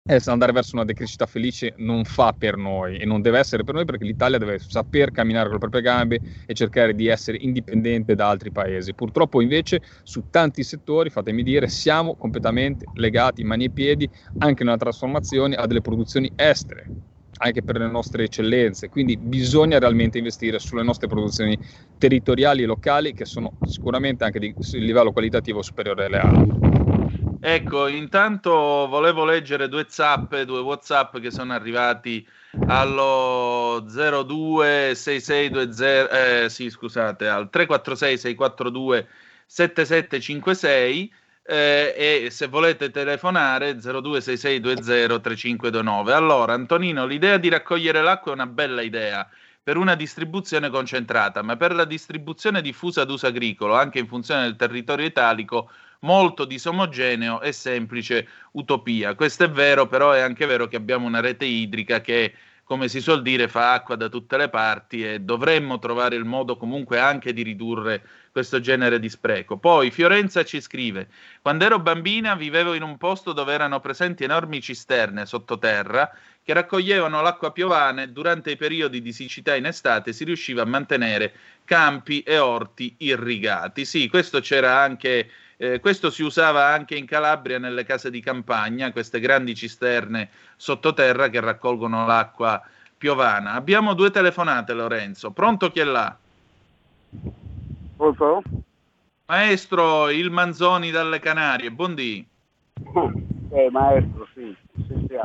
eh, 0.07 0.21
andare 0.25 0.53
verso 0.53 0.75
una 0.75 0.85
decrescita 0.85 1.25
felice 1.25 1.73
non 1.77 2.05
fa 2.05 2.33
per 2.33 2.55
noi 2.55 2.97
e 2.97 3.05
non 3.05 3.21
deve 3.21 3.39
essere 3.39 3.63
per 3.63 3.75
noi 3.75 3.85
perché 3.85 4.05
l'Italia 4.05 4.37
deve 4.37 4.57
saper 4.57 5.11
camminare 5.11 5.45
con 5.45 5.53
le 5.53 5.59
proprie 5.59 5.81
gambe 5.81 6.21
e 6.45 6.53
cercare 6.53 6.95
di 6.95 7.07
essere 7.07 7.37
indipendente 7.37 8.15
da 8.15 8.29
altri 8.29 8.51
paesi. 8.51 8.93
Purtroppo 8.93 9.41
invece 9.41 9.81
su 10.03 10.23
tanti 10.29 10.63
settori, 10.63 11.09
fatemi 11.09 11.43
dire, 11.43 11.67
siamo 11.67 12.15
completamente 12.15 12.85
legati 12.93 13.43
mani 13.43 13.65
e 13.65 13.69
piedi 13.69 14.09
anche 14.39 14.63
nella 14.63 14.77
trasformazione 14.77 15.55
a 15.55 15.67
delle 15.67 15.81
produzioni 15.81 16.31
estere 16.35 16.91
anche 17.39 17.61
per 17.61 17.77
le 17.77 17.87
nostre 17.87 18.23
eccellenze, 18.23 18.89
quindi 18.89 19.15
bisogna 19.15 19.77
realmente 19.77 20.17
investire 20.17 20.57
sulle 20.57 20.81
nostre 20.81 21.07
produzioni 21.07 21.55
territoriali 21.97 22.63
e 22.63 22.65
locali 22.65 23.13
che 23.13 23.25
sono 23.25 23.53
sicuramente 23.61 24.23
anche 24.23 24.39
di 24.39 24.55
livello 24.71 25.11
qualitativo 25.11 25.61
superiore 25.61 26.05
alle 26.05 26.17
altre. 26.17 26.86
Ecco, 27.39 27.87
intanto 27.87 28.51
volevo 28.51 29.23
leggere 29.23 29.69
due 29.69 29.85
zappe, 29.87 30.45
due 30.45 30.61
WhatsApp 30.61 31.19
che 31.19 31.29
sono 31.29 31.53
arrivati 31.53 32.27
allo 32.67 33.85
026620 33.87 36.45
eh, 36.45 36.49
sì, 36.49 36.69
scusate, 36.69 37.27
al 37.27 37.49
346 37.49 38.17
642 38.17 39.07
7756 39.45 41.13
eh, 41.43 42.23
e 42.25 42.29
se 42.29 42.47
volete 42.47 42.91
telefonare 42.91 43.79
026620 43.79 45.21
3529. 45.21 46.13
Allora, 46.13 46.53
Antonino, 46.53 47.05
l'idea 47.05 47.37
di 47.37 47.49
raccogliere 47.49 48.01
l'acqua 48.01 48.31
è 48.31 48.35
una 48.35 48.47
bella 48.47 48.81
idea 48.81 49.27
per 49.63 49.77
una 49.77 49.95
distribuzione 49.95 50.69
concentrata, 50.69 51.41
ma 51.41 51.55
per 51.57 51.73
la 51.75 51.85
distribuzione 51.85 52.61
diffusa 52.61 53.01
ad 53.01 53.11
uso 53.11 53.27
agricolo, 53.27 53.75
anche 53.75 53.99
in 53.99 54.07
funzione 54.07 54.43
del 54.43 54.55
territorio 54.55 55.05
italico, 55.05 55.69
molto 56.01 56.45
disomogeneo 56.45 57.41
e 57.41 57.51
semplice 57.51 58.27
utopia. 58.51 59.15
Questo 59.15 59.45
è 59.45 59.49
vero, 59.49 59.87
però 59.87 60.11
è 60.11 60.19
anche 60.19 60.45
vero 60.45 60.67
che 60.67 60.75
abbiamo 60.75 61.07
una 61.07 61.19
rete 61.19 61.45
idrica 61.45 62.01
che, 62.01 62.33
come 62.63 62.87
si 62.87 62.99
suol 62.99 63.21
dire, 63.21 63.47
fa 63.47 63.73
acqua 63.73 63.95
da 63.95 64.09
tutte 64.09 64.37
le 64.37 64.49
parti 64.49 65.03
e 65.05 65.19
dovremmo 65.19 65.79
trovare 65.79 66.15
il 66.15 66.25
modo 66.25 66.57
comunque 66.57 66.99
anche 66.99 67.33
di 67.33 67.41
ridurre 67.41 68.03
questo 68.31 68.59
genere 68.59 68.99
di 68.99 69.09
spreco. 69.09 69.57
Poi 69.57 69.89
Fiorenza 69.89 70.43
ci 70.43 70.61
scrive: 70.61 71.07
Quando 71.41 71.65
ero 71.65 71.79
bambina 71.79 72.35
vivevo 72.35 72.73
in 72.75 72.83
un 72.83 72.97
posto 72.97 73.33
dove 73.33 73.53
erano 73.53 73.79
presenti 73.79 74.23
enormi 74.25 74.61
cisterne 74.61 75.25
sottoterra 75.25 76.11
che 76.43 76.53
raccoglievano 76.53 77.21
l'acqua 77.21 77.51
piovana 77.51 78.03
e 78.03 78.09
durante 78.09 78.51
i 78.51 78.55
periodi 78.55 79.01
di 79.01 79.11
siccità 79.11 79.55
in 79.55 79.65
estate 79.65 80.13
si 80.13 80.23
riusciva 80.23 80.61
a 80.61 80.65
mantenere 80.65 81.33
campi 81.65 82.21
e 82.21 82.37
orti 82.37 82.95
irrigati. 82.99 83.83
Sì, 83.85 84.07
questo 84.07 84.39
c'era 84.39 84.79
anche 84.79 85.29
eh, 85.57 85.79
questo 85.79 86.09
si 86.11 86.21
usava 86.21 86.67
anche 86.67 86.95
in 86.95 87.05
Calabria 87.05 87.57
nelle 87.57 87.83
case 87.83 88.11
di 88.11 88.21
campagna, 88.21 88.91
queste 88.91 89.19
grandi 89.19 89.55
cisterne 89.55 90.29
sottoterra 90.55 91.29
che 91.29 91.39
raccolgono 91.39 92.05
l'acqua 92.05 92.61
piovana. 92.95 93.53
Abbiamo 93.53 93.93
due 93.93 94.11
telefonate, 94.11 94.73
Lorenzo. 94.73 95.31
Pronto 95.31 95.71
chi 95.71 95.79
è 95.79 95.83
là? 95.83 96.15
Pronto? 97.95 98.43
Maestro, 99.25 100.09
il 100.09 100.29
Manzoni 100.29 100.91
dalle 100.91 101.19
Canarie, 101.19 101.71
buondì. 101.71 102.25
Eh, 103.49 103.69
maestro, 103.71 104.27
sì, 104.33 104.55
sì, 104.87 105.05
sì. 105.07 105.15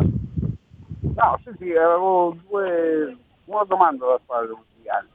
No, 1.15 1.41
sì, 1.45 1.51
sì, 1.59 1.71
avevo 1.73 2.37
due, 2.49 3.17
una 3.45 3.65
domanda 3.65 4.07
da 4.07 4.21
fare 4.25 4.49
anni. 4.87 5.09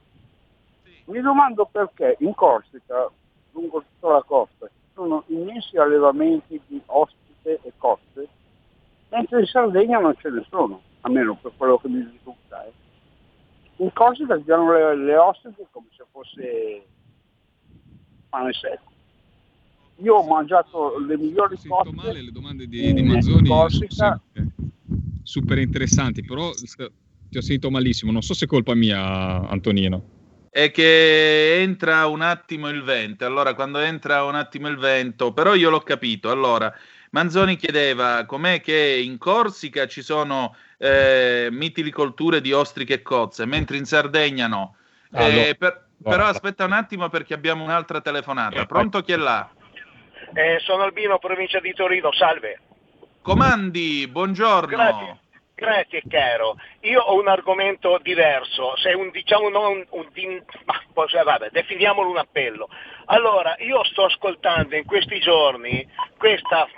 Mi 1.06 1.20
domando 1.20 1.66
perché 1.66 2.16
in 2.20 2.34
Corsica, 2.34 3.10
lungo 3.52 3.82
tutta 3.82 4.12
la 4.12 4.22
costa, 4.22 4.68
sono 4.98 5.22
immensi 5.28 5.76
allevamenti 5.76 6.60
di 6.66 6.80
ostriche 6.86 7.60
e 7.62 7.72
cozze, 7.76 8.26
mentre 9.10 9.38
in 9.40 9.46
Sardegna 9.46 10.00
non 10.00 10.12
ce 10.18 10.28
ne 10.28 10.44
sono, 10.50 10.82
almeno 11.02 11.38
per 11.40 11.52
quello 11.56 11.78
che 11.78 11.88
mi 11.88 12.00
risulta. 12.00 12.64
eh. 12.66 12.72
In 13.76 13.92
Corsica 13.92 14.36
si 14.36 14.42
danno 14.44 14.72
le, 14.72 14.96
le 14.96 15.16
ostriche 15.16 15.68
come 15.70 15.86
se 15.96 16.04
fosse 16.10 16.82
pane 18.28 18.52
secco. 18.52 18.90
Io 20.02 20.14
ho 20.16 20.26
mangiato 20.26 20.98
le 20.98 21.16
migliori 21.16 21.56
cozze 21.64 22.12
le 22.12 22.30
domande 22.32 22.66
di, 22.66 22.92
di 22.92 23.02
Manzoni 23.02 23.48
Corsica 23.48 23.94
sono 23.94 24.20
sempre 24.32 24.54
super 25.22 25.58
interessanti, 25.58 26.24
però 26.24 26.50
ti 26.52 27.36
ho 27.36 27.40
sentito 27.40 27.70
malissimo. 27.70 28.10
Non 28.10 28.22
so 28.22 28.34
se 28.34 28.46
è 28.46 28.48
colpa 28.48 28.74
mia, 28.74 29.46
Antonino. 29.48 30.17
È 30.50 30.70
che 30.70 31.60
entra 31.60 32.06
un 32.06 32.20
attimo 32.22 32.68
il 32.68 32.82
vento. 32.82 33.24
Allora, 33.24 33.54
quando 33.54 33.78
entra 33.78 34.24
un 34.24 34.34
attimo 34.34 34.68
il 34.68 34.76
vento, 34.78 35.32
però 35.32 35.54
io 35.54 35.70
l'ho 35.70 35.80
capito. 35.80 36.30
Allora, 36.30 36.72
Manzoni 37.10 37.56
chiedeva 37.56 38.24
com'è 38.26 38.60
che 38.60 39.00
in 39.02 39.18
Corsica 39.18 39.86
ci 39.86 40.02
sono 40.02 40.54
eh, 40.78 41.48
mitilicolture 41.50 42.40
di 42.40 42.52
ostriche 42.52 42.94
e 42.94 43.02
cozze, 43.02 43.44
mentre 43.46 43.76
in 43.76 43.84
Sardegna 43.84 44.46
no. 44.46 44.76
Ah, 45.12 45.22
Eh, 45.28 45.48
no. 45.48 45.54
per- 45.58 45.86
No. 46.00 46.10
però 46.10 46.26
aspetta 46.26 46.64
un 46.64 46.70
attimo 46.70 47.08
perché 47.08 47.34
abbiamo 47.34 47.64
un'altra 47.64 48.00
telefonata. 48.00 48.66
Pronto 48.66 49.00
chi 49.02 49.10
è 49.12 49.16
là? 49.16 49.50
Eh, 50.32 50.58
sono 50.60 50.84
Albino, 50.84 51.18
provincia 51.18 51.58
di 51.58 51.72
Torino, 51.74 52.12
salve. 52.12 52.60
Comandi, 53.20 54.06
buongiorno. 54.06 54.68
Grazie. 54.68 55.18
Grazie 55.58 56.04
caro, 56.06 56.56
io 56.82 57.00
ho 57.00 57.18
un 57.18 57.26
argomento 57.26 57.98
diverso, 58.00 58.76
se 58.76 58.92
un 58.92 59.10
diciamo 59.10 59.48
non 59.48 59.84
un, 59.90 60.08
din- 60.12 60.40
ma 60.66 60.80
eh, 61.04 61.22
vabbè, 61.24 61.50
definiamolo 61.50 62.08
un 62.08 62.16
appello. 62.18 62.68
Allora, 63.06 63.56
io 63.58 63.82
sto 63.82 64.04
ascoltando 64.04 64.76
in 64.76 64.84
questi 64.84 65.18
giorni 65.18 65.84
questa 66.16 66.68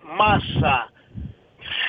massa 0.00 0.90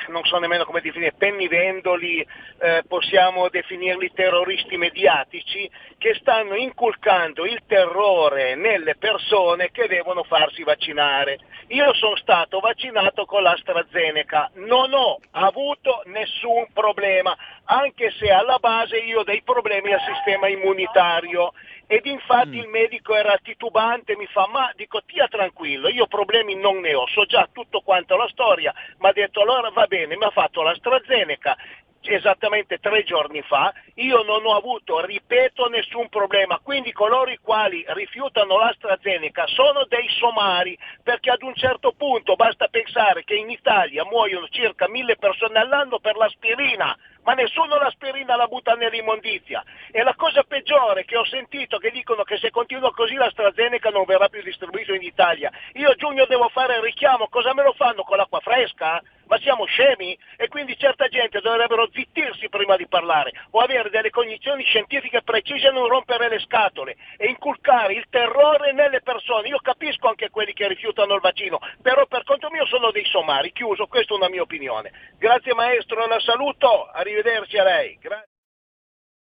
non 0.08 0.24
so 0.26 0.38
nemmeno 0.38 0.66
come 0.66 0.82
definire, 0.82 1.14
pennivendoli, 1.18 2.26
eh, 2.60 2.84
possiamo 2.88 3.50
definirli 3.50 4.12
terroristi 4.14 4.78
mediatici, 4.78 5.70
che 5.98 6.16
stanno 6.16 6.56
inculcando 6.56 7.46
il 7.46 7.62
terrore 7.68 8.56
nelle 8.56 8.96
persone 8.96 9.72
che 9.72 9.88
devono 9.88 10.24
farsi 10.24 10.64
vaccinare. 10.64 11.40
Io 11.68 11.94
sono 11.94 12.16
stato 12.16 12.60
vaccinato 12.60 13.26
con 13.26 13.44
l'AstraZeneca, 13.44 14.52
non 14.56 14.94
ho 14.94 15.18
avuto 15.32 16.02
nessun 16.06 16.68
problema, 16.74 17.36
anche 17.66 18.12
se 18.18 18.30
alla 18.32 18.58
base 18.58 18.98
io 18.98 19.20
ho 19.20 19.24
dei 19.24 19.42
problemi 19.44 19.94
al 19.94 20.02
sistema 20.02 20.48
immunitario. 20.48 21.54
Ed 21.92 22.06
infatti 22.06 22.56
il 22.56 22.70
medico 22.70 23.14
era 23.14 23.38
titubante, 23.44 24.16
mi 24.16 24.26
fa, 24.28 24.48
ma 24.48 24.72
dico, 24.78 25.02
tia 25.04 25.28
tranquillo, 25.28 25.90
io 25.90 26.08
problemi 26.08 26.56
non 26.56 26.80
ne 26.80 26.94
ho, 26.94 27.06
so 27.08 27.26
già 27.26 27.50
tutto 27.52 27.82
quanto 27.82 28.16
la 28.16 28.30
storia, 28.30 28.74
mi 29.00 29.10
ha 29.10 29.12
detto 29.12 29.42
allora 29.42 29.70
va 29.72 29.86
bene, 29.88 30.16
mi 30.16 30.24
ha 30.24 30.30
fatto 30.30 30.62
l'AstraZeneca, 30.62 31.58
esattamente 32.00 32.78
tre 32.78 33.04
giorni 33.04 33.42
fa, 33.42 33.74
io 33.96 34.24
non 34.24 34.46
ho 34.46 34.56
avuto, 34.56 35.04
ripeto, 35.04 35.68
nessun 35.68 36.08
problema, 36.08 36.60
quindi 36.64 36.94
coloro 36.94 37.30
i 37.30 37.40
quali 37.42 37.84
rifiutano 37.90 38.58
l'AstraZeneca 38.58 39.46
sono 39.48 39.84
dei 39.90 40.08
somari, 40.18 40.78
perché 41.04 41.30
ad 41.30 41.42
un 41.44 41.54
certo 41.56 41.92
punto 41.92 42.36
basta 42.36 42.70
pensare 42.70 43.26
che 43.26 43.36
in 43.36 43.50
Italia 43.50 44.06
muoiono 44.06 44.48
circa 44.48 44.88
mille 44.88 45.18
persone 45.18 45.60
all'anno 45.60 46.00
per 46.00 46.16
l'aspirina, 46.16 46.98
ma 47.24 47.34
nessuno 47.34 47.78
l'aspirina 47.78 48.36
la 48.36 48.48
butta 48.48 48.74
nell'immondizia. 48.74 49.64
E 49.92 50.04
la 50.04 50.16
cosa 50.16 50.44
peggiore 50.44 51.06
che 51.06 51.18
ho 51.18 51.26
sentito 51.26 51.78
che 51.78 51.92
dicono 51.92 52.24
che 52.24 52.38
se 52.38 52.50
continua 52.50 52.92
così 52.92 53.16
l'AstraZeneca 53.16 53.90
non 53.90 54.06
verrà 54.06 54.28
più 54.30 54.42
distribuito 54.42 54.94
in 54.94 55.04
Italia. 55.04 55.52
Io 55.74 55.90
a 55.90 55.96
giugno 55.96 56.26
devo 56.26 56.50
fare 56.50 56.76
il 56.76 56.82
richiamo, 56.82 57.28
cosa 57.28 57.54
me 57.54 57.64
lo 57.64 57.74
fanno 57.74 58.04
con 58.04 58.18
l'acqua 58.18 58.40
fresca? 58.40 59.02
Ma 59.32 59.40
siamo 59.40 59.64
scemi? 59.64 60.18
E 60.36 60.50
quindi 60.50 60.78
certa 60.78 61.08
gente 61.08 61.40
dovrebbero 61.40 61.88
zittirsi 61.90 62.50
prima 62.50 62.76
di 62.76 62.86
parlare 62.86 63.32
o 63.52 63.62
avere 63.62 63.90
delle 63.90 64.10
cognizioni 64.10 64.62
scientifiche 64.66 65.22
precise 65.22 65.70
e 65.70 65.72
non 65.72 65.88
rompere 65.88 66.28
le 66.28 66.40
scatole 66.40 66.98
e 67.16 67.28
inculcare 67.30 67.94
il 67.94 68.08
terrore 68.10 68.74
nelle 68.74 69.00
persone. 69.00 69.48
Io 69.48 69.60
capisco 69.60 70.10
anche 70.10 70.30
quelli 70.30 70.52
che 70.52 70.68
rifiutano 70.68 71.16
il 71.16 71.22
vaccino, 71.22 71.60
però 71.82 72.06
per 72.08 72.26
conto 72.26 72.50
mio 72.50 72.66
sono 72.66 72.92
dei 72.92 73.06
somari, 73.06 73.54
chiuso, 73.54 73.88
questa 73.88 74.14
è 74.14 74.18
una 74.18 74.28
mia 74.28 74.42
opinione. 74.42 74.92
Grazie 75.18 75.54
maestro, 75.54 76.06
la 76.08 76.20
saluto, 76.20 76.90
arrivederci 76.92 77.58
a 77.58 77.64
lei. 77.64 77.98
Gra- 78.02 78.26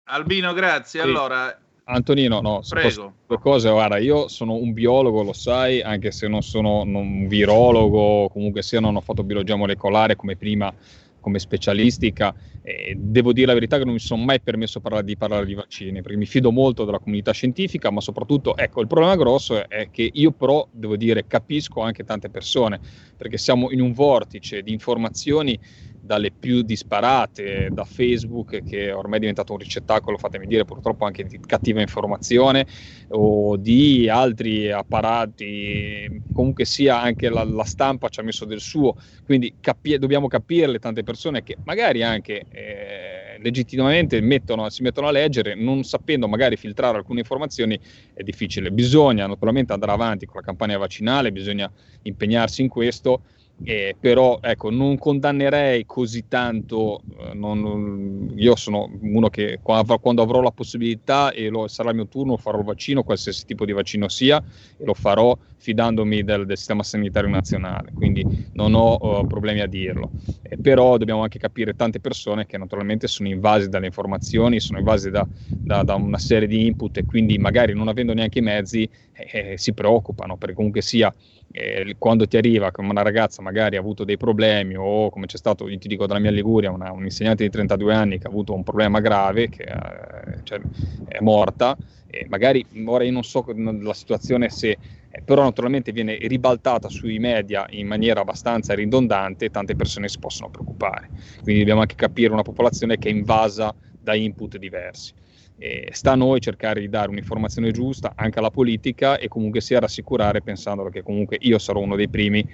Albino, 0.07 0.53
grazie. 0.55 1.03
Sì. 1.03 1.07
Allora, 1.07 1.57
Antonino, 1.93 2.41
no, 2.41 2.61
Prego. 2.69 3.15
due 3.27 3.39
cose, 3.39 3.71
guarda, 3.71 3.99
io 3.99 4.29
sono 4.29 4.55
un 4.55 4.73
biologo, 4.73 5.23
lo 5.23 5.33
sai, 5.33 5.83
anche 5.83 6.13
se 6.13 6.29
non 6.29 6.43
sono 6.43 6.85
non 6.85 7.07
un 7.07 7.27
virologo, 7.27 8.29
comunque 8.29 8.63
sia 8.63 8.81
non 8.81 8.97
ho 8.97 9.01
fatto 9.01 9.25
biologia 9.25 9.57
molecolare 9.57 10.17
come 10.17 10.37
prima, 10.37 10.73
come 11.19 11.39
specialistica, 11.39 12.35
e 12.63 12.95
devo 12.97 13.33
dire 13.33 13.49
la 13.49 13.55
verità 13.55 13.79
che 13.79 13.85
non 13.85 13.95
mi 13.95 13.99
sono 13.99 14.23
mai 14.23 14.41
permesso 14.41 14.81
parlare 14.81 15.05
di 15.05 15.17
parlare 15.17 15.45
di 15.47 15.55
vaccini, 15.55 16.01
perché 16.01 16.17
mi 16.17 16.27
fido 16.27 16.51
molto 16.53 16.85
della 16.85 16.99
comunità 16.99 17.33
scientifica, 17.33 17.91
ma 17.91 18.01
soprattutto, 18.01 18.57
ecco, 18.57 18.81
il 18.81 18.87
problema 18.87 19.17
grosso 19.17 19.69
è 19.69 19.91
che 19.91 20.09
io 20.13 20.31
però, 20.33 20.67
devo 20.71 20.97
dire, 20.97 21.27
capisco 21.27 21.81
anche 21.81 22.05
tante 22.05 22.31
persone, 22.31 22.81
perché 23.17 23.37
siamo 23.37 23.71
in 23.71 23.81
un 23.81 23.93
vortice 23.93 24.63
di 24.63 24.73
informazioni 24.73 25.59
dalle 26.01 26.33
più 26.33 26.63
disparate, 26.63 27.71
da 27.73 27.85
Facebook 27.85 28.63
che 28.63 28.91
ormai 28.91 29.19
è 29.19 29.21
diventato 29.21 29.53
un 29.53 29.59
ricettacolo, 29.59 30.17
fatemi 30.17 30.47
dire 30.47 30.65
purtroppo 30.65 31.05
anche 31.05 31.25
di 31.25 31.39
cattiva 31.45 31.81
informazione, 31.81 32.67
o 33.09 33.57
di 33.57 34.09
altri 34.09 34.71
apparati, 34.71 36.23
comunque 36.33 36.65
sia 36.65 37.01
anche 37.01 37.29
la, 37.29 37.45
la 37.45 37.65
stampa 37.65 38.09
ci 38.09 38.21
ha 38.21 38.23
messo 38.23 38.45
del 38.45 38.61
suo, 38.61 38.97
quindi 39.25 39.57
capi- 39.61 39.99
dobbiamo 39.99 40.27
capire 40.27 40.69
le 40.69 40.79
tante 40.79 41.03
persone 41.03 41.43
che 41.43 41.59
magari 41.65 42.03
anche 42.03 42.47
eh, 42.49 43.39
legittimamente 43.43 44.21
mettono, 44.21 44.69
si 44.71 44.83
mettono 44.83 45.09
a 45.09 45.11
leggere, 45.11 45.55
non 45.55 45.83
sapendo 45.83 46.29
magari 46.29 46.57
filtrare 46.57 46.97
alcune 46.99 47.21
informazioni, 47.21 47.79
è 48.13 48.23
difficile. 48.23 48.71
Bisogna 48.71 49.27
naturalmente 49.27 49.73
andare 49.73 49.93
avanti 49.93 50.27
con 50.27 50.37
la 50.41 50.47
campagna 50.47 50.79
vaccinale, 50.79 51.33
bisogna 51.33 51.71
impegnarsi 52.03 52.63
in 52.63 52.69
questo. 52.69 53.23
Eh, 53.63 53.95
però 54.01 54.39
ecco, 54.41 54.71
non 54.71 54.97
condannerei 54.97 55.85
così 55.85 56.27
tanto, 56.27 57.03
eh, 57.19 57.35
non- 57.35 57.61
non- 57.61 58.33
io 58.35 58.57
sono 58.57 58.89
uno 59.03 59.29
che 59.29 59.59
qua- 59.63 59.85
quando 60.01 60.23
avrò 60.23 60.41
la 60.41 60.51
possibilità 60.51 61.31
e 61.33 61.49
lo, 61.51 61.69
sarà 61.69 61.91
il 61.91 61.97
mio 61.97 62.09
turno 62.09 62.39
farò 62.39 62.59
il 62.59 62.65
vaccino, 62.65 63.03
qualsiasi 63.03 63.45
tipo 63.45 63.67
di 63.67 63.73
vaccino 63.73 64.09
sia, 64.09 64.43
e 64.79 64.85
lo 64.85 64.95
farò 64.95 65.37
fidandomi 65.61 66.25
del, 66.25 66.47
del 66.47 66.57
sistema 66.57 66.83
sanitario 66.83 67.29
nazionale, 67.29 67.93
quindi 67.93 68.27
non 68.53 68.75
ho 68.75 68.99
eh, 69.21 69.25
problemi 69.27 69.61
a 69.61 69.67
dirlo. 69.67 70.13
Eh, 70.43 70.59
però 70.59 70.97
dobbiamo 70.97 71.23
anche 71.23 71.39
capire 71.39 71.75
tante 71.75 72.01
persone 72.01 72.47
che 72.47 72.57
naturalmente 72.59 73.07
sono 73.07 73.29
invase 73.29 73.69
dalle 73.69 73.87
informazioni, 73.87 74.59
sono 74.61 74.79
invase 74.79 75.11
da, 75.11 75.29
da- 75.63 75.83
da 75.83 75.95
una 75.95 76.19
serie 76.19 76.49
di 76.49 76.67
input 76.67 76.97
e 76.99 77.05
quindi 77.05 77.39
magari 77.39 77.75
non 77.75 77.89
avendo 77.89 78.15
neanche 78.15 78.39
i 78.39 78.43
mezzi 78.43 78.89
eh, 79.13 79.55
si 79.59 79.75
preoccupano, 79.75 80.37
perché 80.37 80.55
comunque 80.55 80.81
sia 80.83 81.15
eh, 81.53 81.95
quando 81.99 82.27
ti 82.27 82.37
arriva 82.37 82.71
come 82.71 82.91
una 82.91 83.03
ragazza 83.03 83.43
magari 83.43 83.77
ha 83.77 83.81
avuto 83.81 84.05
dei 84.05 84.17
problemi 84.17 84.75
o 84.77 85.11
come 85.11 85.27
c'è 85.27 85.37
stato, 85.37 85.69
io 85.69 85.79
ti 85.79 85.89
dico 85.89 86.07
dalla 86.07 86.21
mia 86.21 86.31
Liguria, 86.31 86.71
una- 86.71 86.93
un 86.93 87.05
insegnante 87.05 87.45
di 87.45 87.51
32 87.51 87.95
anni 87.95 88.19
che 88.19 88.27
ha 88.27 88.31
avuto 88.31 88.55
un 88.55 88.63
problema 88.63 89.01
grave, 89.01 89.49
che 89.49 89.63
eh, 89.65 90.41
cioè, 90.45 90.61
è 91.05 91.19
morta, 91.21 91.77
e 92.11 92.27
magari 92.29 92.67
ora 92.87 93.05
io 93.05 93.13
non 93.13 93.23
so 93.23 93.45
la 93.55 93.95
situazione 93.95 94.49
se, 94.49 94.79
eh, 95.09 95.23
però 95.25 95.43
naturalmente 95.43 95.93
viene 95.93 96.19
ribaltata 96.21 96.89
sui 96.89 97.19
media 97.19 97.67
in 97.71 97.87
maniera 97.87 98.21
abbastanza 98.21 98.75
ridondante 98.75 99.47
e 99.47 99.51
tante 99.51 99.77
persone 99.77 100.09
si 100.09 100.19
possono 100.19 100.51
preoccupare. 100.51 101.11
Quindi 101.43 101.61
dobbiamo 101.61 101.83
anche 101.83 101.95
capire 101.95 102.33
una 102.33 102.43
popolazione 102.43 102.99
che 102.99 103.09
è 103.09 103.13
invasa 103.13 103.75
da 103.99 104.15
input 104.15 104.57
diversi. 104.57 105.13
E 105.57 105.89
sta 105.93 106.13
a 106.13 106.17
noi 106.17 106.41
cercare 106.41 106.81
di 106.81 106.89
dare 106.89 107.11
un'informazione 107.11 107.71
giusta 107.71 108.15
anche 108.17 108.39
alla 108.39 108.51
politica 108.51 109.19
e 109.19 109.29
comunque 109.29 109.61
sia 109.61 109.79
rassicurare 109.79 110.41
pensando 110.43 110.89
che 110.89 111.03
comunque 111.03 111.37
io 111.41 111.59
sarò 111.59 111.81
uno 111.81 111.97
dei 111.97 112.09
primi 112.09 112.45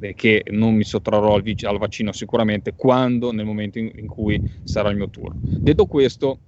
eh, 0.00 0.14
che 0.14 0.42
non 0.46 0.74
mi 0.74 0.84
sottrarrò 0.84 1.34
al, 1.34 1.42
vic- 1.42 1.64
al 1.64 1.78
vaccino 1.78 2.12
sicuramente 2.12 2.72
quando 2.74 3.32
nel 3.32 3.44
momento 3.44 3.78
in, 3.78 3.90
in 3.94 4.06
cui 4.06 4.42
sarà 4.62 4.88
il 4.90 4.96
mio 4.96 5.10
turno. 5.10 5.40
Detto 5.62 5.86
questo, 5.86 6.40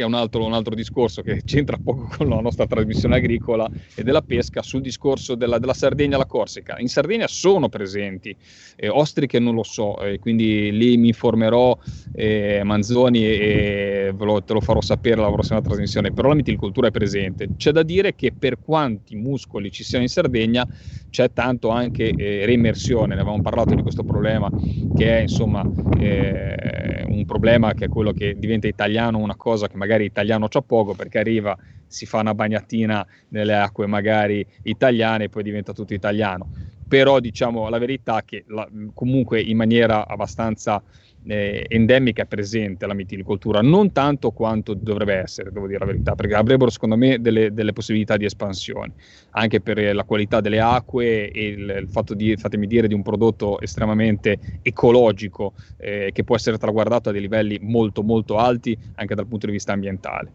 che 0.00 0.06
è 0.06 0.08
un 0.08 0.14
altro, 0.14 0.44
un 0.46 0.54
altro 0.54 0.74
discorso 0.74 1.20
che 1.20 1.42
c'entra 1.44 1.76
poco 1.76 2.08
con 2.16 2.28
la 2.30 2.40
nostra 2.40 2.66
trasmissione 2.66 3.16
agricola 3.16 3.70
e 3.94 4.02
della 4.02 4.22
pesca, 4.22 4.62
sul 4.62 4.80
discorso 4.80 5.34
della, 5.34 5.58
della 5.58 5.74
Sardegna 5.74 6.14
e 6.14 6.18
la 6.18 6.24
Corsica. 6.26 6.78
In 6.78 6.88
Sardegna 6.88 7.26
sono 7.26 7.68
presenti, 7.68 8.34
eh, 8.76 8.88
ostriche 8.88 9.38
non 9.38 9.54
lo 9.54 9.62
so, 9.62 10.00
eh, 10.00 10.18
quindi 10.18 10.72
lì 10.72 10.96
mi 10.96 11.08
informerò, 11.08 11.76
eh, 12.12 12.62
Manzoni, 12.64 13.24
e 13.26 14.14
lo- 14.16 14.42
te 14.42 14.54
lo 14.54 14.60
farò 14.60 14.80
sapere 14.80 15.20
alla 15.20 15.30
prossima 15.30 15.60
trasmissione, 15.60 16.12
però 16.12 16.28
la 16.28 16.34
mitilicoltura 16.34 16.88
è 16.88 16.90
presente. 16.90 17.50
C'è 17.56 17.70
da 17.70 17.82
dire 17.82 18.14
che 18.14 18.32
per 18.36 18.58
quanti 18.58 19.16
muscoli 19.16 19.70
ci 19.70 19.84
siano 19.84 20.04
in 20.04 20.10
Sardegna 20.10 20.66
c'è 21.10 21.32
tanto 21.32 21.68
anche 21.68 22.14
eh, 22.14 22.46
reimmersione, 22.46 23.14
ne 23.14 23.20
avevamo 23.20 23.40
parlato 23.40 23.74
di 23.74 23.82
questo 23.82 24.04
problema 24.04 24.50
che 24.92 25.18
è 25.18 25.20
insomma 25.20 25.66
eh, 25.92 27.04
un 27.08 27.24
problema 27.24 27.74
che 27.74 27.86
è 27.86 27.88
quello 27.88 28.12
che 28.12 28.34
diventa 28.38 28.68
italiano 28.68 29.18
una 29.18 29.34
cosa 29.36 29.66
che 29.66 29.76
magari 29.76 29.89
magari 29.90 30.04
italiano 30.04 30.46
c'ha 30.48 30.62
poco 30.62 30.94
perché 30.94 31.18
arriva, 31.18 31.56
si 31.86 32.06
fa 32.06 32.20
una 32.20 32.34
bagnatina 32.34 33.04
nelle 33.28 33.56
acque 33.56 33.86
magari 33.86 34.46
italiane 34.62 35.24
e 35.24 35.28
poi 35.28 35.42
diventa 35.42 35.72
tutto 35.72 35.94
italiano. 35.94 36.50
Però 36.86 37.18
diciamo 37.20 37.68
la 37.68 37.78
verità 37.78 38.22
che 38.24 38.44
la, 38.48 38.68
comunque 38.94 39.40
in 39.40 39.56
maniera 39.56 40.06
abbastanza 40.06 40.82
eh, 41.24 41.64
endemica 41.68 42.24
presente 42.24 42.86
la 42.86 42.94
mitilicoltura, 42.94 43.60
non 43.60 43.92
tanto 43.92 44.30
quanto 44.30 44.74
dovrebbe 44.74 45.14
essere, 45.14 45.50
devo 45.50 45.66
dire 45.66 45.78
la 45.78 45.86
verità, 45.86 46.14
perché 46.14 46.34
avrebbero 46.34 46.70
secondo 46.70 46.96
me 46.96 47.20
delle, 47.20 47.52
delle 47.52 47.72
possibilità 47.72 48.16
di 48.16 48.24
espansione, 48.24 48.94
anche 49.30 49.60
per 49.60 49.94
la 49.94 50.04
qualità 50.04 50.40
delle 50.40 50.60
acque 50.60 51.30
e 51.30 51.46
il, 51.46 51.76
il 51.80 51.88
fatto 51.88 52.14
di, 52.14 52.36
fatemi 52.36 52.66
dire, 52.66 52.88
di 52.88 52.94
un 52.94 53.02
prodotto 53.02 53.60
estremamente 53.60 54.38
ecologico 54.62 55.54
eh, 55.76 56.10
che 56.12 56.24
può 56.24 56.36
essere 56.36 56.58
traguardato 56.58 57.08
a 57.08 57.12
dei 57.12 57.20
livelli 57.20 57.58
molto 57.60 58.02
molto 58.02 58.38
alti 58.38 58.76
anche 58.94 59.14
dal 59.14 59.26
punto 59.26 59.46
di 59.46 59.52
vista 59.52 59.72
ambientale. 59.72 60.32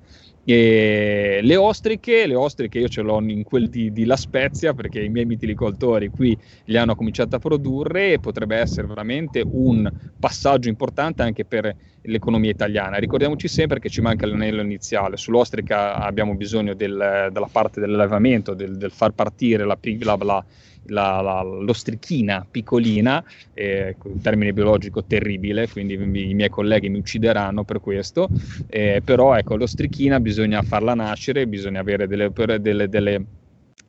E 0.48 1.40
le 1.42 1.56
ostriche, 1.56 2.28
le 2.28 2.36
ostriche 2.36 2.78
io 2.78 2.88
ce 2.88 3.02
l'ho 3.02 3.20
in 3.20 3.42
quel 3.42 3.68
di, 3.68 3.92
di, 3.92 4.06
La 4.06 4.16
Spezia 4.16 4.76
perché 4.76 5.02
i 5.02 5.10
miei 5.10 5.26
mitilicoltori 5.26 6.10
qui 6.10 6.38
li 6.66 6.78
hanno 6.78 6.94
cominciato 6.94 7.36
a 7.36 7.40
produrre 7.40 8.12
e 8.12 8.20
potrebbe 8.20 8.56
essere 8.56 8.86
veramente 8.86 9.44
un 9.44 9.92
passaggio 10.20 10.70
importante 10.70 11.24
anche 11.24 11.46
per 11.46 11.76
l'economia 12.04 12.52
italiana. 12.52 12.98
Ricordiamoci 12.98 13.48
sempre 13.48 13.80
che 13.80 13.90
ci 13.90 14.02
manca 14.02 14.28
l'anello 14.28 14.62
iniziale, 14.62 15.18
sull'ostrica 15.18 15.96
abbiamo 15.96 16.36
bisogno 16.36 16.76
del, 16.76 17.30
della 17.32 17.50
parte 17.52 17.80
dell'allevamento, 17.80 18.54
del, 18.54 18.78
del 18.78 18.92
far 18.92 19.14
partire 19.14 19.66
la, 19.66 19.76
la, 19.82 20.18
la 20.22 20.46
la, 20.88 21.22
la, 21.22 21.42
l'ostrichina 21.42 22.46
piccolina, 22.50 23.24
eh, 23.54 23.96
un 24.04 24.22
termine 24.22 24.54
biologico 24.54 25.04
terribile, 25.04 25.68
quindi 25.70 25.94
i 25.94 26.34
miei 26.34 26.50
colleghi 26.50 26.90
mi 26.90 27.00
uccideranno 27.00 27.64
per 27.64 27.80
questo, 27.80 28.30
eh, 28.68 29.02
però 29.04 29.36
ecco, 29.36 29.56
l'ostrichina 29.56 30.20
bisogna 30.20 30.62
farla 30.62 30.94
nascere, 30.94 31.48
bisogna 31.48 31.80
avere 31.80 32.08
delle, 32.08 32.32
delle, 32.60 32.90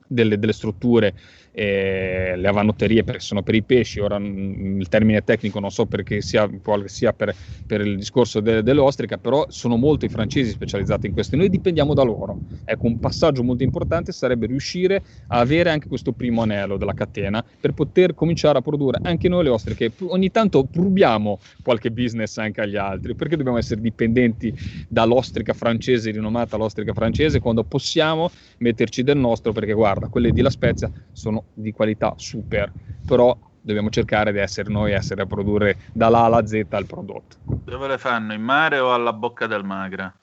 delle, 0.09 0.39
delle 0.39 0.53
strutture 0.53 1.15
eh, 1.59 2.35
le 2.37 2.49
avanotterie 2.49 3.03
perché 3.03 3.21
sono 3.21 3.43
per 3.43 3.55
i 3.55 3.63
pesci, 3.63 3.99
ora 3.99 4.19
mh, 4.19 4.79
il 4.79 4.89
termine 4.91 5.25
tecnico 5.25 5.59
non 5.59 5.71
so 5.71 5.87
perché 5.87 6.21
sia, 6.21 6.47
sia 6.85 7.15
per, 7.15 7.35
per, 7.67 7.81
il 7.81 7.97
discorso 7.97 8.41
de, 8.41 8.63
dell'ostrica, 8.63 9.17
però 9.17 9.47
sono 9.49 9.77
molto 9.79 10.05
i 10.05 10.11
francesi 10.11 10.51
specializzati 10.51 11.07
in 11.07 11.15
questo 11.15 11.35
e 11.35 11.39
noi 11.39 11.49
dipendiamo 11.49 11.95
da 11.95 12.03
loro. 12.03 12.41
Ecco, 12.63 12.85
un 12.85 12.99
passaggio 12.99 13.43
molto 13.43 13.63
importante 13.63 14.13
sarebbe 14.13 14.45
riuscire 14.45 15.03
a 15.29 15.39
avere 15.39 15.71
anche 15.71 15.89
questo 15.89 16.13
primo 16.13 16.43
anello 16.43 16.77
della 16.77 16.93
catena 16.93 17.43
per 17.59 17.73
poter 17.73 18.15
cominciare 18.15 18.59
a 18.59 18.61
produrre 18.61 18.99
anche 19.03 19.27
noi 19.31 19.45
le 19.45 19.49
ostriche. 19.49 19.93
Ogni 20.09 20.31
tanto 20.31 20.69
rubiamo 20.75 21.39
qualche 21.63 21.91
business 21.91 22.37
anche 22.37 22.61
agli 22.61 22.77
altri, 22.77 23.15
perché 23.15 23.35
dobbiamo 23.35 23.57
essere 23.57 23.81
dipendenti 23.81 24.53
dall'ostrica 24.89 25.55
francese, 25.55 26.11
rinomata 26.11 26.59
l'ostrica 26.59 26.93
francese, 26.93 27.41
quando 27.41 27.65
possiamo 27.65 28.31
metterci 28.59 29.03
del 29.03 29.17
nostro, 29.17 29.53
perché 29.53 29.73
guarda, 29.73 30.09
quelle 30.09 30.33
di 30.33 30.43
La 30.43 30.51
Spezia 30.51 30.91
sono 31.13 31.45
di 31.53 31.73
qualità 31.73 32.15
super, 32.17 32.73
però 33.07 33.37
dobbiamo 33.61 33.91
cercare 33.91 34.33
di 34.33 34.39
essere 34.39 34.71
noi, 34.71 34.93
essere 34.93 35.23
a 35.23 35.27
produrre 35.27 35.77
dall'A 35.93 36.21
alla 36.21 36.47
Z 36.47 36.53
il 36.53 36.85
prodotto. 36.87 37.37
Dove 37.45 37.89
le 37.89 37.99
fanno? 37.99 38.33
In 38.33 38.43
mare 38.43 38.79
o 38.79 38.95
alla 38.95 39.13
bocca 39.13 39.47
del 39.47 39.65
Magra? 39.65 40.15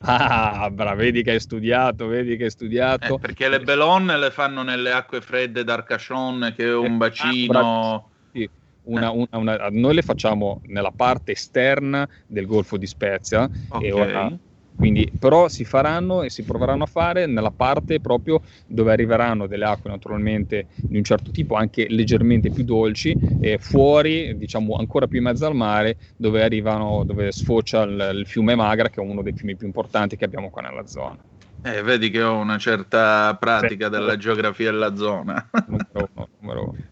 Ah, 0.00 0.68
bravo, 0.70 0.96
vedi 0.96 1.22
che 1.22 1.32
hai 1.32 1.40
studiato, 1.40 2.06
vedi 2.06 2.36
che 2.36 2.44
hai 2.44 2.50
studiato. 2.50 3.16
Eh, 3.16 3.18
perché 3.18 3.48
le 3.48 3.60
belonne 3.60 4.16
le 4.16 4.30
fanno 4.30 4.62
nelle 4.62 4.92
acque 4.92 5.20
fredde 5.20 5.64
d'Arcachon, 5.64 6.52
che 6.56 6.64
è 6.64 6.74
un 6.74 6.94
eh, 6.94 6.96
bacino... 6.96 7.94
Ah, 7.94 8.02
sì. 8.32 8.48
Una, 8.84 9.10
una, 9.10 9.28
una, 9.32 9.68
noi 9.70 9.94
le 9.94 10.02
facciamo 10.02 10.62
nella 10.64 10.90
parte 10.90 11.32
esterna 11.32 12.08
del 12.26 12.46
Golfo 12.46 12.78
di 12.78 12.86
Spezia 12.86 13.46
okay. 13.68 13.86
e 13.86 13.92
ora 13.92 14.32
quindi, 14.78 15.10
però 15.18 15.48
si 15.48 15.64
faranno 15.64 16.22
e 16.22 16.30
si 16.30 16.44
proveranno 16.44 16.84
a 16.84 16.86
fare 16.86 17.26
nella 17.26 17.50
parte 17.50 17.98
proprio 18.00 18.40
dove 18.66 18.92
arriveranno 18.92 19.48
delle 19.48 19.64
acque 19.64 19.90
naturalmente 19.90 20.66
di 20.76 20.96
un 20.96 21.02
certo 21.02 21.32
tipo, 21.32 21.56
anche 21.56 21.86
leggermente 21.88 22.50
più 22.50 22.62
dolci, 22.62 23.16
e 23.40 23.58
fuori, 23.58 24.38
diciamo 24.38 24.76
ancora 24.76 25.08
più 25.08 25.18
in 25.18 25.24
mezzo 25.24 25.46
al 25.46 25.56
mare, 25.56 25.96
dove 26.16 26.42
arrivano, 26.44 27.02
dove 27.04 27.32
sfocia 27.32 27.82
il, 27.82 28.10
il 28.20 28.26
fiume 28.26 28.54
Magra, 28.54 28.88
che 28.88 29.00
è 29.00 29.04
uno 29.04 29.22
dei 29.22 29.32
fiumi 29.32 29.56
più 29.56 29.66
importanti 29.66 30.16
che 30.16 30.24
abbiamo 30.24 30.48
qua 30.48 30.62
nella 30.62 30.86
zona. 30.86 31.18
Eh, 31.60 31.82
vedi 31.82 32.08
che 32.10 32.22
ho 32.22 32.36
una 32.36 32.58
certa 32.58 33.36
pratica 33.38 33.88
della 33.88 34.16
geografia 34.16 34.70
della 34.70 34.94
zona. 34.94 35.50
numero 35.66 36.08
uno, 36.14 36.28
numero 36.38 36.62
uno. 36.62 36.76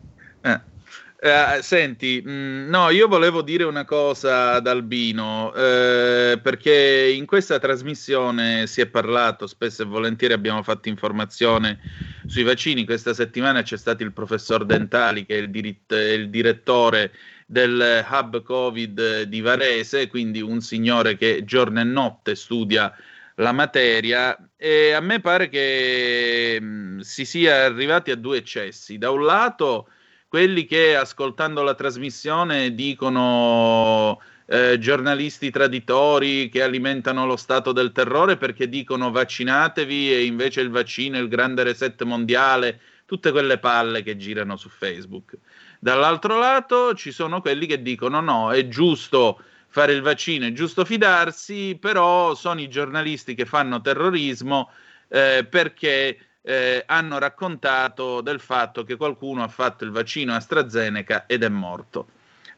Eh. 0.46 0.75
Eh, 1.26 1.60
senti, 1.60 2.22
mh, 2.24 2.30
mm, 2.30 2.68
no, 2.68 2.88
io 2.90 3.08
volevo 3.08 3.42
dire 3.42 3.64
una 3.64 3.84
cosa 3.84 4.52
ad 4.52 4.68
Albino, 4.68 5.52
eh, 5.54 6.38
perché 6.40 7.12
in 7.12 7.26
questa 7.26 7.58
trasmissione 7.58 8.68
si 8.68 8.80
è 8.80 8.86
parlato 8.86 9.48
spesso 9.48 9.82
e 9.82 9.86
volentieri, 9.86 10.34
abbiamo 10.34 10.62
fatto 10.62 10.88
informazione 10.88 11.80
sui 12.26 12.44
vaccini. 12.44 12.84
Questa 12.84 13.12
settimana 13.12 13.62
c'è 13.62 13.76
stato 13.76 14.04
il 14.04 14.12
professor 14.12 14.64
Dentali, 14.64 15.26
che 15.26 15.34
è 15.34 15.40
il, 15.40 15.50
dirit- 15.50 15.90
il 15.90 16.30
direttore 16.30 17.12
del 17.44 18.06
hub 18.08 18.42
Covid 18.42 19.22
di 19.22 19.40
Varese, 19.40 20.06
quindi 20.06 20.40
un 20.40 20.60
signore 20.60 21.16
che 21.16 21.42
giorno 21.44 21.80
e 21.80 21.84
notte 21.84 22.36
studia 22.36 22.94
la 23.38 23.50
materia 23.52 24.38
e 24.56 24.92
a 24.92 25.00
me 25.00 25.20
pare 25.20 25.48
che 25.48 26.58
mh, 26.60 26.66
mm, 26.66 26.98
si 27.00 27.24
sia 27.24 27.64
arrivati 27.64 28.12
a 28.12 28.16
due 28.16 28.38
eccessi. 28.38 28.96
Da 28.96 29.10
un 29.10 29.24
lato 29.24 29.88
quelli 30.28 30.64
che 30.64 30.96
ascoltando 30.96 31.62
la 31.62 31.74
trasmissione 31.74 32.74
dicono 32.74 34.20
eh, 34.46 34.78
giornalisti 34.78 35.50
traditori 35.50 36.48
che 36.48 36.62
alimentano 36.62 37.26
lo 37.26 37.36
stato 37.36 37.72
del 37.72 37.92
terrore 37.92 38.36
perché 38.36 38.68
dicono 38.68 39.10
vaccinatevi 39.10 40.12
e 40.12 40.24
invece 40.24 40.60
il 40.60 40.70
vaccino 40.70 41.16
è 41.16 41.20
il 41.20 41.28
grande 41.28 41.62
reset 41.62 42.02
mondiale, 42.04 42.80
tutte 43.06 43.30
quelle 43.30 43.58
palle 43.58 44.02
che 44.02 44.16
girano 44.16 44.56
su 44.56 44.68
Facebook. 44.68 45.36
Dall'altro 45.78 46.38
lato 46.38 46.94
ci 46.94 47.12
sono 47.12 47.40
quelli 47.40 47.66
che 47.66 47.82
dicono 47.82 48.20
no, 48.20 48.52
è 48.52 48.66
giusto 48.68 49.40
fare 49.68 49.92
il 49.92 50.02
vaccino, 50.02 50.46
è 50.46 50.52
giusto 50.52 50.84
fidarsi, 50.84 51.76
però 51.80 52.34
sono 52.34 52.60
i 52.60 52.68
giornalisti 52.68 53.34
che 53.34 53.44
fanno 53.44 53.80
terrorismo 53.80 54.70
eh, 55.08 55.46
perché 55.48 56.18
eh, 56.48 56.84
hanno 56.86 57.18
raccontato 57.18 58.20
del 58.20 58.38
fatto 58.38 58.84
che 58.84 58.94
qualcuno 58.94 59.42
ha 59.42 59.48
fatto 59.48 59.82
il 59.82 59.90
vaccino 59.90 60.32
AstraZeneca 60.32 61.26
ed 61.26 61.42
è 61.42 61.48
morto. 61.48 62.06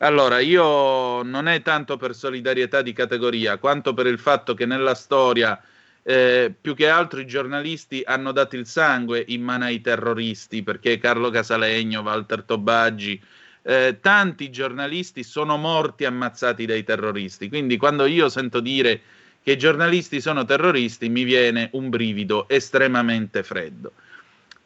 Allora, 0.00 0.40
io 0.40 1.22
non 1.22 1.48
è 1.48 1.62
tanto 1.62 1.96
per 1.96 2.14
solidarietà 2.14 2.82
di 2.82 2.92
categoria, 2.92 3.56
quanto 3.56 3.94
per 3.94 4.06
il 4.06 4.18
fatto 4.18 4.52
che 4.52 4.66
nella 4.66 4.94
storia 4.94 5.58
eh, 6.02 6.54
più 6.60 6.74
che 6.74 6.88
altro 6.90 7.18
i 7.20 7.26
giornalisti 7.26 8.02
hanno 8.04 8.32
dato 8.32 8.56
il 8.56 8.66
sangue 8.66 9.24
in 9.28 9.42
mano 9.42 9.64
ai 9.64 9.80
terroristi, 9.80 10.62
perché 10.62 10.98
Carlo 10.98 11.30
Casalegno, 11.30 12.02
Walter 12.02 12.42
Tobaggi, 12.42 13.20
eh, 13.62 13.98
tanti 14.02 14.50
giornalisti 14.50 15.22
sono 15.22 15.56
morti 15.56 16.04
ammazzati 16.04 16.66
dai 16.66 16.84
terroristi. 16.84 17.48
Quindi 17.48 17.78
quando 17.78 18.04
io 18.04 18.28
sento 18.28 18.60
dire 18.60 19.00
che 19.48 19.54
i 19.54 19.58
giornalisti 19.58 20.20
sono 20.20 20.44
terroristi 20.44 21.08
mi 21.08 21.24
viene 21.24 21.70
un 21.72 21.88
brivido 21.88 22.46
estremamente 22.50 23.42
freddo. 23.42 23.92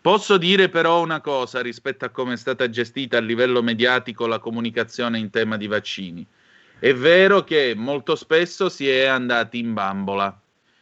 Posso 0.01 0.39
dire 0.39 0.71
però 0.71 1.01
una 1.01 1.21
cosa 1.21 1.63
rispetto 1.63 2.05
a 2.05 2.09
come 2.09 2.33
è 2.33 2.37
stata 2.37 2.69
gestita 2.69 3.19
a 3.19 3.21
livello 3.21 3.63
mediatico 3.63 4.27
la 4.27 4.41
comunicazione 4.41 5.21
in 5.21 5.31
tema 5.31 5.57
di 5.57 5.69
vaccini. 5.69 6.27
È 6.81 6.93
vero 6.95 7.45
che 7.45 7.75
molto 7.77 8.17
spesso 8.17 8.69
si 8.69 8.89
è 8.89 9.05
andati 9.05 9.61
in 9.61 9.73
bambola. 9.73 10.37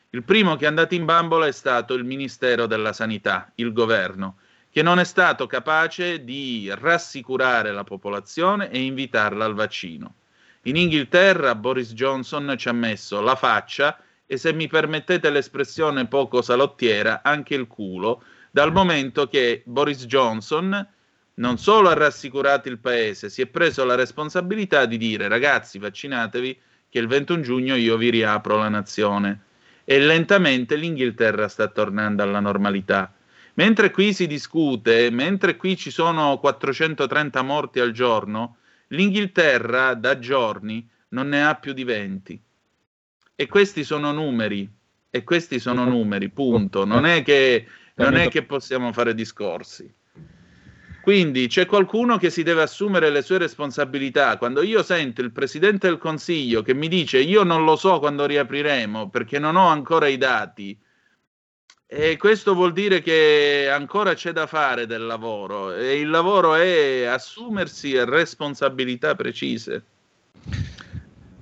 Il 0.08 0.22
primo 0.22 0.56
che 0.56 0.64
è 0.64 0.68
andato 0.68 0.94
in 0.94 1.04
bambola 1.04 1.46
è 1.46 1.52
stato 1.52 1.92
il 1.92 2.04
Ministero 2.04 2.64
della 2.64 2.94
Sanità, 2.94 3.52
il 3.56 3.74
governo, 3.74 4.38
che 4.70 4.80
non 4.80 4.98
è 4.98 5.04
stato 5.04 5.46
capace 5.46 6.24
di 6.24 6.72
rassicurare 6.72 7.70
la 7.70 7.84
popolazione 7.84 8.70
e 8.70 8.80
invitarla 8.80 9.44
al 9.44 9.52
vaccino. 9.52 10.14
In 10.64 10.76
Inghilterra 10.76 11.54
Boris 11.54 11.94
Johnson 11.94 12.54
ci 12.58 12.68
ha 12.68 12.72
messo 12.72 13.22
la 13.22 13.34
faccia 13.34 13.98
e 14.26 14.36
se 14.36 14.52
mi 14.52 14.68
permettete 14.68 15.30
l'espressione 15.30 16.06
poco 16.06 16.42
salottiera, 16.42 17.22
anche 17.22 17.54
il 17.54 17.66
culo, 17.66 18.22
dal 18.50 18.70
momento 18.70 19.26
che 19.26 19.62
Boris 19.64 20.04
Johnson 20.04 20.86
non 21.34 21.56
solo 21.56 21.88
ha 21.88 21.94
rassicurato 21.94 22.68
il 22.68 22.78
paese, 22.78 23.30
si 23.30 23.40
è 23.40 23.46
preso 23.46 23.84
la 23.84 23.94
responsabilità 23.94 24.84
di 24.84 24.98
dire 24.98 25.28
ragazzi 25.28 25.78
vaccinatevi 25.78 26.60
che 26.90 26.98
il 26.98 27.06
21 27.06 27.40
giugno 27.40 27.74
io 27.74 27.96
vi 27.96 28.10
riapro 28.10 28.58
la 28.58 28.68
nazione. 28.68 29.40
E 29.84 29.98
lentamente 29.98 30.76
l'Inghilterra 30.76 31.48
sta 31.48 31.68
tornando 31.68 32.22
alla 32.22 32.40
normalità. 32.40 33.12
Mentre 33.54 33.90
qui 33.90 34.12
si 34.12 34.26
discute, 34.26 35.10
mentre 35.10 35.56
qui 35.56 35.76
ci 35.76 35.90
sono 35.90 36.38
430 36.38 37.42
morti 37.42 37.80
al 37.80 37.92
giorno, 37.92 38.56
L'Inghilterra 38.92 39.94
da 39.94 40.18
giorni 40.18 40.88
non 41.08 41.28
ne 41.28 41.44
ha 41.44 41.54
più 41.54 41.72
di 41.72 41.84
20. 41.84 42.42
E 43.34 43.46
questi 43.46 43.84
sono 43.84 44.12
numeri, 44.12 44.68
e 45.08 45.24
questi 45.24 45.58
sono 45.58 45.84
numeri, 45.84 46.28
punto. 46.28 46.84
Non 46.84 47.06
è 47.06 47.22
che, 47.22 47.66
non 47.94 48.16
è 48.16 48.28
che 48.28 48.42
possiamo 48.44 48.92
fare 48.92 49.14
discorsi. 49.14 49.92
Quindi 51.02 51.46
c'è 51.46 51.66
qualcuno 51.66 52.18
che 52.18 52.30
si 52.30 52.42
deve 52.42 52.62
assumere 52.62 53.10
le 53.10 53.22
sue 53.22 53.38
responsabilità. 53.38 54.36
Quando 54.36 54.62
io 54.62 54.82
sento 54.82 55.22
il 55.22 55.32
Presidente 55.32 55.88
del 55.88 55.98
Consiglio 55.98 56.62
che 56.62 56.74
mi 56.74 56.88
dice 56.88 57.18
io 57.18 57.42
non 57.42 57.64
lo 57.64 57.76
so 57.76 57.98
quando 57.98 58.26
riapriremo 58.26 59.08
perché 59.08 59.38
non 59.38 59.56
ho 59.56 59.66
ancora 59.66 60.08
i 60.08 60.18
dati, 60.18 60.78
e 61.92 62.16
questo 62.18 62.54
vuol 62.54 62.72
dire 62.72 63.02
che 63.02 63.68
ancora 63.68 64.14
c'è 64.14 64.30
da 64.30 64.46
fare 64.46 64.86
del 64.86 65.04
lavoro 65.04 65.74
e 65.74 65.98
il 65.98 66.08
lavoro 66.08 66.54
è 66.54 67.02
assumersi 67.02 67.98
responsabilità 68.04 69.16
precise. 69.16 69.82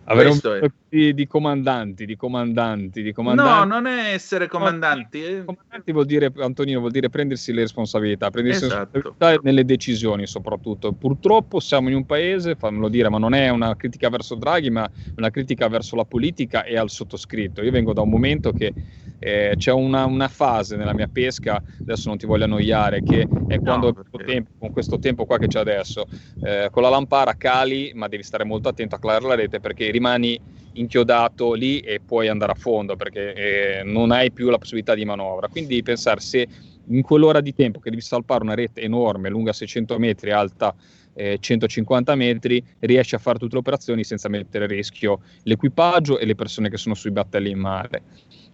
Avere 0.04 0.30
un 0.30 0.40
Questo 0.40 0.58
po' 0.58 0.64
è. 0.64 0.70
di, 0.88 1.12
di 1.12 1.26
comandanti, 1.26 2.06
di 2.06 2.16
comandanti, 2.16 3.02
di 3.02 3.12
comandanti. 3.12 3.68
No, 3.68 3.74
non 3.74 3.86
è 3.86 4.14
essere 4.14 4.48
comandanti. 4.48 5.22
eh. 5.22 5.44
Comandanti 5.44 5.92
vuol 5.92 6.06
dire, 6.06 6.32
Antonino, 6.38 6.78
vuol 6.80 6.92
dire 6.92 7.10
prendersi 7.10 7.52
le 7.52 7.60
responsabilità, 7.60 8.30
prendersi 8.30 8.60
le 8.62 8.66
Esatto. 8.68 8.90
responsabilità 8.90 9.40
nelle 9.42 9.66
decisioni 9.66 10.26
soprattutto. 10.26 10.92
Purtroppo 10.92 11.60
siamo 11.60 11.90
in 11.90 11.94
un 11.94 12.06
paese, 12.06 12.54
fammelo 12.54 12.88
dire, 12.88 13.10
ma 13.10 13.18
non 13.18 13.34
è 13.34 13.50
una 13.50 13.76
critica 13.76 14.08
verso 14.08 14.34
Draghi, 14.34 14.70
ma 14.70 14.90
una 15.16 15.28
critica 15.28 15.68
verso 15.68 15.94
la 15.94 16.06
politica 16.06 16.64
e 16.64 16.78
al 16.78 16.88
sottoscritto. 16.88 17.60
Io 17.60 17.70
vengo 17.70 17.92
da 17.92 18.00
un 18.00 18.08
momento 18.08 18.52
che 18.52 18.72
eh, 19.18 19.54
c'è 19.56 19.72
una, 19.72 20.04
una 20.04 20.28
fase 20.28 20.76
nella 20.76 20.94
mia 20.94 21.08
pesca, 21.10 21.62
adesso 21.82 22.08
non 22.08 22.18
ti 22.18 22.26
voglio 22.26 22.44
annoiare, 22.44 23.02
che 23.02 23.26
è 23.46 23.60
quando 23.60 23.92
questo 23.92 24.18
tempo- 24.18 24.50
con 24.58 24.70
questo 24.70 24.98
tempo 24.98 25.24
qua 25.24 25.38
che 25.38 25.46
c'è 25.46 25.60
adesso, 25.60 26.06
eh, 26.40 26.68
con 26.70 26.82
la 26.82 26.88
lampara 26.88 27.34
cali, 27.34 27.92
ma 27.94 28.08
devi 28.08 28.22
stare 28.22 28.44
molto 28.44 28.68
attento 28.68 28.94
a 28.94 28.98
calare 28.98 29.26
la 29.26 29.34
rete 29.34 29.60
perché 29.60 29.90
rimani 29.90 30.38
inchiodato 30.72 31.54
lì 31.54 31.80
e 31.80 32.00
puoi 32.04 32.28
andare 32.28 32.52
a 32.52 32.54
fondo 32.54 32.94
perché 32.96 33.80
eh, 33.80 33.82
non 33.82 34.12
hai 34.12 34.32
più 34.32 34.48
la 34.50 34.58
possibilità 34.58 34.94
di 34.94 35.04
manovra. 35.04 35.48
Quindi 35.48 35.70
devi 35.70 35.82
pensare 35.82 36.20
se 36.20 36.48
in 36.90 37.02
quell'ora 37.02 37.40
di 37.40 37.52
tempo 37.52 37.80
che 37.80 37.90
devi 37.90 38.02
salpare 38.02 38.42
una 38.42 38.54
rete 38.54 38.80
enorme, 38.80 39.28
lunga 39.28 39.52
600 39.52 39.98
metri, 39.98 40.30
alta 40.30 40.74
eh, 41.12 41.38
150 41.40 42.14
metri, 42.14 42.64
riesci 42.80 43.14
a 43.14 43.18
fare 43.18 43.38
tutte 43.38 43.54
le 43.54 43.60
operazioni 43.60 44.04
senza 44.04 44.28
mettere 44.28 44.64
a 44.64 44.68
rischio 44.68 45.20
l'equipaggio 45.42 46.18
e 46.18 46.24
le 46.24 46.34
persone 46.34 46.70
che 46.70 46.76
sono 46.76 46.94
sui 46.94 47.10
battelli 47.10 47.50
in 47.50 47.58
mare. 47.58 48.04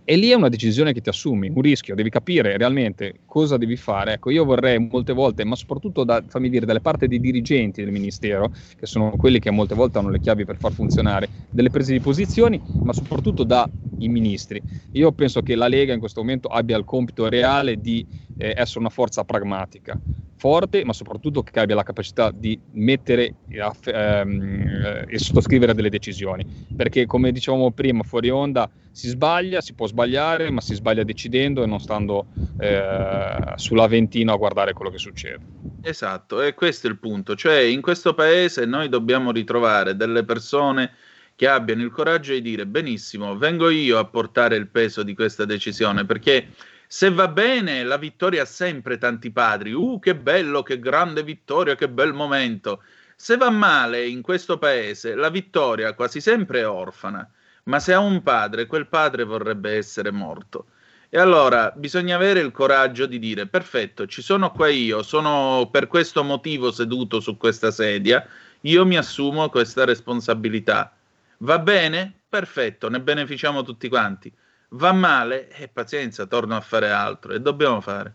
E 0.06 0.16
lì 0.16 0.28
è 0.28 0.34
una 0.34 0.50
decisione 0.50 0.92
che 0.92 1.00
ti 1.00 1.08
assumi, 1.08 1.48
un 1.48 1.62
rischio, 1.62 1.94
devi 1.94 2.10
capire 2.10 2.58
realmente 2.58 3.20
cosa 3.24 3.56
devi 3.56 3.76
fare. 3.76 4.14
Ecco, 4.14 4.28
io 4.28 4.44
vorrei 4.44 4.78
molte 4.78 5.14
volte, 5.14 5.44
ma 5.44 5.56
soprattutto 5.56 6.04
da, 6.04 6.22
fammi 6.28 6.50
dire, 6.50 6.66
dalle 6.66 6.82
parti 6.82 7.06
dei 7.08 7.18
dirigenti 7.18 7.82
del 7.82 7.90
Ministero, 7.90 8.52
che 8.76 8.84
sono 8.84 9.16
quelli 9.16 9.38
che 9.38 9.50
molte 9.50 9.74
volte 9.74 9.96
hanno 9.98 10.10
le 10.10 10.20
chiavi 10.20 10.44
per 10.44 10.58
far 10.58 10.72
funzionare, 10.72 11.30
delle 11.50 11.70
prese 11.70 11.92
di 11.92 12.00
posizioni, 12.00 12.60
ma 12.82 12.92
soprattutto 12.92 13.44
dai 13.44 13.66
ministri. 13.96 14.62
Io 14.92 15.10
penso 15.12 15.40
che 15.40 15.54
la 15.54 15.68
Lega 15.68 15.94
in 15.94 16.00
questo 16.00 16.20
momento 16.20 16.48
abbia 16.48 16.76
il 16.76 16.84
compito 16.84 17.26
reale 17.30 17.80
di 17.80 18.06
eh, 18.36 18.52
essere 18.54 18.80
una 18.80 18.90
forza 18.90 19.24
pragmatica, 19.24 19.98
forte, 20.44 20.84
ma 20.84 20.92
soprattutto 20.92 21.42
che 21.42 21.58
abbia 21.58 21.74
la 21.74 21.82
capacità 21.82 22.30
di 22.30 22.60
mettere 22.72 23.36
ehm, 23.48 24.60
eh, 24.60 25.04
e 25.08 25.18
sottoscrivere 25.18 25.72
delle 25.72 25.88
decisioni. 25.88 26.44
Perché, 26.76 27.06
come 27.06 27.32
dicevamo 27.32 27.70
prima, 27.70 28.02
fuori 28.02 28.28
onda 28.28 28.68
si 28.90 29.08
sbaglia, 29.08 29.62
si 29.62 29.72
può 29.72 29.86
sbagliare, 29.86 30.50
ma 30.50 30.60
si 30.60 30.74
sbaglia 30.74 31.02
decidendo 31.02 31.62
e 31.62 31.66
non 31.66 31.80
stando 31.80 32.26
eh, 32.60 33.54
sull'Aventino 33.54 34.34
a 34.34 34.36
guardare 34.36 34.74
quello 34.74 34.90
che 34.90 34.98
succede. 34.98 35.40
Esatto, 35.80 36.42
e 36.42 36.52
questo 36.52 36.88
è 36.88 36.90
il 36.90 36.98
punto. 36.98 37.34
Cioè, 37.34 37.60
in 37.60 37.80
questo 37.80 38.12
paese 38.12 38.66
noi 38.66 38.90
dobbiamo 38.90 39.32
ritrovare 39.32 39.96
delle 39.96 40.24
persone 40.24 40.90
che 41.36 41.48
abbiano 41.48 41.82
il 41.82 41.90
coraggio 41.90 42.34
di 42.34 42.42
dire 42.42 42.66
benissimo, 42.66 43.38
vengo 43.38 43.70
io 43.70 43.96
a 43.96 44.04
portare 44.04 44.56
il 44.56 44.68
peso 44.68 45.02
di 45.02 45.14
questa 45.14 45.46
decisione, 45.46 46.04
perché 46.04 46.48
se 46.86 47.10
va 47.10 47.28
bene 47.28 47.82
la 47.84 47.96
vittoria 47.96 48.42
ha 48.42 48.46
sempre 48.46 48.98
tanti 48.98 49.30
padri. 49.30 49.72
Uh, 49.72 49.98
che 49.98 50.14
bello, 50.14 50.62
che 50.62 50.78
grande 50.78 51.22
vittoria, 51.22 51.74
che 51.74 51.88
bel 51.88 52.12
momento. 52.12 52.82
Se 53.16 53.36
va 53.36 53.50
male 53.50 54.06
in 54.06 54.22
questo 54.22 54.58
paese, 54.58 55.14
la 55.14 55.30
vittoria 55.30 55.94
quasi 55.94 56.20
sempre 56.20 56.60
è 56.60 56.68
orfana, 56.68 57.28
ma 57.64 57.78
se 57.78 57.92
ha 57.92 57.98
un 58.00 58.22
padre, 58.22 58.66
quel 58.66 58.86
padre 58.86 59.24
vorrebbe 59.24 59.76
essere 59.76 60.10
morto. 60.10 60.66
E 61.08 61.18
allora 61.18 61.72
bisogna 61.76 62.16
avere 62.16 62.40
il 62.40 62.50
coraggio 62.50 63.06
di 63.06 63.18
dire: 63.18 63.46
perfetto, 63.46 64.06
ci 64.06 64.20
sono 64.20 64.50
qua 64.50 64.68
io, 64.68 65.02
sono 65.02 65.68
per 65.70 65.86
questo 65.86 66.24
motivo 66.24 66.72
seduto 66.72 67.20
su 67.20 67.36
questa 67.36 67.70
sedia, 67.70 68.26
io 68.62 68.84
mi 68.84 68.96
assumo 68.96 69.48
questa 69.48 69.84
responsabilità. 69.84 70.92
Va 71.38 71.58
bene? 71.60 72.20
Perfetto, 72.28 72.88
ne 72.88 73.00
beneficiamo 73.00 73.62
tutti 73.62 73.88
quanti. 73.88 74.32
Va 74.70 74.92
male? 74.92 75.50
E 75.50 75.68
pazienza, 75.68 76.26
torno 76.26 76.56
a 76.56 76.60
fare 76.60 76.90
altro. 76.90 77.32
E 77.32 77.40
dobbiamo 77.40 77.80
fare. 77.80 78.14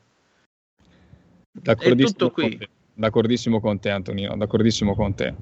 D'accordissimo 1.51 2.07
È 2.07 2.11
tutto 2.11 2.31
qui. 2.31 2.49
Con 2.49 2.57
te, 2.57 2.69
d'accordissimo 2.93 3.59
con 3.59 3.79
te, 3.79 3.89
Antonino, 3.89 4.35
d'accordissimo 4.35 4.95
con 4.95 5.15
te. 5.15 5.33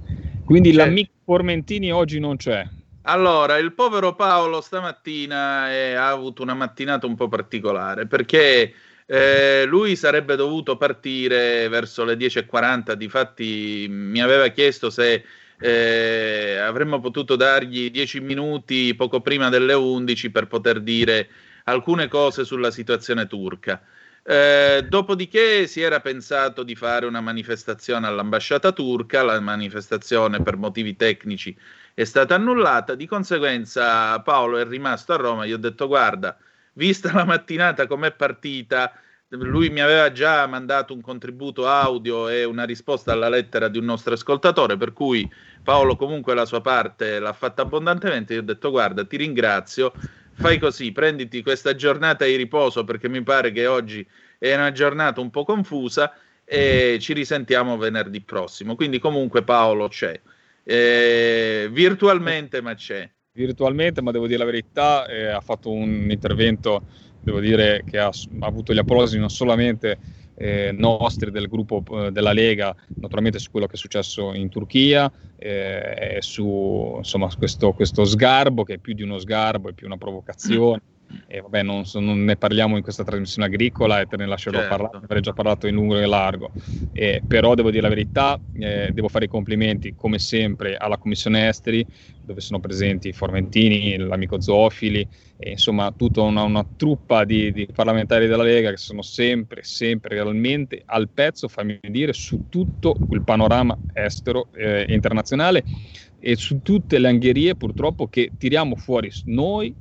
Quindi 0.46 0.74
Cioè- 0.74 0.86
l'amico 0.86 1.12
Formentini 1.24 1.92
oggi 1.92 2.20
non 2.20 2.38
c'è. 2.38 2.68
Allora, 3.04 3.58
il 3.58 3.74
povero 3.74 4.16
Paolo 4.16 4.60
stamattina 4.60 5.72
eh, 5.72 5.94
ha 5.94 6.10
avuto 6.10 6.44
una 6.44 6.54
mattinata 6.54 7.08
un 7.08 7.16
po' 7.16 7.30
particolare 7.30 8.06
perché 8.06 8.74
eh, 9.06 9.64
lui 9.66 9.96
sarebbe 9.96 10.36
dovuto 10.36 10.76
partire 10.76 11.70
verso 11.70 12.04
le 12.04 12.16
10.40, 12.16 12.92
difatti 12.94 13.88
mi 13.90 14.22
aveva 14.22 14.50
chiesto 14.50 14.90
se 14.90 15.24
eh, 15.60 16.58
avremmo 16.58 17.00
potuto 17.00 17.36
dargli 17.36 17.90
10 17.92 18.20
minuti 18.22 18.94
poco 18.96 19.22
prima 19.22 19.50
delle 19.50 19.74
11 19.74 20.30
per 20.32 20.48
poter 20.48 20.82
dire 20.82 21.30
alcune 21.66 22.08
cose 22.08 22.46
sulla 22.46 22.72
situazione 22.72 23.28
turca. 23.28 23.82
Eh, 24.24 24.86
dopodiché 24.90 25.68
si 25.68 25.82
era 25.82 26.02
pensato 26.02 26.64
di 26.64 26.76
fare 26.76 27.06
una 27.06 27.22
manifestazione 27.22 28.08
all'ambasciata 28.08 28.72
turca, 28.74 29.24
la 29.24 29.40
manifestazione 29.40 30.42
per 30.42 30.58
motivi 30.58 30.96
tecnici 30.98 31.56
è 31.98 32.04
stata 32.04 32.36
annullata, 32.36 32.94
di 32.94 33.08
conseguenza 33.08 34.22
Paolo 34.22 34.60
è 34.60 34.66
rimasto 34.68 35.14
a 35.14 35.16
Roma, 35.16 35.48
gli 35.48 35.52
ho 35.52 35.58
detto 35.58 35.88
guarda, 35.88 36.38
vista 36.74 37.12
la 37.12 37.26
mattinata 37.26 37.88
com'è 37.88 38.12
partita, 38.12 38.94
lui 39.30 39.70
mi 39.70 39.82
aveva 39.82 40.12
già 40.12 40.46
mandato 40.48 40.94
un 40.94 41.02
contributo 41.02 41.68
audio 41.68 42.30
e 42.30 42.44
una 42.46 42.64
risposta 42.64 43.12
alla 43.12 43.30
lettera 43.30 43.68
di 43.68 43.78
un 43.78 43.86
nostro 43.86 44.14
ascoltatore, 44.14 44.78
per 44.78 44.94
cui 44.94 45.30
Paolo 45.64 45.96
comunque 45.96 46.34
la 46.34 46.46
sua 46.46 46.62
parte 46.62 47.20
l'ha 47.20 47.34
fatta 47.34 47.64
abbondantemente, 47.64 48.34
gli 48.34 48.38
ho 48.38 48.42
detto 48.42 48.70
guarda, 48.70 49.06
ti 49.06 49.18
ringrazio, 49.18 49.94
fai 50.34 50.60
così, 50.60 50.92
prenditi 50.92 51.42
questa 51.44 51.76
giornata 51.76 52.26
di 52.26 52.36
riposo 52.36 52.84
perché 52.84 53.10
mi 53.10 53.22
pare 53.24 53.52
che 53.52 53.68
oggi 53.68 54.08
è 54.38 54.54
una 54.56 54.72
giornata 54.72 55.20
un 55.20 55.30
po' 55.30 55.44
confusa 55.44 56.14
e 56.46 56.98
ci 57.02 57.14
risentiamo 57.14 57.78
venerdì 57.78 58.22
prossimo. 58.22 58.76
Quindi 58.76 59.00
comunque 59.00 59.44
Paolo 59.44 59.88
c'è, 59.90 60.20
Eh, 60.64 61.70
virtualmente 61.72 62.62
ma 62.62 62.74
c'è. 62.76 63.10
virtualmente, 63.32 64.02
ma 64.02 64.12
devo 64.12 64.28
dire 64.28 64.40
la 64.40 64.46
verità, 64.46 65.06
eh, 65.08 65.28
ha 65.28 65.40
fatto 65.42 65.72
un 65.72 66.10
intervento, 66.10 66.88
devo 67.28 67.42
dire, 67.42 67.84
che 67.86 68.00
ha, 68.00 68.08
ha 68.08 68.46
avuto 68.46 68.74
gli 68.74 68.78
applausi 68.78 69.20
non 69.20 69.30
solamente 69.30 70.00
eh, 70.36 70.72
nostri 70.72 71.30
del 71.30 71.48
gruppo 71.48 71.84
eh, 71.90 72.12
della 72.12 72.32
Lega, 72.32 72.74
naturalmente 73.00 73.38
su 73.40 73.52
quello 73.52 73.68
che 73.68 73.74
è 73.74 73.78
successo 73.78 74.34
in 74.34 74.48
Turchia, 74.48 75.12
eh, 75.36 76.18
su 76.22 76.96
insomma, 76.98 77.30
questo, 77.38 77.74
questo 77.74 78.06
sgarbo, 78.06 78.64
che 78.64 78.76
è 78.76 78.78
più 78.78 78.94
di 78.94 79.04
uno 79.04 79.18
sgarbo, 79.18 79.70
è 79.70 79.74
più 79.74 79.88
una 79.88 79.98
provocazione. 79.98 80.82
E 81.28 81.42
vabbè, 81.42 81.62
non, 81.64 81.86
so- 81.86 82.00
non 82.00 82.24
ne 82.24 82.36
parliamo 82.38 82.76
in 82.78 82.84
questa 82.84 83.04
trasmissione 83.04 83.48
agricola 83.48 84.00
e 84.02 84.06
te 84.06 84.18
ne 84.18 84.26
lascerò 84.26 84.60
Certo. 84.60 84.76
parlare, 84.76 85.04
avrei 85.04 85.22
già 85.22 85.34
parlato 85.34 85.68
in 85.68 85.76
lungo 85.76 85.98
e 85.98 86.04
in 86.04 86.10
largo. 86.10 86.52
Eh, 86.92 87.24
però 87.26 87.54
devo 87.54 87.70
dire 87.70 87.84
la 87.84 87.90
verità, 87.90 88.40
eh, 88.54 88.92
devo 88.94 89.08
fare 89.08 89.26
i 89.26 89.28
complimenti 89.28 89.94
come 89.96 90.20
sempre 90.20 90.76
alla 90.76 90.98
Commissione 90.98 91.48
Esteri, 91.48 91.86
dove 92.22 92.42
sono 92.42 92.60
presenti 92.60 93.12
Formentini, 93.14 93.98
l'amico 93.98 94.40
Zoofili, 94.40 95.08
e 95.38 95.52
insomma 95.52 95.94
tutta 95.96 96.22
una, 96.22 96.44
una 96.44 96.68
truppa 96.76 97.24
di, 97.24 97.52
di 97.52 97.68
parlamentari 97.74 98.28
della 98.28 98.44
Lega 98.44 98.72
che 98.72 98.78
sono 98.78 99.02
sempre, 99.02 99.64
sempre 99.64 100.16
realmente 100.16 100.82
al 100.86 101.10
pezzo, 101.10 101.48
fammi 101.48 101.80
dire, 101.82 102.14
su 102.14 102.46
tutto 102.50 103.02
il 103.12 103.24
panorama 103.24 103.78
estero 103.94 104.50
eh, 104.54 104.86
e 104.88 104.94
internazionale 104.94 105.64
e 106.20 106.36
su 106.36 106.62
tutte 106.62 106.98
le 107.00 107.08
angherie 107.08 107.56
purtroppo 107.56 108.08
che 108.08 108.34
tiriamo 108.38 108.76
fuori 108.76 109.12
noi 109.26 109.74